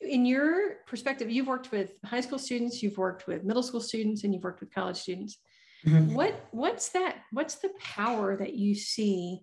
in 0.00 0.26
your 0.26 0.76
perspective, 0.86 1.30
you've 1.30 1.46
worked 1.46 1.72
with 1.72 1.92
high 2.04 2.20
school 2.20 2.38
students, 2.38 2.82
you've 2.82 2.98
worked 2.98 3.26
with 3.26 3.44
middle 3.44 3.62
school 3.62 3.80
students, 3.80 4.22
and 4.22 4.32
you've 4.32 4.44
worked 4.44 4.60
with 4.60 4.72
college 4.72 4.96
students. 4.96 5.38
Mm-hmm. 5.84 6.14
What 6.14 6.46
what's 6.52 6.90
that? 6.90 7.16
What's 7.32 7.56
the 7.56 7.70
power 7.80 8.36
that 8.36 8.54
you 8.54 8.74
see 8.74 9.40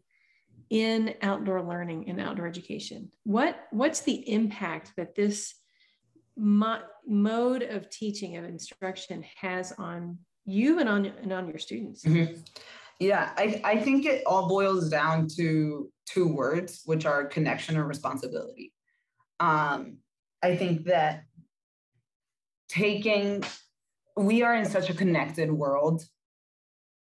in 0.73 1.13
outdoor 1.21 1.61
learning 1.61 2.09
and 2.09 2.19
outdoor 2.19 2.47
education? 2.47 3.11
What 3.25 3.67
what's 3.69 4.01
the 4.01 4.27
impact 4.27 4.93
that 4.97 5.13
this 5.13 5.53
mo- 6.35 6.81
mode 7.05 7.61
of 7.61 7.91
teaching 7.91 8.37
of 8.37 8.43
instruction 8.43 9.23
has 9.39 9.71
on 9.73 10.17
you 10.45 10.79
and 10.79 10.89
on 10.89 11.05
and 11.05 11.31
on 11.31 11.47
your 11.47 11.59
students? 11.59 12.03
Mm-hmm. 12.03 12.41
Yeah, 12.99 13.33
I, 13.37 13.61
I 13.63 13.77
think 13.77 14.05
it 14.05 14.23
all 14.25 14.47
boils 14.49 14.89
down 14.89 15.27
to 15.35 15.91
two 16.07 16.27
words, 16.27 16.81
which 16.85 17.05
are 17.05 17.25
connection 17.25 17.77
and 17.77 17.87
responsibility. 17.87 18.73
Um, 19.39 19.97
I 20.41 20.55
think 20.55 20.85
that 20.85 21.25
taking, 22.67 23.43
we 24.17 24.41
are 24.41 24.55
in 24.55 24.65
such 24.65 24.89
a 24.89 24.93
connected 24.95 25.51
world 25.51 26.03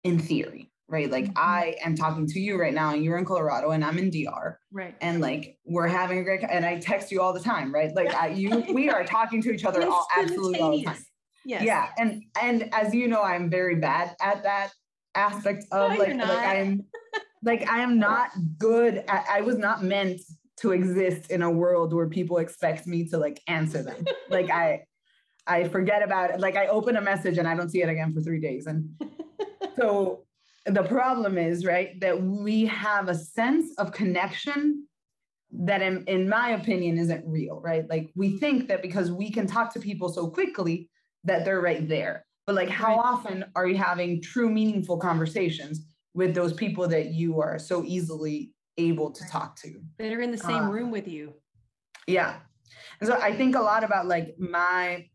in 0.03 0.19
theory, 0.19 0.71
right? 0.91 1.11
Like 1.11 1.27
mm-hmm. 1.27 1.39
I 1.39 1.77
am 1.85 1.95
talking 1.95 2.27
to 2.27 2.41
you 2.41 2.61
right 2.61 2.75
now 2.75 2.93
and 2.93 3.05
you're 3.05 3.17
in 3.17 3.25
Colorado 3.25 3.71
and 3.71 3.85
I'm 3.85 3.99
in 3.99 4.11
DR. 4.11 4.59
Right. 4.73 4.95
And 5.01 5.21
like 5.21 5.59
we're 5.65 5.87
having 5.87 6.19
a 6.19 6.25
great 6.25 6.43
and 6.43 6.67
I 6.67 6.79
text 6.79 7.11
you 7.11 7.21
all 7.21 7.33
the 7.33 7.41
time, 7.41 7.73
right? 7.73 7.95
Like 7.95 8.13
I, 8.15 8.29
you 8.29 8.65
we 8.73 8.91
are 8.91 9.05
talking 9.05 9.41
to 9.43 9.53
each 9.53 9.65
other 9.65 9.87
all 9.91 10.07
absolutely 10.17 10.61
all 10.61 10.73
the 10.73 10.85
time. 10.85 10.99
Yes. 11.45 11.63
Yeah. 11.63 11.89
And 11.99 12.25
and 12.41 12.69
as 12.75 12.95
you 12.95 13.09
know, 13.09 13.23
I'm 13.23 13.49
very 13.49 13.77
bad 13.77 14.15
at 14.21 14.43
that 14.43 14.71
aspect 15.15 15.65
of 15.73 15.93
no, 15.93 15.99
like 15.99 16.17
like 16.17 16.47
I'm 16.47 16.85
like 17.43 17.69
I 17.71 17.81
am 17.81 17.99
not 17.99 18.31
good 18.59 19.05
at 19.09 19.27
I 19.31 19.41
was 19.41 19.57
not 19.57 19.83
meant 19.83 20.21
to 20.59 20.73
exist 20.73 21.31
in 21.31 21.41
a 21.41 21.51
world 21.51 21.95
where 21.95 22.09
people 22.09 22.39
expect 22.39 22.87
me 22.87 23.09
to 23.09 23.19
like 23.19 23.41
answer 23.47 23.83
them. 23.83 24.05
like 24.29 24.51
I 24.51 24.85
I 25.47 25.69
forget 25.69 26.03
about 26.03 26.31
it. 26.31 26.41
Like 26.41 26.57
I 26.57 26.67
open 26.67 26.97
a 26.97 27.01
message 27.01 27.39
and 27.39 27.49
I 27.49 27.55
don't 27.55 27.71
see 27.71 27.83
it 27.83 27.89
again 27.89 28.13
for 28.13 28.21
three 28.21 28.41
days. 28.41 28.67
And 28.67 28.91
so 29.77 30.25
the 30.67 30.83
problem 30.83 31.39
is, 31.39 31.65
right, 31.65 31.99
that 32.01 32.23
we 32.23 32.67
have 32.67 33.09
a 33.09 33.15
sense 33.15 33.73
of 33.79 33.93
connection 33.93 34.87
that 35.53 35.83
in, 35.83 36.05
in 36.07 36.29
my 36.29 36.51
opinion 36.51 36.99
isn't 36.99 37.25
real, 37.27 37.61
right? 37.61 37.89
Like 37.89 38.11
we 38.15 38.39
think 38.39 38.69
that 38.69 38.83
because 38.83 39.11
we 39.11 39.31
can 39.31 39.47
talk 39.47 39.73
to 39.75 39.81
people 39.81 40.09
so 40.09 40.29
quickly 40.29 40.89
that 41.25 41.45
they're 41.45 41.61
right 41.61 41.89
there. 41.89 42.25
But 42.47 42.55
like 42.55 42.69
how 42.69 42.97
often 42.97 43.45
are 43.55 43.67
you 43.67 43.77
having 43.77 44.23
true 44.23 44.49
meaningful 44.49 44.99
conversations 44.99 45.87
with 46.15 46.35
those 46.35 46.53
people 46.53 46.87
that 46.89 47.07
you 47.07 47.41
are 47.41 47.59
so 47.59 47.85
easily 47.85 48.53
able 48.79 49.11
to 49.11 49.25
talk 49.29 49.57
to? 49.57 49.81
That 49.99 50.13
are 50.13 50.21
in 50.21 50.31
the 50.31 50.39
same 50.39 50.65
uh, 50.65 50.71
room 50.71 50.91
with 50.91 51.09
you. 51.09 51.35
Yeah. 52.07 52.37
And 53.01 53.09
so 53.09 53.19
I 53.21 53.37
think 53.37 53.57
a 53.57 53.61
lot 53.61 53.85
about 53.85 54.07
like 54.07 54.37
my 54.39 55.07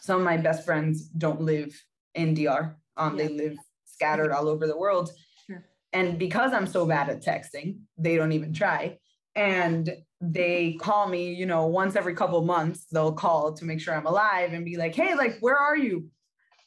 some 0.00 0.20
of 0.20 0.24
my 0.24 0.36
best 0.36 0.64
friends 0.64 1.08
don't 1.08 1.40
live 1.40 1.80
in 2.14 2.34
DR. 2.34 2.76
Um, 2.96 3.16
yeah. 3.16 3.26
they 3.26 3.34
live 3.34 3.56
scattered 4.00 4.32
all 4.32 4.48
over 4.48 4.66
the 4.66 4.76
world. 4.76 5.10
Sure. 5.46 5.64
And 5.92 6.18
because 6.18 6.52
I'm 6.52 6.66
so 6.66 6.86
bad 6.86 7.10
at 7.10 7.22
texting, 7.22 7.80
they 7.98 8.16
don't 8.16 8.32
even 8.32 8.52
try. 8.54 8.98
And 9.36 9.90
they 10.20 10.78
call 10.80 11.06
me, 11.08 11.34
you 11.34 11.46
know, 11.46 11.66
once 11.66 11.96
every 11.96 12.14
couple 12.14 12.42
months, 12.42 12.86
they'll 12.90 13.12
call 13.12 13.52
to 13.52 13.64
make 13.64 13.80
sure 13.80 13.94
I'm 13.94 14.06
alive 14.06 14.52
and 14.52 14.64
be 14.64 14.76
like, 14.76 14.94
hey, 14.94 15.14
like, 15.14 15.38
where 15.40 15.56
are 15.56 15.76
you? 15.76 16.08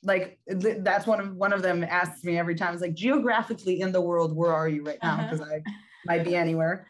Like 0.03 0.37
that's 0.47 1.07
one 1.07 1.21
of 1.21 1.33
one 1.35 1.53
of 1.53 1.61
them 1.61 1.83
asks 1.83 2.23
me 2.25 2.37
every 2.37 2.55
time. 2.55 2.73
It's 2.73 2.81
like 2.81 2.93
geographically 2.93 3.79
in 3.79 3.93
the 3.93 4.01
world, 4.01 4.35
where 4.35 4.51
are 4.51 4.67
you 4.67 4.83
right 4.83 4.99
now? 5.01 5.23
Because 5.23 5.39
uh-huh. 5.39 5.55
I 5.55 5.61
might 6.05 6.25
be 6.25 6.35
anywhere. 6.35 6.87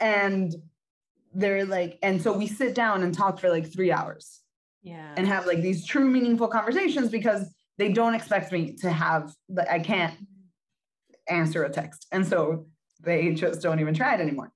And 0.00 0.52
they're 1.32 1.64
like, 1.64 1.98
and 2.02 2.20
so 2.20 2.32
we 2.32 2.48
sit 2.48 2.74
down 2.74 3.04
and 3.04 3.14
talk 3.14 3.38
for 3.38 3.50
like 3.50 3.72
three 3.72 3.92
hours. 3.92 4.40
Yeah. 4.82 5.14
And 5.16 5.26
have 5.26 5.46
like 5.46 5.62
these 5.62 5.86
true 5.86 6.08
meaningful 6.08 6.48
conversations 6.48 7.08
because 7.08 7.52
they 7.78 7.92
don't 7.92 8.14
expect 8.14 8.52
me 8.52 8.76
to 8.80 8.90
have 8.90 9.32
like 9.48 9.68
I 9.68 9.78
can't 9.78 10.14
answer 11.28 11.64
a 11.64 11.70
text. 11.70 12.06
And 12.12 12.26
so 12.26 12.66
they 13.02 13.34
just 13.34 13.62
don't 13.62 13.80
even 13.80 13.94
try 13.94 14.14
it 14.14 14.20
anymore. 14.20 14.52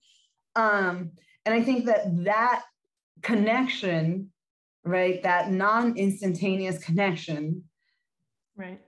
Um, 0.56 1.12
and 1.44 1.54
I 1.54 1.62
think 1.62 1.86
that 1.86 2.24
that 2.24 2.62
connection, 3.22 4.30
right, 4.84 5.22
that 5.22 5.50
non-instantaneous 5.50 6.82
connection, 6.82 7.64
right, 8.56 8.80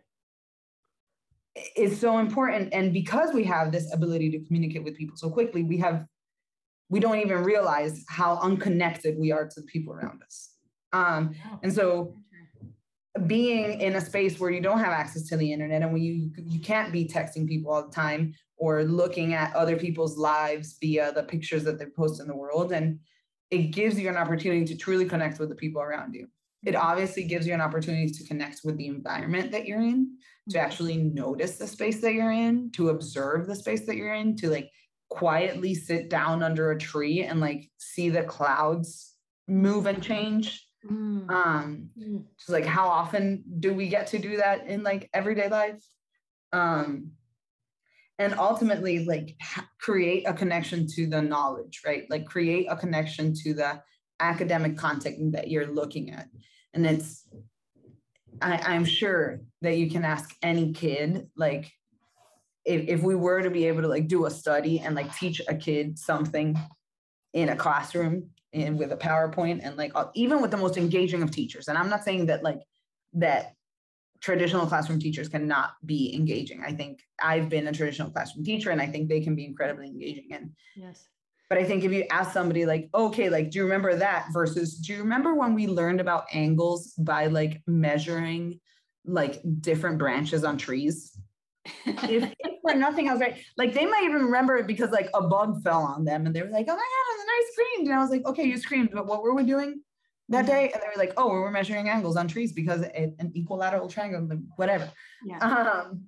is 1.77 1.99
so 1.99 2.19
important. 2.19 2.73
And 2.73 2.93
because 2.93 3.35
we 3.35 3.45
have 3.45 3.73
this 3.73 3.93
ability 3.93 4.31
to 4.31 4.41
communicate 4.47 4.85
with 4.85 4.97
people 4.97 5.17
so 5.17 5.31
quickly, 5.31 5.63
we 5.63 5.79
have 5.79 6.07
we 6.89 7.01
don't 7.01 7.19
even 7.21 7.43
realize 7.43 8.05
how 8.09 8.37
unconnected 8.43 9.19
we 9.19 9.33
are 9.33 9.49
to 9.49 9.61
the 9.61 9.67
people 9.67 9.95
around 9.95 10.23
us. 10.23 10.51
Um, 10.93 11.35
and 11.63 11.73
so 11.73 12.15
being 13.27 13.81
in 13.81 13.97
a 13.97 14.01
space 14.01 14.41
where 14.41 14.51
you 14.51 14.61
don't 14.61 14.79
have 14.79 14.93
access 14.93 15.29
to 15.29 15.37
the 15.37 15.53
internet 15.53 15.83
and 15.83 15.93
when 15.93 16.03
you 16.03 16.31
you 16.47 16.59
can't 16.59 16.93
be 16.93 17.07
texting 17.07 17.47
people 17.47 17.71
all 17.71 17.87
the 17.87 17.93
time 17.93 18.33
or 18.57 18.85
looking 18.85 19.35
at 19.35 19.55
other 19.55 19.77
people's 19.77 20.17
lives 20.17 20.77
via 20.81 21.13
the 21.13 21.23
pictures 21.23 21.63
that 21.65 21.79
they 21.79 21.85
post 21.85 22.21
in 22.21 22.27
the 22.27 22.37
world 22.37 22.73
and 22.73 22.99
it 23.51 23.65
gives 23.65 24.01
you 24.01 24.09
an 24.09 24.17
opportunity 24.17 24.65
to 24.65 24.77
truly 24.77 25.05
connect 25.05 25.39
with 25.39 25.51
the 25.51 25.55
people 25.55 25.83
around 25.83 26.15
you. 26.15 26.27
It 26.65 26.75
obviously 26.75 27.25
gives 27.25 27.47
you 27.47 27.53
an 27.53 27.61
opportunity 27.61 28.09
to 28.11 28.25
connect 28.25 28.61
with 28.65 28.79
the 28.79 28.87
environment 28.87 29.53
that 29.53 29.67
you're 29.67 29.83
in 29.83 30.17
to 30.49 30.57
mm-hmm. 30.57 30.65
actually 30.65 30.97
notice 30.97 31.59
the 31.59 31.67
space 31.67 32.01
that 32.01 32.15
you're 32.15 32.33
in 32.33 32.71
to 32.73 32.89
observe 32.89 33.47
the 33.47 33.55
space 33.55 33.85
that 33.87 33.97
you're 33.97 34.15
in 34.15 34.37
to 34.37 34.49
like 34.49 34.71
quietly 35.11 35.75
sit 35.75 36.09
down 36.09 36.43
under 36.43 36.71
a 36.71 36.79
tree 36.79 37.25
and 37.25 37.41
like 37.41 37.69
see 37.77 38.09
the 38.09 38.23
clouds 38.23 39.13
move 39.47 39.85
and 39.85 40.03
change 40.03 40.67
Mm. 40.91 41.31
Um, 41.31 41.91
mm. 41.97 42.25
just 42.37 42.51
like 42.51 42.65
how 42.65 42.89
often 42.89 43.45
do 43.61 43.73
we 43.73 43.89
get 43.89 44.09
to 44.09 44.19
do 44.19 44.39
that 44.39 44.67
in 44.67 44.83
like 44.83 45.09
everyday 45.15 45.49
life? 45.49 45.83
Um, 46.53 47.13
and 48.19 48.35
ultimately, 48.39 49.05
like 49.05 49.37
ha- 49.41 49.69
create 49.81 50.25
a 50.27 50.33
connection 50.33 50.87
to 50.95 51.07
the 51.07 51.23
knowledge, 51.23 51.83
right? 51.85 52.05
Like 52.11 52.27
create 52.27 52.67
a 52.69 52.77
connection 52.77 53.35
to 53.43 53.55
the 53.55 53.83
academic 54.21 54.77
content 54.77 55.33
that 55.33 55.49
you're 55.49 55.67
looking 55.67 56.11
at. 56.11 56.29
And 56.75 56.87
it's, 56.87 57.27
I, 58.41 58.59
I'm 58.59 58.85
sure 58.85 59.41
that 59.63 59.77
you 59.77 59.91
can 59.91 60.05
ask 60.05 60.35
any 60.43 60.73
kid, 60.73 61.29
like, 61.37 61.71
if, 62.65 62.89
if 62.89 63.03
we 63.03 63.17
were 63.17 63.43
to 63.43 63.51
be 63.51 63.67
able 63.67 63.83
to 63.83 63.89
like 63.89 64.07
do 64.07 64.27
a 64.27 64.31
study 64.31 64.79
and 64.79 64.95
like 64.95 65.13
teach 65.17 65.43
a 65.49 65.55
kid 65.55 65.99
something 65.99 66.57
in 67.33 67.49
a 67.49 67.57
classroom 67.57 68.31
and 68.53 68.65
mm-hmm. 68.65 68.77
with 68.77 68.93
a 68.93 68.97
PowerPoint 68.97 69.61
and 69.63 69.77
like 69.77 69.93
even 70.15 70.41
with 70.43 70.51
the 70.51 70.57
most 70.57 70.77
engaging 70.77 71.23
of 71.23 71.31
teachers. 71.31 71.69
And 71.69 71.79
I'm 71.79 71.89
not 71.89 72.05
saying 72.05 72.27
that 72.27 72.43
like 72.43 72.61
that 73.15 73.55
traditional 74.21 74.67
classroom 74.67 75.01
teachers 75.01 75.29
cannot 75.29 75.73
be 75.85 76.15
engaging. 76.15 76.63
I 76.65 76.73
think 76.73 77.01
I've 77.21 77.49
been 77.49 77.67
a 77.67 77.73
traditional 77.73 78.11
classroom 78.11 78.45
teacher 78.45 78.71
and 78.71 78.81
I 78.81 78.87
think 78.87 79.09
they 79.09 79.21
can 79.21 79.35
be 79.35 79.45
incredibly 79.45 79.89
engaging. 79.89 80.29
And 80.33 80.51
yes. 80.77 81.07
But 81.49 81.59
I 81.59 81.65
think 81.65 81.85
if 81.85 81.93
you 81.93 82.07
ask 82.11 82.33
somebody 82.33 82.65
like, 82.65 82.89
okay, 82.95 83.29
like, 83.29 83.51
do 83.51 83.59
you 83.59 83.65
remember 83.65 83.95
that 83.97 84.29
versus 84.33 84.79
do 84.79 84.95
you 84.95 85.01
remember 85.01 85.35
when 85.35 85.55
we 85.55 85.67
learned 85.67 86.01
about 86.01 86.25
angles 86.33 86.95
by 86.97 87.27
like 87.27 87.61
measuring 87.67 88.59
like 89.05 89.43
different 89.61 89.99
branches 89.99 90.45
on 90.45 90.57
trees? 90.57 91.15
If, 91.65 92.33
if 92.39 92.53
for 92.63 92.75
nothing 92.75 93.09
else, 93.09 93.21
right? 93.21 93.39
Like 93.57 93.75
they 93.75 93.87
might 93.87 94.05
even 94.05 94.23
remember 94.23 94.57
it 94.57 94.67
because 94.67 94.91
like 94.91 95.11
a 95.15 95.23
bug 95.23 95.63
fell 95.63 95.83
on 95.83 96.05
them 96.05 96.27
and 96.27 96.35
they 96.35 96.43
were 96.43 96.49
like, 96.49 96.67
oh 96.69 96.75
my 96.75 96.77
God, 96.77 97.21
and 97.21 97.29
I 97.29 97.51
screamed. 97.53 97.89
And 97.89 97.99
I 97.99 98.03
was 98.03 98.11
like, 98.11 98.27
okay, 98.27 98.45
you 98.45 98.57
screamed, 98.57 98.91
but 98.93 99.07
what 99.07 99.23
were 99.23 99.35
we 99.35 99.45
doing 99.45 99.81
that 100.29 100.47
day? 100.47 100.71
And 100.73 100.83
they 100.83 100.87
were 100.87 101.03
like, 101.03 101.13
oh, 101.17 101.33
we 101.33 101.41
were 101.41 101.51
measuring 101.51 101.89
angles 101.89 102.17
on 102.17 102.29
trees 102.29 102.53
because 102.53 102.83
it, 102.83 103.15
an 103.19 103.33
equilateral 103.35 103.89
triangle, 103.89 104.29
whatever. 104.57 104.91
Yeah. 105.25 105.39
Um, 105.39 106.05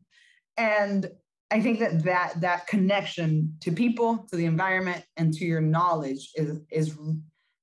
and 0.57 1.11
I 1.51 1.61
think 1.61 1.79
that 1.81 2.03
that 2.05 2.41
that 2.41 2.67
connection 2.67 3.57
to 3.61 3.71
people, 3.71 4.27
to 4.31 4.37
the 4.37 4.47
environment, 4.47 5.05
and 5.17 5.33
to 5.35 5.45
your 5.45 5.61
knowledge 5.61 6.31
is 6.35 6.61
is 6.71 6.97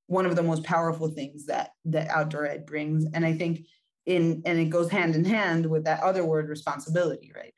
one 0.07 0.25
of 0.25 0.35
the 0.35 0.43
most 0.43 0.63
powerful 0.63 1.09
things 1.09 1.45
that 1.47 1.71
that 1.85 2.09
outdoor 2.09 2.45
ed 2.45 2.65
brings. 2.65 3.05
And 3.13 3.25
I 3.25 3.33
think 3.33 3.65
in 4.05 4.43
and 4.45 4.59
it 4.59 4.69
goes 4.69 4.89
hand 4.89 5.15
in 5.15 5.25
hand 5.25 5.65
with 5.65 5.85
that 5.85 6.03
other 6.03 6.25
word, 6.25 6.47
responsibility, 6.49 7.31
right? 7.35 7.53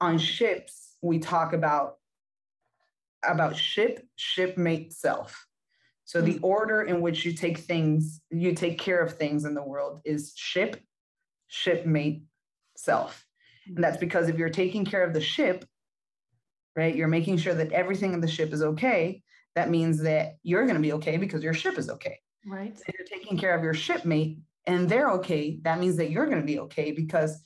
On 0.00 0.18
ships, 0.18 0.96
we 1.02 1.18
talk 1.18 1.52
about 1.52 1.96
about 3.24 3.56
ship, 3.56 4.06
shipmate, 4.16 4.92
self. 4.92 5.46
So 6.04 6.22
the 6.22 6.34
hmm. 6.34 6.44
order 6.44 6.82
in 6.82 7.00
which 7.00 7.24
you 7.24 7.32
take 7.32 7.58
things, 7.58 8.20
you 8.30 8.54
take 8.54 8.78
care 8.78 9.02
of 9.02 9.14
things 9.14 9.44
in 9.44 9.54
the 9.54 9.62
world 9.62 10.00
is 10.04 10.32
ship, 10.36 10.80
shipmate, 11.48 12.22
self. 12.76 13.26
And 13.66 13.82
that's 13.84 13.98
because 13.98 14.28
if 14.28 14.38
you're 14.38 14.48
taking 14.48 14.84
care 14.84 15.04
of 15.04 15.12
the 15.12 15.20
ship, 15.20 15.64
right, 16.76 16.94
you're 16.94 17.08
making 17.08 17.38
sure 17.38 17.54
that 17.54 17.72
everything 17.72 18.14
in 18.14 18.20
the 18.20 18.28
ship 18.28 18.52
is 18.52 18.62
okay. 18.62 19.22
That 19.54 19.68
means 19.68 20.02
that 20.02 20.36
you're 20.42 20.64
going 20.64 20.76
to 20.76 20.80
be 20.80 20.94
okay 20.94 21.16
because 21.16 21.42
your 21.42 21.54
ship 21.54 21.76
is 21.76 21.90
okay. 21.90 22.20
Right. 22.46 22.74
If 22.86 22.94
you're 22.96 23.18
taking 23.18 23.36
care 23.36 23.54
of 23.54 23.62
your 23.62 23.74
shipmate 23.74 24.38
and 24.66 24.88
they're 24.88 25.10
okay, 25.12 25.58
that 25.62 25.80
means 25.80 25.96
that 25.96 26.10
you're 26.10 26.26
going 26.26 26.40
to 26.40 26.46
be 26.46 26.60
okay 26.60 26.92
because 26.92 27.42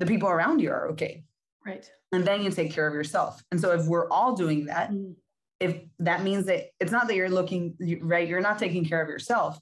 the 0.00 0.06
people 0.06 0.28
around 0.28 0.60
you 0.60 0.70
are 0.70 0.88
okay. 0.90 1.24
Right. 1.66 1.90
And 2.12 2.26
then 2.26 2.42
you 2.42 2.50
take 2.50 2.72
care 2.72 2.86
of 2.86 2.94
yourself. 2.94 3.42
And 3.50 3.60
so 3.60 3.72
if 3.72 3.86
we're 3.86 4.08
all 4.10 4.34
doing 4.34 4.66
that, 4.66 4.90
Mm. 4.90 5.14
if 5.60 5.80
that 6.00 6.22
means 6.22 6.46
that 6.46 6.70
it's 6.80 6.92
not 6.92 7.06
that 7.06 7.14
you're 7.14 7.30
looking 7.30 7.76
right, 8.02 8.28
you're 8.28 8.40
not 8.40 8.58
taking 8.58 8.84
care 8.84 9.00
of 9.00 9.08
yourself. 9.08 9.58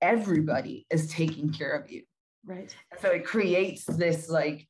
Everybody 0.00 0.86
is 0.90 1.08
taking 1.10 1.52
care 1.52 1.70
of 1.72 1.90
you. 1.90 2.02
Right. 2.44 2.74
So 3.00 3.08
it 3.10 3.24
creates 3.24 3.84
this 3.84 4.28
like 4.28 4.68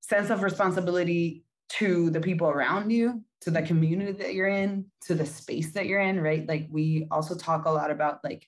sense 0.00 0.30
of 0.30 0.42
responsibility 0.42 1.44
to 1.68 2.10
the 2.10 2.20
people 2.20 2.48
around 2.48 2.90
you, 2.90 3.24
to 3.40 3.50
the 3.50 3.62
community 3.62 4.12
that 4.12 4.34
you're 4.34 4.46
in, 4.48 4.86
to 5.02 5.14
the 5.14 5.26
space 5.26 5.72
that 5.72 5.86
you're 5.86 6.00
in, 6.00 6.20
right? 6.20 6.46
Like 6.46 6.68
we 6.70 7.06
also 7.10 7.34
talk 7.34 7.64
a 7.64 7.70
lot 7.70 7.90
about 7.90 8.22
like 8.22 8.46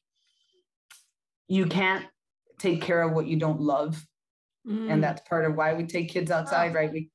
you 1.48 1.66
can't 1.66 2.05
take 2.59 2.83
care 2.83 3.03
of 3.03 3.12
what 3.12 3.27
you 3.27 3.37
don't 3.37 3.61
love. 3.61 4.05
Mm. 4.66 4.92
And 4.92 5.03
that's 5.03 5.27
part 5.29 5.46
of 5.46 5.57
why 5.57 5.74
we 5.74 5.85
take 5.85 6.11
kids 6.11 6.31
outside, 6.31 6.74
right? 6.74 6.92
We, 6.92 7.11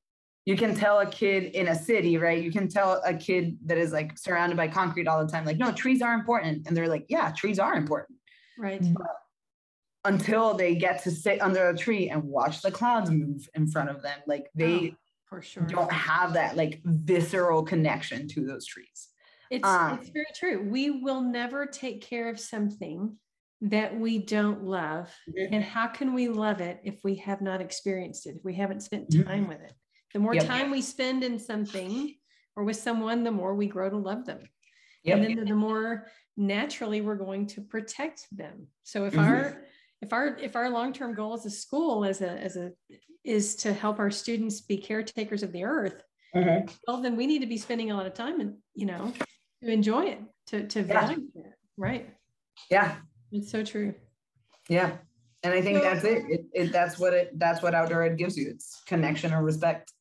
you 0.46 0.56
can 0.56 0.74
tell 0.74 1.00
a 1.00 1.06
kid 1.06 1.54
in 1.54 1.68
a 1.68 1.74
city, 1.74 2.18
right? 2.18 2.42
You 2.42 2.52
can 2.52 2.68
tell 2.68 3.00
a 3.04 3.14
kid 3.14 3.56
that 3.64 3.78
is 3.78 3.92
like 3.92 4.18
surrounded 4.18 4.56
by 4.56 4.68
concrete 4.68 5.08
all 5.08 5.24
the 5.24 5.30
time, 5.30 5.44
like, 5.44 5.56
no, 5.56 5.72
trees 5.72 6.02
are 6.02 6.12
important. 6.12 6.66
And 6.66 6.76
they're 6.76 6.88
like, 6.88 7.06
yeah, 7.08 7.32
trees 7.32 7.58
are 7.58 7.74
important 7.74 8.18
right. 8.58 8.82
until 10.04 10.54
they 10.54 10.74
get 10.74 11.02
to 11.04 11.10
sit 11.10 11.40
under 11.40 11.70
a 11.70 11.76
tree 11.76 12.10
and 12.10 12.22
watch 12.24 12.60
the 12.60 12.70
clouds 12.70 13.10
move 13.10 13.48
in 13.54 13.66
front 13.66 13.88
of 13.88 14.02
them. 14.02 14.18
Like 14.26 14.50
they 14.54 14.90
Oh, 14.90 14.96
for 15.24 15.40
sure. 15.40 15.64
don't 15.66 15.90
have 15.92 16.34
that 16.34 16.56
like 16.56 16.82
visceral 16.84 17.62
connection 17.62 18.28
to 18.28 18.44
those 18.44 18.66
trees. 18.66 19.08
It's 19.50 19.66
Um, 19.66 19.98
it's 19.98 20.10
very 20.10 20.26
true. 20.34 20.68
We 20.68 20.90
will 20.90 21.22
never 21.22 21.64
take 21.64 22.02
care 22.02 22.28
of 22.28 22.38
something 22.38 23.16
that 23.62 23.98
we 23.98 24.18
don't 24.18 24.64
love. 24.64 25.10
Mhm. 25.26 25.48
And 25.52 25.64
how 25.64 25.86
can 25.86 26.12
we 26.12 26.28
love 26.28 26.60
it 26.60 26.80
if 26.84 27.02
we 27.02 27.14
have 27.16 27.40
not 27.40 27.62
experienced 27.62 28.26
it, 28.26 28.36
if 28.36 28.44
we 28.44 28.54
haven't 28.54 28.80
spent 28.82 29.08
Mhm. 29.08 29.24
time 29.24 29.48
with 29.48 29.62
it? 29.62 29.72
The 30.14 30.20
more 30.20 30.34
Yep. 30.34 30.44
time 30.46 30.70
we 30.70 30.80
spend 30.80 31.24
in 31.24 31.38
something 31.38 32.14
or 32.56 32.62
with 32.64 32.76
someone, 32.76 33.24
the 33.24 33.32
more 33.32 33.54
we 33.54 33.66
grow 33.66 33.90
to 33.90 33.96
love 33.96 34.24
them. 34.24 34.40
Yep. 35.02 35.16
And 35.18 35.24
then 35.24 35.36
the, 35.36 35.44
the 35.46 35.54
more 35.56 36.06
naturally 36.36 37.00
we're 37.00 37.16
going 37.16 37.46
to 37.48 37.60
protect 37.60 38.26
them. 38.30 38.68
So 38.84 39.04
if 39.04 39.14
Mhm. 39.14 39.26
our 39.28 39.66
if 40.00 40.12
our 40.12 40.36
if 40.38 40.54
our 40.56 40.70
long-term 40.70 41.14
goal 41.14 41.34
as 41.34 41.44
a 41.46 41.50
school 41.50 42.04
as 42.04 42.20
a 42.20 42.30
as 42.30 42.56
a 42.56 42.72
is 43.24 43.56
to 43.56 43.72
help 43.72 43.98
our 43.98 44.10
students 44.10 44.60
be 44.60 44.76
caretakers 44.76 45.42
of 45.42 45.50
the 45.52 45.64
earth, 45.64 46.02
well 46.34 47.00
then 47.02 47.16
we 47.16 47.26
need 47.26 47.40
to 47.40 47.46
be 47.46 47.58
spending 47.58 47.90
a 47.90 47.96
lot 47.96 48.06
of 48.06 48.14
time 48.14 48.40
and 48.40 48.56
you 48.74 48.86
know 48.86 49.12
to 49.62 49.68
enjoy 49.70 50.04
it 50.06 50.20
to 50.46 50.66
to 50.68 50.80
Yeah. 50.80 50.86
value 50.86 51.28
it 51.34 51.52
right 51.76 52.14
Yeah. 52.70 53.00
it's 53.32 53.50
so 53.50 53.64
true 53.64 53.94
Yeah. 54.68 54.98
And 55.42 55.52
I 55.52 55.60
think 55.60 55.76
So- 55.78 55.84
that's 55.84 56.04
it. 56.04 56.24
It, 56.30 56.40
it. 56.54 56.72
That's 56.72 56.98
what 56.98 57.12
it, 57.12 57.38
that's 57.38 57.60
what 57.62 57.74
outdoor 57.74 58.02
ed 58.02 58.16
gives 58.16 58.34
you. 58.34 58.48
It's 58.48 58.82
connection 58.86 59.30
and 59.34 59.44
respect 59.44 59.92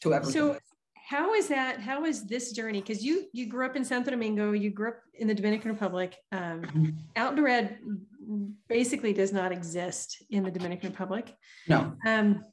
to 0.00 0.14
everything. 0.14 0.32
so 0.32 0.58
how 0.94 1.32
is 1.34 1.48
that 1.48 1.80
how 1.80 2.04
is 2.04 2.24
this 2.26 2.52
journey 2.52 2.80
because 2.80 3.02
you 3.02 3.26
you 3.32 3.46
grew 3.46 3.64
up 3.64 3.76
in 3.76 3.84
santo 3.84 4.10
domingo 4.10 4.52
you 4.52 4.70
grew 4.70 4.88
up 4.88 4.98
in 5.14 5.26
the 5.26 5.34
dominican 5.34 5.70
republic 5.70 6.16
um, 6.32 6.62
Mhm. 6.62 6.94
outdoor 7.16 7.48
ed 7.48 7.78
basically 8.68 9.12
does 9.14 9.32
not 9.32 9.50
exist 9.52 10.22
in 10.30 10.42
the 10.44 10.50
dominican 10.50 10.90
republic 10.90 11.34
no. 11.66 11.94
um, 12.06 12.44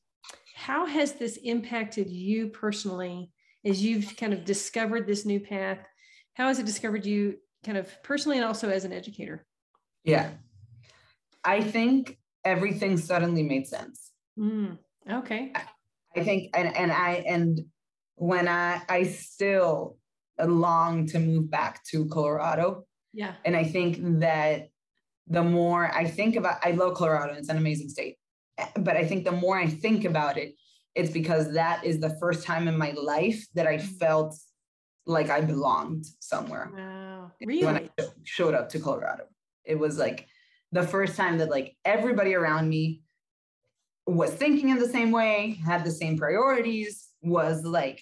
how 0.55 0.85
has 0.85 1.13
this 1.13 1.37
impacted 1.43 2.09
you 2.09 2.47
personally 2.47 3.31
as 3.65 3.83
you've 3.83 4.15
kind 4.15 4.33
of 4.33 4.45
discovered 4.45 5.05
this 5.05 5.25
new 5.25 5.39
path 5.39 5.79
how 6.35 6.47
has 6.47 6.59
it 6.59 6.65
discovered 6.65 7.05
you 7.05 7.35
kind 7.65 7.77
of 7.77 7.91
personally 8.03 8.37
and 8.37 8.45
also 8.45 8.69
as 8.69 8.85
an 8.85 8.93
educator 8.93 9.45
Yeah. 10.03 10.29
I 11.43 11.61
think 11.61 12.17
everything 12.43 12.97
suddenly 12.97 13.43
made 13.43 13.67
sense. 13.67 14.11
Mm, 14.39 14.77
okay 15.19 15.51
I 16.15 16.23
think 16.23 16.49
and 16.55 16.75
and 16.75 16.91
I 16.91 17.23
and 17.27 17.61
when 18.15 18.47
I 18.47 18.81
I 18.87 19.03
still 19.03 19.97
long 20.39 21.07
to 21.07 21.19
move 21.19 21.49
back 21.49 21.83
to 21.85 22.05
Colorado. 22.07 22.85
yeah 23.13 23.33
And 23.45 23.55
I 23.55 23.63
think 23.63 24.19
that 24.19 24.69
the 25.27 25.43
more 25.43 25.91
I 25.93 26.05
think 26.05 26.35
about 26.35 26.57
I 26.63 26.71
love 26.71 26.95
Colorado, 26.95 27.33
it's 27.33 27.49
an 27.49 27.57
amazing 27.57 27.89
state. 27.89 28.17
But 28.77 28.95
I 28.95 29.05
think 29.05 29.25
the 29.25 29.31
more 29.31 29.57
I 29.57 29.67
think 29.67 30.05
about 30.05 30.37
it, 30.37 30.55
it's 30.93 31.11
because 31.11 31.53
that 31.53 31.83
is 31.83 31.99
the 31.99 32.15
first 32.21 32.45
time 32.45 32.67
in 32.67 32.77
my 32.77 32.91
life 32.91 33.45
that 33.53 33.67
I 33.67 33.77
mm-hmm. 33.77 33.97
felt 33.97 34.35
like 35.05 35.29
I 35.29 35.41
belonged 35.41 36.05
somewhere 36.19 36.71
wow 36.75 37.31
Really? 37.41 37.65
when 37.65 37.77
I 37.77 37.89
showed 38.23 38.53
up 38.53 38.69
to 38.69 38.79
Colorado. 38.79 39.25
It 39.63 39.77
was 39.77 39.97
like 39.97 40.27
the 40.71 40.83
first 40.83 41.15
time 41.15 41.37
that 41.39 41.49
like 41.49 41.75
everybody 41.85 42.33
around 42.33 42.69
me 42.69 43.01
was 44.07 44.31
thinking 44.31 44.69
in 44.69 44.77
the 44.77 44.87
same 44.87 45.11
way, 45.11 45.59
had 45.65 45.83
the 45.83 45.91
same 45.91 46.17
priorities, 46.17 47.09
was 47.21 47.63
like, 47.63 48.01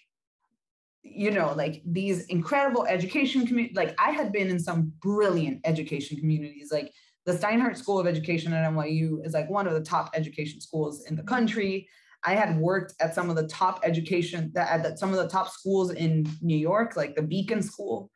you 1.02 1.32
know, 1.32 1.54
like 1.56 1.82
these 1.86 2.26
incredible 2.26 2.86
education 2.86 3.46
community. 3.46 3.74
Like 3.76 3.96
I 4.00 4.12
had 4.12 4.32
been 4.32 4.50
in 4.50 4.60
some 4.60 4.94
brilliant 5.02 5.62
education 5.66 6.18
communities. 6.18 6.72
Like 6.72 6.92
the 7.26 7.34
Steinhardt 7.34 7.78
School 7.78 8.00
of 8.00 8.08
Education 8.08 8.54
at 8.54 8.70
NYU 8.72 9.26
is 9.26 9.34
like 9.34 9.50
one 9.50 9.68
of 9.68 9.74
the 9.74 9.82
top 9.82 10.12
education 10.14 10.60
schools 10.62 11.06
in 11.06 11.16
the 11.16 11.24
country. 11.24 11.88
I 12.26 12.36
had 12.36 12.58
worked 12.58 12.94
at 13.02 13.14
some 13.14 13.30
of 13.30 13.36
the 13.36 13.48
top 13.48 13.82
education 13.84 14.52
that 14.56 14.70
at 14.70 14.84
the- 14.84 14.98
some 14.98 15.10
of 15.12 15.18
the 15.18 15.28
top 15.28 15.50
schools 15.50 15.92
in 15.92 16.26
New 16.42 16.58
York, 16.58 16.96
like 16.96 17.16
the 17.16 17.22
Beacon 17.22 17.62
School 17.62 18.10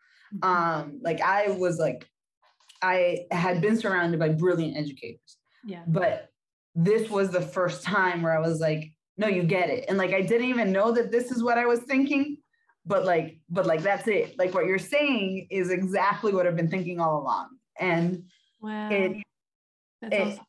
um 0.44 1.00
like 1.02 1.22
i 1.22 1.48
was 1.50 1.78
like 1.78 2.08
i 2.82 3.20
had 3.32 3.62
been 3.62 3.78
surrounded 3.78 4.20
by 4.20 4.30
brilliant 4.30 4.76
educators 4.78 5.38
yeah 5.66 5.84
but 5.88 6.30
this 6.78 7.10
was 7.10 7.32
the 7.32 7.42
first 7.42 7.84
time 7.84 8.22
where 8.22 8.38
i 8.38 8.40
was 8.40 8.60
like 8.60 8.94
no 9.18 9.28
you 9.28 9.42
get 9.42 9.70
it. 9.70 9.86
And 9.90 9.98
like 9.98 10.14
i 10.14 10.22
didn't 10.22 10.48
even 10.48 10.72
know 10.72 10.92
that 10.92 11.12
this 11.12 11.32
is 11.32 11.44
what 11.44 11.58
i 11.58 11.66
was 11.66 11.80
thinking 11.82 12.38
but 12.86 13.04
like 13.04 13.40
but 13.50 13.66
like 13.66 13.82
that's 13.82 14.08
it. 14.08 14.38
Like 14.40 14.54
what 14.54 14.66
you're 14.66 14.80
saying 14.80 15.48
is 15.50 15.72
exactly 15.72 16.34
what 16.34 16.48
i've 16.48 16.56
been 16.56 16.70
thinking 16.70 17.02
all 17.02 17.22
along. 17.22 17.50
And 17.80 18.24
wow. 18.62 18.90
it 18.90 19.24
that's 20.02 20.16
it- 20.16 20.22
awesome. 20.22 20.46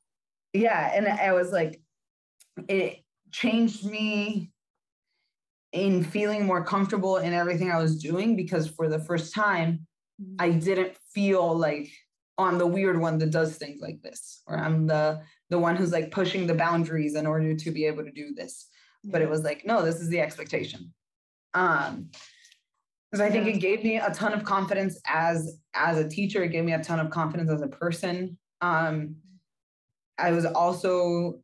yeah 0.52 0.92
and 0.94 1.08
i 1.08 1.32
was 1.32 1.50
like 1.50 1.80
it 2.68 2.98
changed 3.32 3.84
me 3.84 4.50
in 5.72 6.04
feeling 6.04 6.46
more 6.46 6.64
comfortable 6.64 7.16
in 7.16 7.32
everything 7.32 7.70
i 7.70 7.78
was 7.78 8.00
doing 8.02 8.36
because 8.36 8.68
for 8.68 8.88
the 8.88 8.98
first 9.00 9.34
time 9.34 9.86
mm-hmm. 10.20 10.36
I 10.38 10.50
didn't 10.50 10.96
feel 11.12 11.56
like 11.56 11.90
I'm 12.44 12.58
the 12.58 12.66
weird 12.66 13.00
one 13.00 13.18
that 13.18 13.30
does 13.30 13.56
things 13.56 13.80
like 13.80 14.00
this, 14.02 14.42
or 14.46 14.56
I'm 14.56 14.86
the 14.86 15.22
the 15.50 15.58
one 15.58 15.76
who's 15.76 15.92
like 15.92 16.10
pushing 16.10 16.46
the 16.46 16.54
boundaries 16.54 17.14
in 17.14 17.26
order 17.26 17.54
to 17.54 17.70
be 17.70 17.86
able 17.86 18.04
to 18.04 18.12
do 18.12 18.34
this. 18.34 18.68
But 19.04 19.22
it 19.22 19.30
was 19.30 19.42
like, 19.42 19.64
no, 19.64 19.84
this 19.84 20.00
is 20.00 20.08
the 20.08 20.20
expectation. 20.20 20.92
Um, 21.54 22.10
because 23.10 23.22
I 23.22 23.30
think 23.30 23.46
it 23.46 23.58
gave 23.60 23.82
me 23.82 23.96
a 23.96 24.10
ton 24.12 24.34
of 24.34 24.44
confidence 24.44 25.00
as 25.06 25.58
as 25.74 25.98
a 25.98 26.08
teacher. 26.08 26.42
It 26.42 26.50
gave 26.50 26.64
me 26.64 26.74
a 26.74 26.82
ton 26.82 27.00
of 27.00 27.10
confidence 27.10 27.50
as 27.50 27.62
a 27.62 27.68
person. 27.68 28.36
Um, 28.60 29.16
I 30.18 30.32
was 30.32 30.44
also 30.44 31.40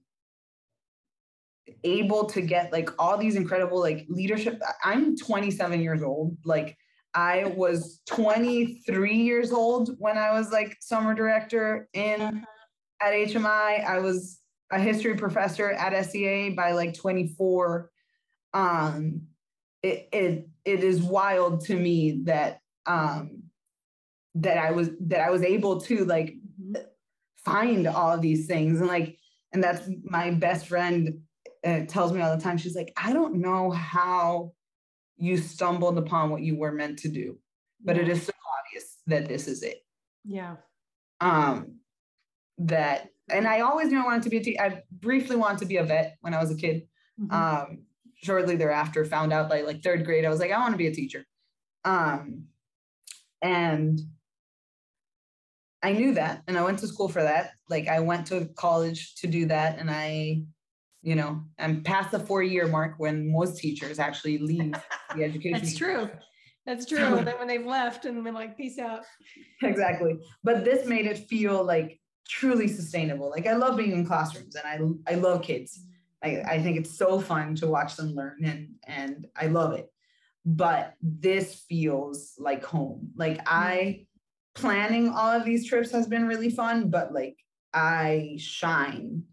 able 1.84 2.26
to 2.26 2.40
get 2.42 2.72
like 2.72 2.90
all 2.98 3.16
these 3.16 3.36
incredible 3.36 3.80
like 3.80 4.04
leadership. 4.08 4.60
I'm 4.82 5.16
27 5.16 5.80
years 5.80 6.02
old. 6.02 6.36
Like 6.44 6.76
I 7.14 7.44
was 7.56 8.00
23 8.06 9.14
years 9.14 9.52
old 9.52 9.96
when 9.98 10.18
I 10.18 10.32
was 10.32 10.50
like 10.50 10.76
summer 10.80 11.14
director 11.14 11.88
in 11.92 12.20
at 13.00 13.12
HMI. 13.12 13.84
I 13.84 13.98
was 13.98 14.40
a 14.72 14.78
history 14.78 15.14
professor 15.14 15.70
at 15.72 16.06
SEA 16.06 16.50
by 16.50 16.72
like 16.72 16.94
24. 16.94 17.90
Um, 18.52 19.22
it 19.82 20.08
it 20.12 20.48
it 20.64 20.82
is 20.82 21.02
wild 21.02 21.64
to 21.66 21.76
me 21.76 22.22
that 22.24 22.60
um 22.86 23.42
that 24.34 24.58
I 24.58 24.72
was 24.72 24.90
that 25.00 25.20
I 25.20 25.30
was 25.30 25.42
able 25.42 25.80
to 25.82 26.04
like 26.04 26.34
Mhm. 26.60 26.84
find 27.44 27.86
all 27.86 28.12
of 28.12 28.22
these 28.22 28.46
things 28.46 28.80
and 28.80 28.88
like 28.88 29.18
and 29.52 29.62
that's 29.62 29.88
my 30.04 30.30
best 30.30 30.66
friend 30.66 31.20
uh, 31.64 31.80
tells 31.86 32.12
me 32.12 32.20
all 32.20 32.34
the 32.36 32.42
time 32.42 32.56
she's 32.56 32.76
like 32.76 32.92
i 32.96 33.12
don't 33.12 33.34
know 33.34 33.70
how 33.70 34.52
you 35.16 35.36
stumbled 35.36 35.96
upon 35.98 36.30
what 36.30 36.42
you 36.42 36.56
were 36.56 36.72
meant 36.72 36.98
to 37.00 37.08
do 37.08 37.38
but 37.82 37.96
it 37.98 38.06
Yeah. 38.06 38.12
is 38.14 38.22
so 38.26 38.32
obvious 38.58 38.98
that 39.06 39.28
this 39.28 39.46
is 39.46 39.62
it. 39.62 39.78
Yeah. 40.24 40.56
Um 41.20 41.80
that 42.58 43.08
and 43.30 43.46
i 43.48 43.60
always 43.60 43.88
knew 43.88 44.00
i 44.00 44.04
wanted 44.04 44.22
to 44.22 44.30
be 44.30 44.56
a 44.56 44.60
i 44.62 44.82
briefly 44.92 45.36
wanted 45.36 45.58
to 45.58 45.66
be 45.66 45.76
a 45.78 45.84
vet 45.84 46.16
when 46.20 46.32
i 46.34 46.40
was 46.40 46.50
a 46.50 46.56
kid. 46.56 46.86
Mhm. 47.20 47.32
um 47.32 47.86
shortly 48.14 48.56
thereafter 48.56 49.04
found 49.04 49.32
out 49.32 49.48
by 49.50 49.60
like 49.62 49.82
third 49.82 50.04
grade 50.04 50.24
i 50.24 50.28
was 50.30 50.40
like 50.40 50.50
i 50.52 50.58
want 50.58 50.72
to 50.72 50.78
be 50.78 50.86
a 50.86 50.94
teacher. 50.94 51.24
Um 51.84 52.44
and 53.42 54.00
i 55.82 55.92
knew 55.92 56.14
that 56.14 56.42
and 56.46 56.56
i 56.56 56.62
went 56.64 56.78
to 56.78 56.86
school 56.86 57.08
for 57.08 57.22
that. 57.22 57.50
Like 57.68 57.88
i 57.88 58.00
went 58.00 58.26
to 58.28 58.46
college 58.56 59.14
to 59.16 59.26
do 59.26 59.46
that 59.46 59.78
and 59.78 59.90
i 59.90 60.42
you 61.04 61.14
know 61.14 61.40
i'm 61.58 61.82
past 61.82 62.10
the 62.10 62.18
four 62.18 62.42
year 62.42 62.66
mark 62.66 62.94
when 62.98 63.30
most 63.30 63.58
teachers 63.58 63.98
actually 63.98 64.38
leave 64.38 64.74
the 65.14 65.24
education 65.24 65.60
That's 65.60 65.76
true. 65.76 66.10
That's 66.66 66.86
true. 66.86 67.18
And 67.18 67.26
then 67.26 67.38
when 67.38 67.46
they've 67.46 67.66
left 67.66 68.06
and 68.06 68.24
been 68.24 68.32
like, 68.32 68.56
peace 68.56 68.78
out. 68.78 69.04
exactly 69.62 70.18
but 70.42 70.64
this 70.64 70.86
made 70.86 71.06
it 71.06 71.18
feel 71.18 71.62
like 71.62 72.00
truly 72.26 72.68
sustainable 72.68 73.28
like 73.28 73.46
i 73.46 73.54
love 73.54 73.76
being 73.76 73.92
in 73.92 74.06
classrooms 74.06 74.56
and 74.56 74.96
i 75.06 75.12
i 75.12 75.14
love 75.14 75.42
kids 75.42 75.84
I, 76.24 76.42
I 76.48 76.62
think 76.62 76.78
it's 76.78 76.96
so 76.96 77.20
fun 77.20 77.54
to 77.56 77.66
watch 77.66 77.96
them 77.96 78.14
learn 78.14 78.38
and 78.44 78.68
and 78.86 79.26
I 79.36 79.46
love 79.46 79.74
it. 79.74 79.90
But 80.46 80.94
this 81.02 81.64
feels 81.68 82.34
like 82.38 82.64
home. 82.64 83.10
Like 83.16 83.40
I 83.46 83.76
mm-hmm. 83.76 84.62
planning 84.62 85.08
all 85.10 85.30
of 85.30 85.44
these 85.44 85.66
trips 85.68 85.92
has 85.92 86.06
been 86.06 86.26
really 86.26 86.50
fun, 86.50 86.88
but 86.88 87.12
like 87.12 87.36
I 87.72 88.36
shine 88.38 89.24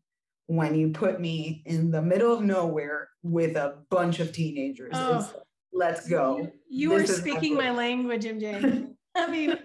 when 0.51 0.75
you 0.75 0.89
put 0.89 1.21
me 1.21 1.63
in 1.65 1.91
the 1.91 2.01
middle 2.01 2.33
of 2.33 2.43
nowhere 2.43 3.07
with 3.23 3.55
a 3.55 3.77
bunch 3.89 4.19
of 4.19 4.33
teenagers. 4.33 4.91
Oh, 4.93 5.25
let's 5.71 6.09
go. 6.09 6.39
You, 6.69 6.91
you 6.91 6.93
are 6.93 7.07
speaking 7.07 7.55
my 7.55 7.71
language, 7.71 8.25
MJ. 8.25 8.91
I 9.15 9.31
mean, 9.31 9.57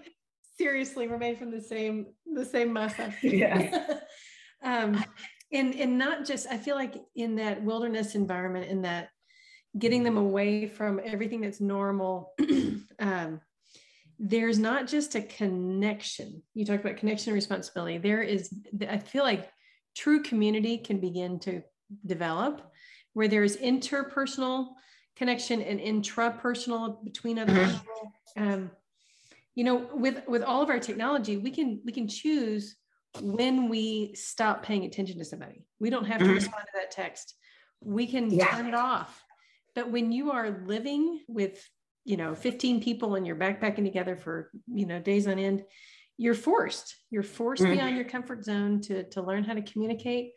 seriously, 0.57 1.09
we're 1.09 1.17
made 1.17 1.39
from 1.39 1.51
the 1.51 1.59
same 1.59 2.05
the 2.25 2.45
same 2.45 2.71
massa. 2.71 3.13
Yeah. 3.21 3.97
um, 4.63 5.03
and 5.51 5.75
and 5.75 5.97
not 5.97 6.23
just 6.23 6.47
I 6.49 6.57
feel 6.57 6.77
like 6.77 6.95
in 7.17 7.35
that 7.35 7.61
wilderness 7.61 8.15
environment, 8.15 8.71
in 8.71 8.83
that 8.83 9.09
getting 9.77 10.03
them 10.03 10.15
away 10.15 10.67
from 10.67 11.01
everything 11.03 11.41
that's 11.41 11.59
normal. 11.59 12.31
um, 12.99 13.41
there's 14.19 14.57
not 14.57 14.87
just 14.87 15.15
a 15.15 15.21
connection. 15.21 16.41
You 16.53 16.65
talked 16.65 16.85
about 16.85 16.95
connection 16.95 17.31
and 17.31 17.35
responsibility. 17.35 17.97
There 17.97 18.21
is, 18.21 18.53
I 18.89 18.99
feel 18.99 19.23
like 19.23 19.51
true 19.97 20.21
community 20.21 20.77
can 20.77 20.99
begin 20.99 21.39
to 21.39 21.61
develop 22.05 22.61
where 23.13 23.27
there's 23.27 23.57
interpersonal 23.57 24.67
connection 25.15 25.61
and 25.61 25.79
intrapersonal 25.79 27.03
between 27.03 27.39
other 27.39 27.53
mm-hmm. 27.53 27.71
people. 27.71 28.11
Um, 28.37 28.71
you 29.55 29.63
know, 29.63 29.89
with 29.93 30.21
with 30.27 30.43
all 30.43 30.61
of 30.61 30.69
our 30.69 30.79
technology, 30.79 31.37
we 31.37 31.49
can 31.49 31.81
we 31.83 31.91
can 31.91 32.07
choose 32.07 32.75
when 33.21 33.69
we 33.69 34.13
stop 34.13 34.61
paying 34.61 34.85
attention 34.85 35.17
to 35.17 35.25
somebody. 35.25 35.65
We 35.79 35.89
don't 35.89 36.05
have 36.05 36.19
to 36.19 36.25
mm-hmm. 36.25 36.35
respond 36.35 36.63
to 36.67 36.79
that 36.79 36.91
text. 36.91 37.33
We 37.81 38.05
can 38.05 38.29
yeah. 38.29 38.55
turn 38.55 38.67
it 38.67 38.75
off. 38.75 39.23
But 39.73 39.89
when 39.89 40.11
you 40.11 40.31
are 40.31 40.61
living 40.67 41.21
with 41.27 41.67
you 42.05 42.17
know 42.17 42.35
15 42.35 42.81
people 42.81 43.15
and 43.15 43.25
you're 43.25 43.35
backpacking 43.35 43.83
together 43.83 44.15
for 44.15 44.51
you 44.67 44.85
know 44.85 44.99
days 44.99 45.27
on 45.27 45.39
end 45.39 45.63
you're 46.17 46.33
forced 46.33 46.95
you're 47.09 47.23
forced 47.23 47.63
mm-hmm. 47.63 47.73
beyond 47.73 47.95
your 47.95 48.05
comfort 48.05 48.43
zone 48.43 48.81
to 48.81 49.03
to 49.09 49.21
learn 49.21 49.43
how 49.43 49.53
to 49.53 49.61
communicate 49.61 50.31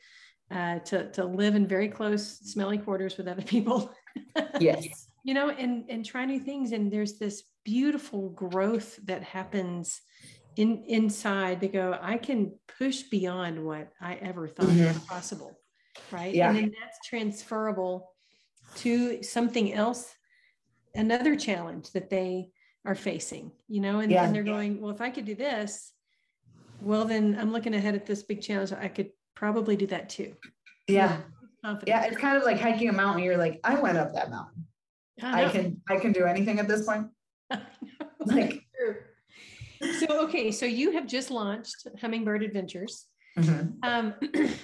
uh, 0.51 0.81
to 0.81 1.11
to 1.12 1.25
live 1.25 1.55
in 1.55 1.66
very 1.66 1.88
close 1.88 2.38
smelly 2.40 2.79
quarters 2.79 3.16
with 3.16 3.29
other 3.29 3.43
people 3.43 3.93
yes 4.61 5.09
you 5.25 5.35
know 5.35 5.51
and 5.51 5.85
and 5.88 6.05
try 6.05 6.25
new 6.25 6.40
things 6.40 6.73
and 6.73 6.93
there's 6.93 7.19
this 7.19 7.45
beautiful 7.64 8.31
growth 8.31 8.99
that 9.05 9.23
happens 9.23 10.01
in 10.57 10.83
inside 10.87 11.61
to 11.61 11.69
go 11.69 11.97
i 12.03 12.16
can 12.16 12.53
push 12.79 13.03
beyond 13.05 13.64
what 13.64 13.93
i 14.01 14.14
ever 14.14 14.49
thought 14.49 14.66
mm-hmm. 14.66 14.87
was 14.87 14.99
possible 15.01 15.59
right 16.11 16.35
yeah. 16.35 16.49
and 16.49 16.57
then 16.57 16.73
that's 16.81 16.99
transferable 17.09 18.11
to 18.75 19.23
something 19.23 19.73
else 19.73 20.12
another 20.95 21.37
challenge 21.37 21.90
that 21.93 22.11
they 22.11 22.49
are 22.85 22.95
facing, 22.95 23.53
you 23.69 23.81
know, 23.81 24.01
and, 24.01 24.11
yeah. 24.11 24.25
and 24.25 24.35
they're 24.35 24.43
going, 24.43 24.81
well, 24.81 24.90
if 24.90 25.01
I 25.01 25.11
could 25.11 25.25
do 25.25 25.35
this, 25.35 25.93
well, 26.81 27.05
then 27.05 27.37
I'm 27.38 27.53
looking 27.53 27.75
ahead 27.75 27.95
at 27.95 28.07
this 28.07 28.23
big 28.23 28.40
challenge. 28.40 28.73
I 28.73 28.88
could 28.88 29.11
probably 29.35 29.77
do 29.77 29.87
that 29.88 30.09
too. 30.09 30.35
Yeah. 30.88 31.19
Yeah. 31.87 32.05
It's 32.05 32.16
kind 32.16 32.37
of 32.37 32.45
like 32.45 32.59
hiking 32.59 32.88
a 32.88 32.93
mountain. 32.93 33.23
You're 33.23 33.37
like, 33.37 33.61
I 33.64 33.79
went 33.79 33.99
up 33.99 34.14
that 34.14 34.31
mountain. 34.31 34.66
I, 35.23 35.45
I 35.45 35.49
can, 35.51 35.81
I 35.88 35.97
can 35.97 36.12
do 36.12 36.25
anything 36.25 36.59
at 36.59 36.69
this 36.69 36.87
point. 36.87 37.09
like, 38.27 38.62
so, 39.99 40.25
okay. 40.25 40.51
So 40.51 40.64
you 40.64 40.93
have 40.93 41.07
just 41.07 41.31
launched 41.31 41.87
Hummingbird 42.01 42.43
Adventures. 42.43 43.07
Mm-hmm. 43.38 43.79
Um, 43.83 44.14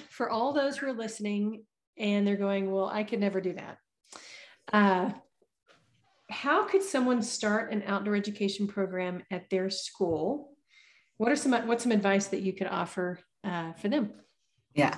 for 0.11 0.31
all 0.31 0.52
those 0.52 0.79
who 0.79 0.87
are 0.87 0.92
listening 0.92 1.64
and 1.98 2.26
they're 2.26 2.37
going, 2.37 2.70
well, 2.70 2.87
I 2.87 3.05
could 3.05 3.20
never 3.20 3.40
do 3.40 3.55
that. 3.55 3.79
Uh, 4.72 5.11
how 6.30 6.66
could 6.66 6.82
someone 6.82 7.22
start 7.22 7.72
an 7.72 7.82
outdoor 7.86 8.16
education 8.16 8.66
program 8.66 9.22
at 9.30 9.48
their 9.50 9.70
school? 9.70 10.52
What 11.18 11.32
are 11.32 11.36
some 11.36 11.52
what's 11.66 11.82
some 11.82 11.92
advice 11.92 12.26
that 12.28 12.42
you 12.42 12.52
could 12.52 12.66
offer 12.66 13.20
uh, 13.44 13.72
for 13.74 13.88
them? 13.88 14.12
Yeah, 14.74 14.96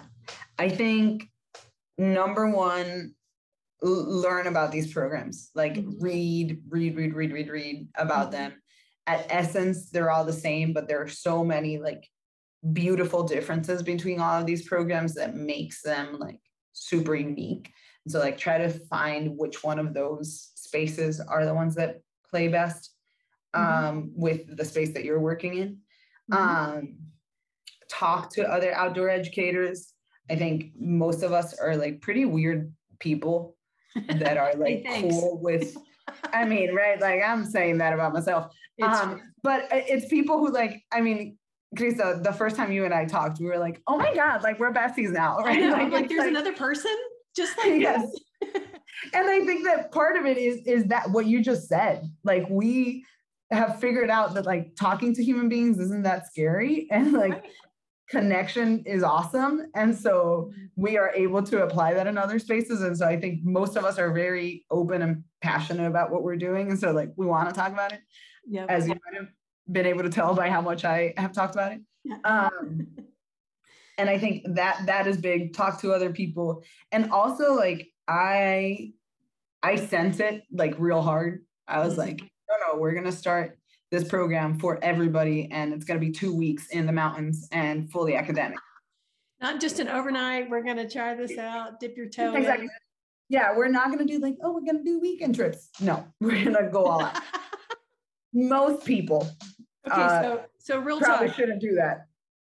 I 0.58 0.68
think 0.68 1.28
number 1.96 2.48
one, 2.48 3.14
learn 3.82 4.46
about 4.46 4.72
these 4.72 4.92
programs. 4.92 5.50
Like 5.54 5.74
mm-hmm. 5.74 6.02
read, 6.02 6.62
read, 6.68 6.96
read, 6.96 7.14
read, 7.14 7.32
read, 7.32 7.48
read 7.48 7.88
about 7.96 8.32
mm-hmm. 8.32 8.42
them. 8.42 8.62
At 9.06 9.26
essence, 9.30 9.90
they're 9.90 10.10
all 10.10 10.24
the 10.24 10.32
same, 10.32 10.72
but 10.72 10.88
there 10.88 11.02
are 11.02 11.08
so 11.08 11.44
many 11.44 11.78
like 11.78 12.06
beautiful 12.72 13.22
differences 13.22 13.82
between 13.82 14.20
all 14.20 14.40
of 14.40 14.46
these 14.46 14.66
programs 14.66 15.14
that 15.14 15.36
makes 15.36 15.82
them 15.82 16.18
like 16.18 16.40
super 16.72 17.14
unique. 17.14 17.72
And 18.08 18.12
so 18.12 18.20
like 18.20 18.38
try 18.38 18.56
to 18.56 18.70
find 18.70 19.36
which 19.36 19.62
one 19.62 19.78
of 19.78 19.92
those 19.92 20.50
spaces 20.54 21.20
are 21.20 21.44
the 21.44 21.52
ones 21.52 21.74
that 21.74 22.00
play 22.30 22.48
best 22.48 22.94
mm-hmm. 23.54 23.86
um, 23.86 23.96
mm-hmm. 23.96 24.08
with 24.18 24.56
the 24.56 24.64
space 24.64 24.94
that 24.94 25.04
you're 25.04 25.20
working 25.20 25.58
in. 25.58 25.76
Mm-hmm. 26.32 26.34
Um, 26.34 26.96
talk 27.90 28.30
to 28.30 28.50
other 28.50 28.72
outdoor 28.72 29.10
educators. 29.10 29.92
I 30.30 30.36
think 30.36 30.72
most 30.74 31.22
of 31.22 31.32
us 31.32 31.52
are 31.58 31.76
like 31.76 32.00
pretty 32.00 32.24
weird 32.24 32.72
people 32.98 33.58
that 34.08 34.38
are 34.38 34.54
like 34.54 34.86
cool 34.88 35.38
with. 35.42 35.76
I 36.32 36.46
mean, 36.46 36.74
right? 36.74 36.98
Like 36.98 37.20
I'm 37.22 37.44
saying 37.44 37.76
that 37.78 37.92
about 37.92 38.14
myself. 38.14 38.54
Um, 38.80 39.20
but 39.42 39.68
it's 39.70 40.08
people 40.08 40.38
who 40.38 40.50
like. 40.50 40.82
I 40.90 41.02
mean, 41.02 41.36
Krista, 41.76 42.22
the 42.22 42.32
first 42.32 42.56
time 42.56 42.72
you 42.72 42.86
and 42.86 42.94
I 42.94 43.04
talked, 43.04 43.38
we 43.38 43.46
were 43.46 43.58
like, 43.58 43.82
"Oh 43.86 43.98
my 43.98 44.14
god, 44.14 44.42
like 44.42 44.58
we're 44.58 44.72
besties 44.72 45.10
now." 45.10 45.36
Right? 45.44 45.70
Like, 45.70 45.92
like, 45.92 46.08
there's 46.08 46.20
like, 46.20 46.28
another 46.28 46.54
person 46.54 46.96
just 47.38 47.56
like 47.64 47.80
yes 47.80 48.06
and 49.14 49.28
I 49.28 49.44
think 49.44 49.64
that 49.64 49.92
part 49.92 50.16
of 50.16 50.26
it 50.26 50.38
is 50.38 50.60
is 50.66 50.84
that 50.86 51.10
what 51.10 51.26
you 51.26 51.42
just 51.42 51.68
said. 51.68 52.10
Like 52.24 52.46
we 52.48 53.04
have 53.50 53.80
figured 53.80 54.10
out 54.10 54.34
that 54.34 54.46
like 54.46 54.74
talking 54.76 55.14
to 55.14 55.24
human 55.24 55.48
beings 55.48 55.78
isn't 55.78 56.02
that 56.02 56.26
scary 56.26 56.86
and 56.90 57.12
like 57.12 57.32
right. 57.32 57.44
connection 58.10 58.82
is 58.84 59.02
awesome. 59.02 59.66
And 59.74 59.96
so 59.96 60.52
we 60.76 60.98
are 60.98 61.10
able 61.14 61.42
to 61.44 61.62
apply 61.62 61.94
that 61.94 62.06
in 62.06 62.18
other 62.18 62.38
spaces. 62.38 62.82
And 62.82 62.96
so 62.96 63.06
i 63.06 63.18
think 63.18 63.40
most 63.44 63.76
of 63.76 63.84
us 63.84 63.98
are 63.98 64.12
very 64.12 64.64
open 64.70 65.02
and 65.02 65.24
passionate 65.40 65.86
about 65.86 66.10
what 66.10 66.22
we're 66.22 66.36
doing. 66.36 66.70
And 66.70 66.78
so 66.78 66.92
like 66.92 67.10
we 67.16 67.26
want 67.26 67.48
to 67.48 67.54
talk 67.54 67.72
about 67.72 67.92
it 67.92 68.00
yeah 68.50 68.64
as 68.68 68.86
you 68.86 68.94
might 68.94 69.20
have 69.20 69.28
been 69.70 69.84
able 69.84 70.02
to 70.02 70.08
tell 70.08 70.34
by 70.34 70.48
how 70.48 70.62
much 70.62 70.84
i 70.84 71.12
have 71.16 71.32
talked 71.32 71.54
about 71.54 71.72
it. 71.72 71.80
Um, 72.24 72.86
and 73.98 74.08
i 74.08 74.18
think 74.18 74.42
that 74.54 74.80
that 74.86 75.06
is 75.06 75.16
big 75.16 75.52
talk 75.52 75.80
to 75.80 75.92
other 75.92 76.10
people 76.10 76.62
and 76.92 77.10
also 77.10 77.54
like 77.54 77.88
I 78.08 78.92
I 79.62 79.76
sense 79.76 80.18
it 80.18 80.42
like 80.50 80.74
real 80.78 81.02
hard. 81.02 81.44
I 81.68 81.80
was 81.80 81.92
mm-hmm. 81.92 82.00
like, 82.00 82.20
no, 82.20 82.72
no, 82.72 82.80
we're 82.80 82.94
gonna 82.94 83.12
start 83.12 83.58
this 83.90 84.08
program 84.08 84.58
for 84.58 84.82
everybody, 84.82 85.48
and 85.52 85.72
it's 85.74 85.84
gonna 85.84 86.00
be 86.00 86.10
two 86.10 86.34
weeks 86.34 86.68
in 86.70 86.86
the 86.86 86.92
mountains 86.92 87.48
and 87.52 87.90
fully 87.92 88.16
academic. 88.16 88.58
Not 89.40 89.60
just 89.60 89.78
an 89.78 89.88
overnight. 89.88 90.48
We're 90.48 90.62
gonna 90.62 90.88
try 90.88 91.14
this 91.14 91.36
out. 91.36 91.78
Dip 91.80 91.96
your 91.96 92.08
toe. 92.08 92.34
Exactly. 92.34 92.64
In. 92.64 92.70
Yeah, 93.28 93.54
we're 93.54 93.68
not 93.68 93.90
gonna 93.90 94.06
do 94.06 94.18
like, 94.18 94.36
oh, 94.42 94.52
we're 94.52 94.64
gonna 94.64 94.84
do 94.84 94.98
weekend 94.98 95.34
trips. 95.34 95.68
No, 95.80 96.06
we're 96.20 96.42
gonna 96.44 96.70
go 96.70 96.86
all 96.86 97.04
out. 97.04 97.18
Most 98.32 98.86
people. 98.86 99.28
Okay, 99.86 100.00
uh, 100.00 100.22
so 100.22 100.44
so 100.58 100.78
real 100.78 100.98
probably 100.98 101.28
talk. 101.28 101.36
shouldn't 101.36 101.60
do 101.60 101.74
that. 101.74 102.06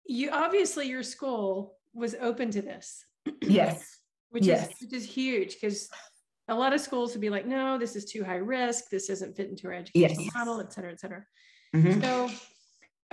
You 0.08 0.30
obviously 0.32 0.88
your 0.88 1.04
school 1.04 1.78
was 1.94 2.16
open 2.22 2.52
to 2.52 2.62
this. 2.62 3.06
yes 3.42 4.00
which 4.36 4.46
yes. 4.46 4.70
is 4.70 4.76
which 4.82 4.94
is 4.94 5.06
huge 5.06 5.54
because 5.54 5.90
a 6.48 6.54
lot 6.54 6.74
of 6.74 6.82
schools 6.82 7.14
would 7.14 7.22
be 7.22 7.30
like, 7.30 7.48
no, 7.48 7.78
this 7.78 7.96
is 7.96 8.06
too 8.06 8.24
high 8.24 8.36
risk. 8.36 8.90
This 8.90 9.08
doesn't 9.08 9.36
fit 9.36 9.50
into 9.50 9.68
our 9.68 9.74
education 9.74 10.20
yes. 10.20 10.36
model, 10.36 10.60
et 10.60 10.72
cetera, 10.72 10.92
et 10.92 11.00
cetera. 11.00 11.26
Mm-hmm. 11.76 12.02
So, 12.02 12.30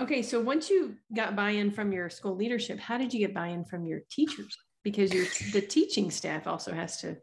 okay. 0.00 0.22
So 0.22 0.40
once 0.40 0.68
you 0.68 0.96
got 1.14 1.34
buy-in 1.34 1.70
from 1.70 1.92
your 1.92 2.10
school 2.10 2.36
leadership, 2.36 2.78
how 2.78 2.98
did 2.98 3.14
you 3.14 3.20
get 3.20 3.34
buy-in 3.34 3.64
from 3.64 3.86
your 3.86 4.00
teachers? 4.10 4.56
Because 4.82 5.14
your 5.14 5.26
the 5.52 5.66
teaching 5.66 6.10
staff 6.10 6.46
also 6.46 6.72
has 6.72 7.00
to. 7.00 7.16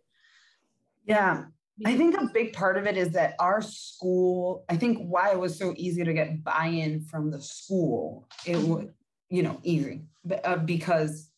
Yeah. 1.06 1.44
I 1.86 1.96
think 1.96 2.16
a 2.16 2.28
big 2.34 2.54
part 2.54 2.78
of 2.78 2.86
it 2.86 2.98
is 2.98 3.12
that 3.12 3.36
our 3.40 3.62
school, 3.62 4.66
I 4.68 4.76
think 4.76 4.98
why 4.98 5.32
it 5.32 5.40
was 5.40 5.58
so 5.58 5.74
easy 5.78 6.04
to 6.04 6.14
get 6.14 6.44
buy-in 6.44 7.02
from 7.02 7.32
the 7.32 7.42
school, 7.42 8.28
it 8.46 8.58
was, 8.58 8.88
you 9.30 9.44
know, 9.44 9.60
easy 9.64 10.02
uh, 10.44 10.58
because 10.58 11.30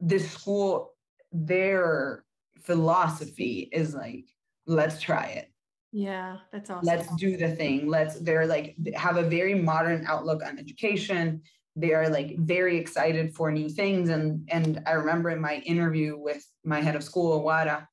this 0.00 0.30
school 0.30 0.92
their 1.32 2.24
philosophy 2.60 3.68
is 3.72 3.94
like, 3.94 4.24
let's 4.66 5.00
try 5.00 5.26
it. 5.26 5.50
Yeah, 5.92 6.38
that's 6.52 6.68
awesome. 6.70 6.86
Let's 6.86 7.14
do 7.16 7.36
the 7.36 7.54
thing. 7.54 7.88
Let's, 7.88 8.18
they're 8.20 8.46
like, 8.46 8.76
have 8.94 9.16
a 9.16 9.22
very 9.22 9.54
modern 9.54 10.04
outlook 10.06 10.44
on 10.44 10.58
education. 10.58 11.42
They 11.74 11.94
are 11.94 12.08
like 12.08 12.36
very 12.38 12.76
excited 12.76 13.34
for 13.34 13.50
new 13.50 13.68
things. 13.68 14.08
And, 14.08 14.48
and 14.50 14.82
I 14.86 14.92
remember 14.92 15.30
in 15.30 15.40
my 15.40 15.56
interview 15.58 16.18
with 16.18 16.44
my 16.64 16.80
head 16.80 16.96
of 16.96 17.04
school, 17.04 17.42
Wada, 17.42 17.88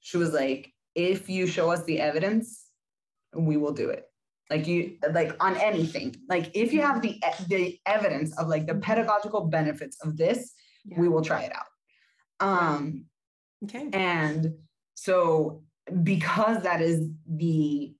she 0.00 0.16
was 0.16 0.32
like, 0.32 0.72
if 0.94 1.28
you 1.28 1.46
show 1.46 1.70
us 1.70 1.84
the 1.84 2.00
evidence, 2.00 2.70
we 3.34 3.56
will 3.56 3.72
do 3.72 3.90
it. 3.90 4.07
Like 4.50 4.66
you, 4.66 4.96
like 5.12 5.36
on 5.40 5.56
anything. 5.58 6.16
Like 6.28 6.50
if 6.54 6.72
you 6.72 6.80
have 6.80 7.02
the 7.02 7.22
the 7.48 7.78
evidence 7.84 8.36
of 8.38 8.48
like 8.48 8.66
the 8.66 8.76
pedagogical 8.76 9.42
benefits 9.46 9.98
of 10.02 10.16
this, 10.16 10.54
yeah. 10.84 10.98
we 10.98 11.08
will 11.08 11.22
try 11.22 11.42
it 11.42 11.52
out. 11.54 11.66
Um, 12.40 13.04
Okay. 13.64 13.88
And 13.92 14.54
so 14.94 15.62
because 16.02 16.62
that 16.62 16.80
is 16.80 17.08
the 17.26 17.94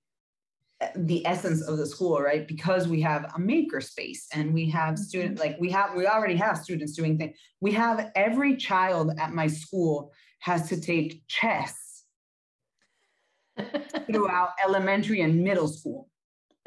the 0.95 1.25
essence 1.25 1.61
of 1.61 1.77
the 1.77 1.85
school 1.85 2.21
right 2.21 2.47
because 2.47 2.87
we 2.87 3.01
have 3.01 3.29
a 3.35 3.39
maker 3.39 3.81
space 3.81 4.27
and 4.33 4.53
we 4.53 4.69
have 4.69 4.93
Mm-hmm. 4.93 5.03
student 5.03 5.39
like 5.39 5.57
we 5.59 5.69
have 5.71 5.93
we 5.93 6.07
already 6.07 6.37
have 6.37 6.57
students 6.57 6.93
doing 6.93 7.17
things 7.17 7.35
we 7.59 7.73
have 7.73 8.11
every 8.15 8.55
child 8.55 9.11
at 9.19 9.33
my 9.33 9.47
school 9.47 10.13
has 10.39 10.69
to 10.69 10.79
take 10.79 11.21
chess 11.27 12.05
throughout 14.09 14.51
elementary 14.63 15.19
and 15.19 15.43
middle 15.43 15.67
school 15.67 16.08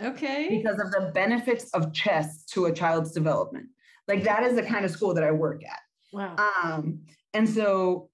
okay. 0.05 0.49
because 0.51 0.79
of 0.79 0.91
the 0.91 1.11
benefits 1.15 1.71
of 1.71 1.93
chess 1.93 2.45
to 2.47 2.67
a 2.67 2.73
child's 2.73 3.13
development 3.13 3.67
like 4.09 4.23
that 4.25 4.43
is 4.43 4.55
the 4.55 4.63
kind 4.63 4.85
of 4.85 4.91
school 4.91 5.15
that 5.15 5.25
i 5.25 5.31
work 5.31 5.63
at 5.65 5.81
Wow. 6.13 6.37
um, 6.65 7.01
and 7.33 7.49
so 7.49 8.11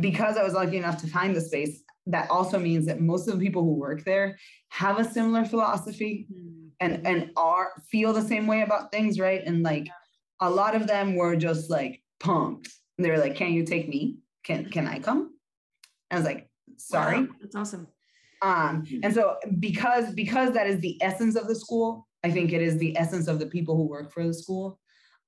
because 0.00 0.38
I 0.38 0.42
was 0.42 0.54
lucky 0.54 0.78
enough 0.78 0.98
to 1.02 1.06
find 1.06 1.36
the 1.36 1.42
space, 1.42 1.82
that 2.06 2.30
also 2.30 2.58
means 2.58 2.86
that 2.86 3.02
most 3.02 3.28
of 3.28 3.34
the 3.38 3.44
people 3.44 3.62
who 3.62 3.74
work 3.74 4.02
there 4.04 4.38
have 4.70 4.98
a 4.98 5.04
similar 5.04 5.44
philosophy 5.44 6.26
Mm. 6.32 6.70
and 6.80 7.06
and 7.06 7.30
are 7.36 7.72
feel 7.90 8.14
the 8.14 8.22
same 8.22 8.46
way 8.46 8.62
about 8.62 8.90
things, 8.92 9.20
right? 9.20 9.42
And 9.44 9.62
like 9.62 9.86
a 10.40 10.48
lot 10.48 10.74
of 10.74 10.86
them 10.86 11.16
were 11.16 11.36
just 11.36 11.68
like 11.70 12.02
pumped. 12.18 12.70
They're 12.96 13.18
like, 13.18 13.36
"Can 13.36 13.52
you 13.52 13.64
take 13.66 13.88
me? 13.90 14.20
Can 14.42 14.70
can 14.70 14.86
I 14.86 14.98
come?" 15.00 15.34
I 16.10 16.16
was 16.16 16.24
like, 16.24 16.48
"Sorry." 16.78 17.20
Wow, 17.20 17.28
that's 17.42 17.54
awesome. 17.56 17.86
Um, 18.44 18.84
and 19.02 19.14
so 19.14 19.36
because 19.58 20.12
because 20.12 20.52
that 20.52 20.66
is 20.66 20.78
the 20.80 21.02
essence 21.02 21.34
of 21.34 21.48
the 21.48 21.54
school, 21.54 22.06
I 22.22 22.30
think 22.30 22.52
it 22.52 22.60
is 22.60 22.76
the 22.76 22.96
essence 22.98 23.26
of 23.26 23.38
the 23.38 23.46
people 23.46 23.74
who 23.74 23.84
work 23.84 24.12
for 24.12 24.26
the 24.26 24.34
school. 24.34 24.78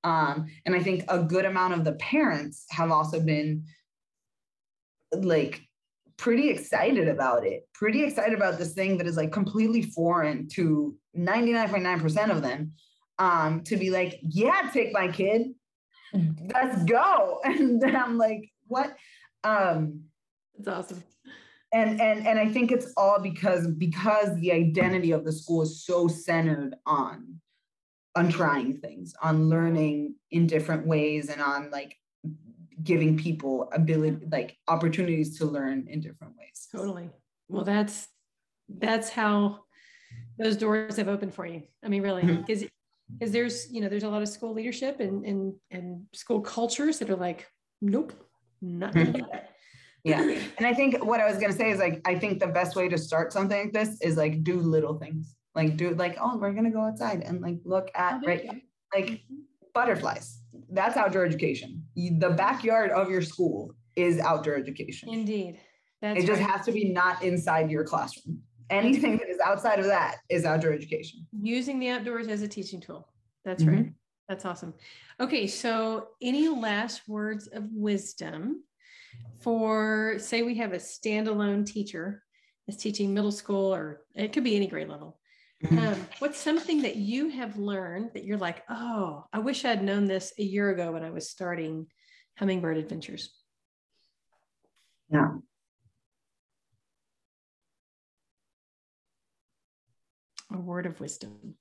Um, 0.05 0.47
and 0.67 0.75
I 0.75 0.83
think 0.83 1.05
a 1.09 1.23
good 1.23 1.47
amount 1.47 1.73
of 1.73 1.85
the 1.85 1.95
parents 1.95 2.67
have 2.71 2.91
also 2.91 3.19
been 3.19 3.65
like 5.13 5.63
pretty 6.19 6.51
excited 6.51 7.09
about 7.09 7.47
it, 7.47 7.67
pretty 7.73 8.05
excited 8.05 8.35
about 8.35 8.59
this 8.59 8.75
thing 8.75 8.99
that 8.99 9.07
is 9.07 9.17
like 9.17 9.33
completely 9.33 9.81
foreign 9.81 10.47
to 10.49 10.95
99.9% 11.17 12.31
of 12.31 12.43
them. 12.43 12.73
Um, 13.19 13.63
to 13.63 13.79
be 13.79 13.89
like, 13.89 14.21
yeah, 14.21 14.69
take 14.75 14.93
my 14.93 15.09
kid, 15.09 15.55
let's 16.53 16.85
go. 16.85 17.41
And 17.45 17.83
I'm 17.83 18.19
like, 18.19 18.53
what? 18.67 18.95
Um, 19.43 20.03
That's 20.59 20.93
awesome. 20.93 21.03
And 21.73 22.01
and 22.01 22.27
and 22.27 22.39
i 22.39 22.49
think 22.49 22.71
it's 22.71 22.93
all 22.97 23.21
because 23.21 23.67
because 23.67 24.35
the 24.41 24.53
identity 24.53 25.13
of 25.13 25.25
the 25.25 25.33
school 25.33 25.63
is 25.63 25.85
so 25.85 26.09
centered 26.09 26.75
on 26.87 27.41
on 28.15 28.29
trying 28.29 28.79
things 28.79 29.15
on 29.23 29.49
learning 29.49 30.15
in 30.31 30.47
different 30.47 30.87
ways 30.87 31.29
and 31.29 31.41
on 31.41 31.71
like 31.71 31.97
giving 32.83 33.17
people 33.17 33.69
ability 33.73 34.27
like 34.31 34.57
opportunities 34.69 35.39
to 35.39 35.45
learn 35.45 35.87
in 35.89 36.01
different 36.01 36.35
ways 36.39 36.47
Totally. 36.71 37.11
Well, 37.49 37.65
that's 37.65 38.09
that's 38.69 39.09
how 39.09 39.61
those 40.39 40.57
doors 40.57 40.97
have 40.97 41.09
opened 41.09 41.35
for 41.35 41.47
you. 41.47 41.63
I 41.85 41.89
mean, 41.89 42.03
really, 42.03 42.23
mm-hmm. 42.23 42.41
because 42.43 42.65
because 43.13 43.33
there's 43.33 43.73
you 43.73 43.81
know 43.81 43.89
there's 43.89 44.03
a 44.03 44.09
lot 44.09 44.23
of 44.23 44.29
school 44.29 44.53
leadership 44.53 45.01
and 45.01 45.25
and 45.25 45.55
and 45.71 46.05
school 46.13 46.41
cultures 46.41 46.99
that 46.99 47.11
are 47.11 47.17
like, 47.17 47.47
nope, 47.81 48.13
not 48.61 48.93
gonna 48.93 49.07
mm-hmm. 49.07 49.19
do 49.19 49.27
that. 49.33 49.51
Yeah 50.07 50.23
and 50.59 50.67
i 50.67 50.73
think 50.73 51.05
what 51.05 51.21
i 51.21 51.27
was 51.29 51.37
going 51.39 51.51
to 51.51 51.57
say 51.57 51.71
is 51.71 51.79
like 51.79 52.01
i 52.07 52.15
think 52.19 52.39
the 52.41 52.47
best 52.47 52.77
way 52.77 52.89
to 52.89 52.97
start 52.97 53.33
something 53.33 53.59
like 53.65 53.73
this 53.73 54.01
is 54.01 54.17
like 54.17 54.43
do 54.45 54.59
little 54.61 54.95
things 54.99 55.35
like 55.55 55.77
do 55.77 55.91
like 55.95 56.17
oh 56.21 56.37
we're 56.39 56.53
going 56.53 56.65
to 56.65 56.71
go 56.71 56.81
outside 56.81 57.23
and 57.23 57.41
like 57.41 57.59
look 57.65 57.89
Oh, 57.95 58.01
at 58.01 58.21
there 58.21 58.31
right 58.31 58.45
you 58.45 58.61
like 58.95 59.21
butterflies 59.75 60.41
that's 60.71 60.97
outdoor 60.97 61.25
education 61.27 61.83
the 61.97 62.31
backyard 62.31 62.91
of 62.91 63.11
your 63.11 63.23
school 63.23 63.75
is 63.97 64.19
outdoor 64.21 64.55
education 64.57 65.09
Indeed. 65.09 65.59
That's 66.03 66.23
it 66.23 66.27
just 66.27 66.43
right. 66.43 66.51
has 66.51 66.67
to 66.67 66.73
be 66.73 66.93
not 66.93 67.23
inside 67.25 67.71
your 67.71 67.83
classroom. 67.83 68.43
Anything 68.69 69.17
that 69.17 69.31
is 69.31 69.39
outside 69.43 69.79
of 69.79 69.87
that 69.87 70.17
is 70.29 70.45
outdoor 70.45 70.73
education. 70.75 71.27
using 71.33 71.79
the 71.79 71.89
outdoors 71.89 72.29
as 72.29 72.43
a 72.43 72.49
teaching 72.49 72.81
tool. 72.83 73.09
That's 73.47 73.65
Mhm. 73.65 73.73
right. 73.73 73.93
That's 74.29 74.45
awesome. 74.45 74.75
Okay, 75.19 75.47
so 75.47 76.09
any 76.21 76.49
last 76.49 77.09
words 77.09 77.47
of 77.47 77.65
wisdom 77.73 78.63
for 79.41 80.19
say 80.19 80.43
we 80.43 80.57
have 80.57 80.73
a 80.73 80.79
standalone 80.79 81.65
teacher 81.67 82.23
that's 82.67 82.83
teaching 82.83 83.15
middle 83.15 83.33
school 83.33 83.75
or 83.75 84.03
it 84.15 84.33
could 84.33 84.45
be 84.45 84.57
any 84.57 84.67
grade 84.67 84.89
level. 84.89 85.19
Mhm. 85.63 85.79
Um, 85.79 86.07
what's 86.19 86.39
something 86.39 86.83
that 86.83 86.97
you 86.97 87.29
have 87.29 87.57
learned 87.57 88.11
that 88.13 88.25
you're 88.25 88.39
like, 88.39 88.63
oh, 88.69 89.25
I 89.33 89.39
wish 89.39 89.65
I'd 89.65 89.83
known 89.83 90.07
this 90.07 90.33
a 90.39 90.43
year 90.43 90.71
ago 90.71 90.93
when 90.93 91.03
I 91.03 91.11
was 91.11 91.31
starting 91.31 91.87
Hummingbird 92.39 92.77
Adventures? 92.77 93.35
Yeah. 95.11 95.37
A 100.53 100.59
word 100.59 100.87
of 100.87 101.01
wisdom. 101.01 101.57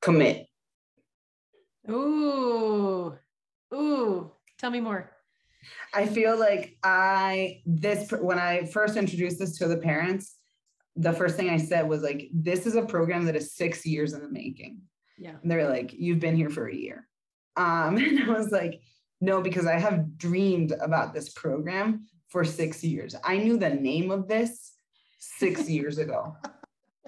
Commit. 0.00 0.46
Ooh, 1.90 3.18
ooh, 3.74 4.32
tell 4.62 4.70
me 4.70 4.80
more. 4.80 5.10
I 5.92 6.06
feel 6.06 6.38
like 6.38 6.76
I 6.82 7.62
this 7.66 8.10
when 8.12 8.38
I 8.38 8.64
first 8.66 8.96
introduced 8.96 9.38
this 9.38 9.58
to 9.58 9.68
the 9.68 9.76
parents, 9.76 10.36
the 10.96 11.12
first 11.12 11.36
thing 11.36 11.50
I 11.50 11.58
said 11.58 11.88
was 11.88 12.02
like, 12.02 12.30
"This 12.32 12.66
is 12.66 12.76
a 12.76 12.82
program 12.82 13.26
that 13.26 13.36
is 13.36 13.54
six 13.54 13.84
years 13.84 14.12
in 14.12 14.22
the 14.22 14.30
making." 14.30 14.80
Yeah. 15.18 15.34
And 15.42 15.50
they're 15.50 15.68
like, 15.68 15.92
"You've 15.92 16.20
been 16.20 16.36
here 16.36 16.50
for 16.50 16.68
a 16.68 16.74
year," 16.74 17.08
um, 17.56 17.96
and 18.06 18.22
I 18.22 18.30
was 18.30 18.50
like, 18.50 18.80
"No, 19.20 19.42
because 19.42 19.66
I 19.66 19.78
have 19.78 20.16
dreamed 20.16 20.72
about 20.80 21.12
this 21.12 21.30
program 21.30 22.06
for 22.28 22.44
six 22.44 22.82
years. 22.82 23.14
I 23.24 23.36
knew 23.36 23.56
the 23.58 23.70
name 23.70 24.10
of 24.10 24.28
this 24.28 24.72
six 25.18 25.68
years 25.76 25.98
ago." 25.98 26.36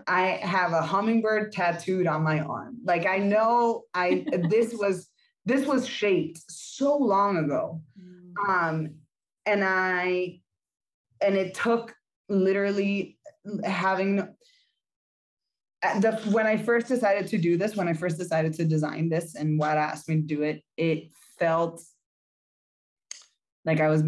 I 0.06 0.38
have 0.42 0.72
a 0.72 0.82
hummingbird 0.82 1.52
tattooed 1.52 2.06
on 2.06 2.22
my 2.22 2.40
arm. 2.40 2.76
Like 2.84 3.06
I 3.06 3.18
know 3.18 3.84
I 3.94 4.26
this 4.50 4.74
was 4.84 5.08
this 5.46 5.66
was 5.66 5.86
shaped 5.86 6.40
so 6.48 6.96
long 6.96 7.36
ago. 7.36 7.82
Um 8.48 8.96
and 9.46 9.62
I 9.64 10.40
and 11.20 11.36
it 11.36 11.54
took 11.54 11.94
literally 12.28 13.18
having 13.64 14.20
uh, 15.82 16.00
the 16.00 16.12
when 16.30 16.46
I 16.46 16.56
first 16.56 16.88
decided 16.88 17.26
to 17.28 17.38
do 17.38 17.56
this, 17.56 17.76
when 17.76 17.88
I 17.88 17.92
first 17.92 18.18
decided 18.18 18.54
to 18.54 18.64
design 18.64 19.08
this 19.08 19.34
and 19.34 19.58
what 19.58 19.76
asked 19.76 20.08
me 20.08 20.16
to 20.16 20.22
do 20.22 20.42
it, 20.42 20.62
it 20.76 21.10
felt 21.38 21.82
like 23.64 23.80
I 23.80 23.88
was 23.88 24.02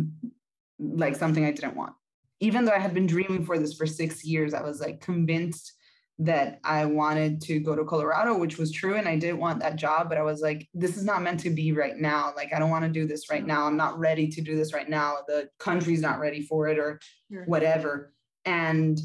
like 0.78 1.16
something 1.16 1.45
I 1.45 1.53
didn't 1.53 1.76
want. 1.76 1.93
Even 2.41 2.64
though 2.64 2.72
I 2.72 2.78
had 2.78 2.95
been 2.95 3.07
dreaming 3.07 3.45
for 3.45 3.59
this 3.59 3.74
for 3.74 3.87
six 3.87 4.24
years, 4.24 4.55
I 4.55 4.62
was 4.62 4.80
like 4.80 5.01
convinced 5.01 5.72
that 6.19 6.61
I 6.64 6.87
wanted 6.87 7.43
to 7.43 7.59
go 7.61 7.77
to 7.77 7.85
Colorado, 7.85 8.39
which 8.39 8.57
was 8.57 8.73
true. 8.73 8.97
And 8.97 9.07
I 9.07 9.17
didn't 9.17 9.39
want 9.39 9.61
that 9.61 9.77
job, 9.77 10.09
but 10.09 10.17
I 10.17 10.23
was 10.23 10.41
like, 10.41 10.67
this 10.73 10.97
is 10.97 11.05
not 11.05 11.23
meant 11.23 11.41
to 11.41 11.51
be 11.51 11.73
right 11.73 11.97
now. 11.97 12.33
Like, 12.35 12.55
I 12.55 12.59
don't 12.59 12.71
want 12.71 12.85
to 12.85 12.91
do 12.91 13.07
this 13.07 13.31
right 13.31 13.47
now. 13.47 13.67
I'm 13.67 13.77
not 13.77 13.99
ready 13.99 14.27
to 14.29 14.41
do 14.41 14.57
this 14.57 14.73
right 14.73 14.89
now. 14.89 15.19
The 15.29 15.51
country's 15.59 16.01
not 16.01 16.19
ready 16.19 16.41
for 16.41 16.69
it 16.69 16.79
or 16.79 17.01
whatever. 17.45 18.14
And, 18.47 18.99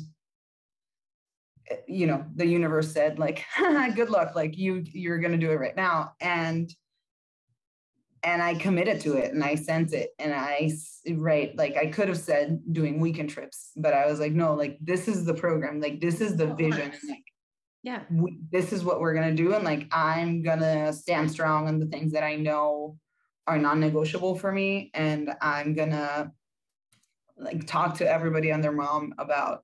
eh, 1.69 1.77
you 1.85 2.07
know, 2.07 2.25
the 2.35 2.45
universe 2.45 2.93
said, 2.93 3.19
like, 3.19 3.43
good 3.95 4.09
luck. 4.09 4.33
Like, 4.33 4.57
you, 4.57 4.83
you're 4.85 5.19
going 5.19 5.33
to 5.33 5.37
do 5.37 5.51
it 5.51 5.59
right 5.59 5.75
now. 5.75 6.13
And, 6.21 6.73
and 8.23 8.41
I 8.41 8.55
committed 8.55 9.01
to 9.01 9.17
it 9.17 9.33
and 9.33 9.43
I 9.43 9.55
sent 9.55 9.93
it 9.93 10.11
and 10.19 10.33
I 10.33 10.71
right 11.15 11.55
like 11.57 11.75
I 11.77 11.87
could 11.87 12.07
have 12.07 12.17
said 12.17 12.59
doing 12.71 12.99
weekend 12.99 13.29
trips 13.31 13.71
but 13.75 13.93
I 13.93 14.05
was 14.05 14.19
like 14.19 14.33
no 14.33 14.53
like 14.53 14.77
this 14.81 15.07
is 15.07 15.25
the 15.25 15.33
program 15.33 15.79
like 15.81 15.99
this 15.99 16.21
is 16.21 16.37
the 16.37 16.53
vision 16.53 16.91
and 16.91 17.09
like 17.09 17.23
Yeah. 17.83 18.03
we, 18.11 18.37
this 18.51 18.71
is 18.73 18.83
what 18.83 18.99
we're 19.01 19.15
gonna 19.15 19.33
do 19.33 19.53
and 19.55 19.63
like 19.63 19.87
i'm 19.91 20.43
gonna 20.43 20.93
stand 20.93 21.31
strong 21.31 21.67
on 21.67 21.79
the 21.79 21.87
things 21.87 22.11
that 22.13 22.23
i 22.23 22.35
know 22.35 22.97
are 23.47 23.57
non-negotiable 23.57 24.35
for 24.37 24.51
me 24.51 24.91
and 24.93 25.33
i'm 25.41 25.73
gonna 25.73 26.31
like 27.37 27.65
talk 27.65 27.95
to 27.97 28.07
everybody 28.07 28.51
and 28.51 28.63
their 28.63 28.71
mom 28.71 29.15
about 29.17 29.63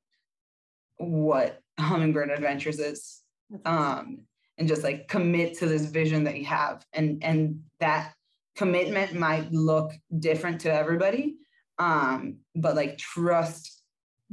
what 0.97 1.61
hummingbird 1.79 2.31
adventures 2.31 2.79
is 2.79 3.21
um 3.65 4.17
and 4.57 4.67
just 4.67 4.81
like 4.83 5.07
commit 5.07 5.59
to 5.59 5.67
this 5.67 5.85
vision 5.85 6.23
that 6.23 6.37
you 6.39 6.45
have 6.45 6.83
and 6.93 7.23
and 7.23 7.59
that 7.79 8.13
commitment 8.57 9.13
might 9.13 9.51
look 9.51 9.91
different 10.19 10.59
to 10.61 10.73
everybody 10.73 11.37
um 11.79 12.37
but 12.55 12.75
like 12.75 12.97
trust 12.97 13.73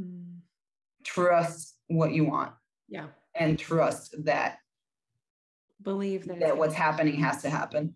Mm, 0.01 0.39
trust 1.05 1.77
what 1.87 2.11
you 2.13 2.25
want 2.25 2.51
yeah. 2.89 3.07
and 3.37 3.57
trust 3.57 4.17
that 4.25 4.59
Believe 5.83 6.27
that. 6.27 6.41
that 6.41 6.57
what's 6.57 6.75
happening 6.75 7.15
has 7.21 7.43
to 7.43 7.51
happen. 7.51 7.95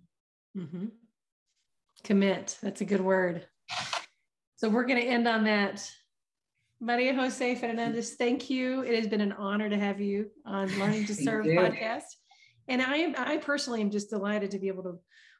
hmm 0.54 0.86
Commit. 2.04 2.56
That's 2.62 2.80
a 2.82 2.84
good 2.84 3.00
word. 3.00 3.46
So 4.56 4.68
we're 4.68 4.84
going 4.84 5.00
to 5.00 5.06
end 5.06 5.26
on 5.26 5.44
that. 5.44 5.90
Maria 6.80 7.12
Jose 7.14 7.54
Fernandez, 7.56 8.14
thank 8.14 8.48
you. 8.48 8.82
It 8.82 8.94
has 8.94 9.08
been 9.08 9.20
an 9.20 9.32
honor 9.32 9.68
to 9.68 9.76
have 9.76 10.00
you 10.00 10.30
on 10.46 10.68
Learning 10.78 11.04
to 11.06 11.14
Serve 11.24 11.46
podcast. 11.46 12.04
And 12.68 12.80
I 12.80 12.96
am, 12.98 13.14
I 13.18 13.38
personally 13.38 13.80
am 13.80 13.90
just 13.90 14.10
delighted 14.10 14.52
to 14.52 14.58
be 14.60 14.68
able 14.68 14.84
to 14.84 14.98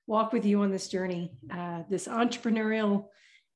walk 0.09 0.33
with 0.33 0.45
you 0.45 0.63
on 0.63 0.73
this 0.73 0.89
journey, 0.89 1.31
uh, 1.53 1.83
this 1.89 2.09
entrepreneurial, 2.09 3.07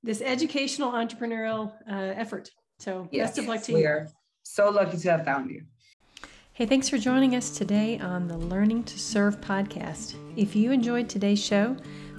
this 0.05 0.21
educational 0.21 0.93
entrepreneurial 0.93 1.73
uh, 1.91 1.95
effort. 2.15 2.51
So 2.79 3.09
yes, 3.11 3.31
best 3.31 3.39
of 3.39 3.47
luck 3.47 3.63
to 3.65 3.73
we 3.73 3.81
you. 3.81 3.85
We 3.85 3.91
are 3.91 4.09
so 4.45 4.71
lucky 4.71 4.99
to 4.99 5.11
have 5.11 5.25
found 5.25 5.51
you. 5.51 5.63
Hey, 6.53 6.67
thanks 6.67 6.89
for 6.89 6.99
joining 6.99 7.35
us 7.35 7.51
today 7.57 7.99
on 7.99 8.29
the 8.29 8.37
Learning 8.37 8.85
to 8.85 8.99
Serve 8.99 9.41
podcast. 9.41 10.15
If 10.37 10.55
you 10.55 10.71
enjoyed 10.71 11.09
today's 11.09 11.43
show, 11.43 11.75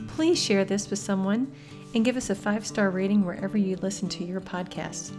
please 0.07 0.41
share 0.41 0.65
this 0.65 0.89
with 0.89 0.99
someone 0.99 1.53
and 1.93 2.03
give 2.03 2.17
us 2.17 2.31
a 2.31 2.35
five 2.35 2.65
star 2.65 2.89
rating 2.89 3.23
wherever 3.23 3.57
you 3.57 3.75
listen 3.77 4.09
to 4.09 4.23
your 4.23 4.41
podcasts. 4.41 5.15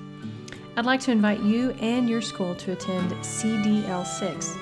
I'd 0.77 0.87
like 0.87 0.99
to 1.03 1.13
invite 1.13 1.41
you 1.41 1.71
and 1.81 2.11
your 2.11 2.21
school 2.21 2.57
to 2.57 2.73
attend 2.73 3.13
CDL6, 3.13 4.59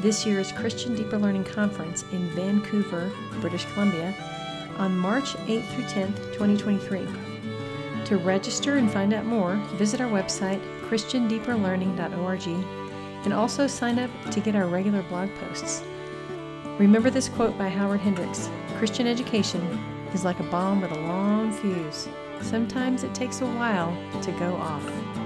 this 0.00 0.26
year's 0.26 0.52
Christian 0.52 0.94
Deeper 0.94 1.18
Learning 1.18 1.44
Conference 1.44 2.04
in 2.12 2.28
Vancouver, 2.30 3.10
British 3.40 3.64
Columbia, 3.72 4.14
on 4.76 4.96
March 4.96 5.34
8th 5.46 5.66
through 5.70 5.84
10th, 5.84 6.16
2023. 6.32 7.06
To 8.06 8.16
register 8.18 8.76
and 8.76 8.90
find 8.90 9.14
out 9.14 9.24
more, 9.24 9.56
visit 9.74 10.00
our 10.00 10.10
website, 10.10 10.60
ChristianDeeperLearning.org, 10.88 12.46
and 13.24 13.32
also 13.32 13.66
sign 13.66 13.98
up 13.98 14.10
to 14.30 14.40
get 14.40 14.54
our 14.54 14.66
regular 14.66 15.02
blog 15.04 15.30
posts. 15.36 15.82
Remember 16.78 17.08
this 17.08 17.28
quote 17.28 17.56
by 17.56 17.68
Howard 17.68 18.00
Hendricks 18.00 18.50
Christian 18.78 19.06
education 19.06 19.62
is 20.12 20.24
like 20.24 20.40
a 20.40 20.44
bomb 20.44 20.80
with 20.80 20.90
a 20.90 21.00
long 21.00 21.52
fuse. 21.52 22.08
Sometimes 22.42 23.04
it 23.04 23.14
takes 23.14 23.40
a 23.40 23.46
while 23.46 23.96
to 24.22 24.32
go 24.32 24.54
off. 24.56 25.23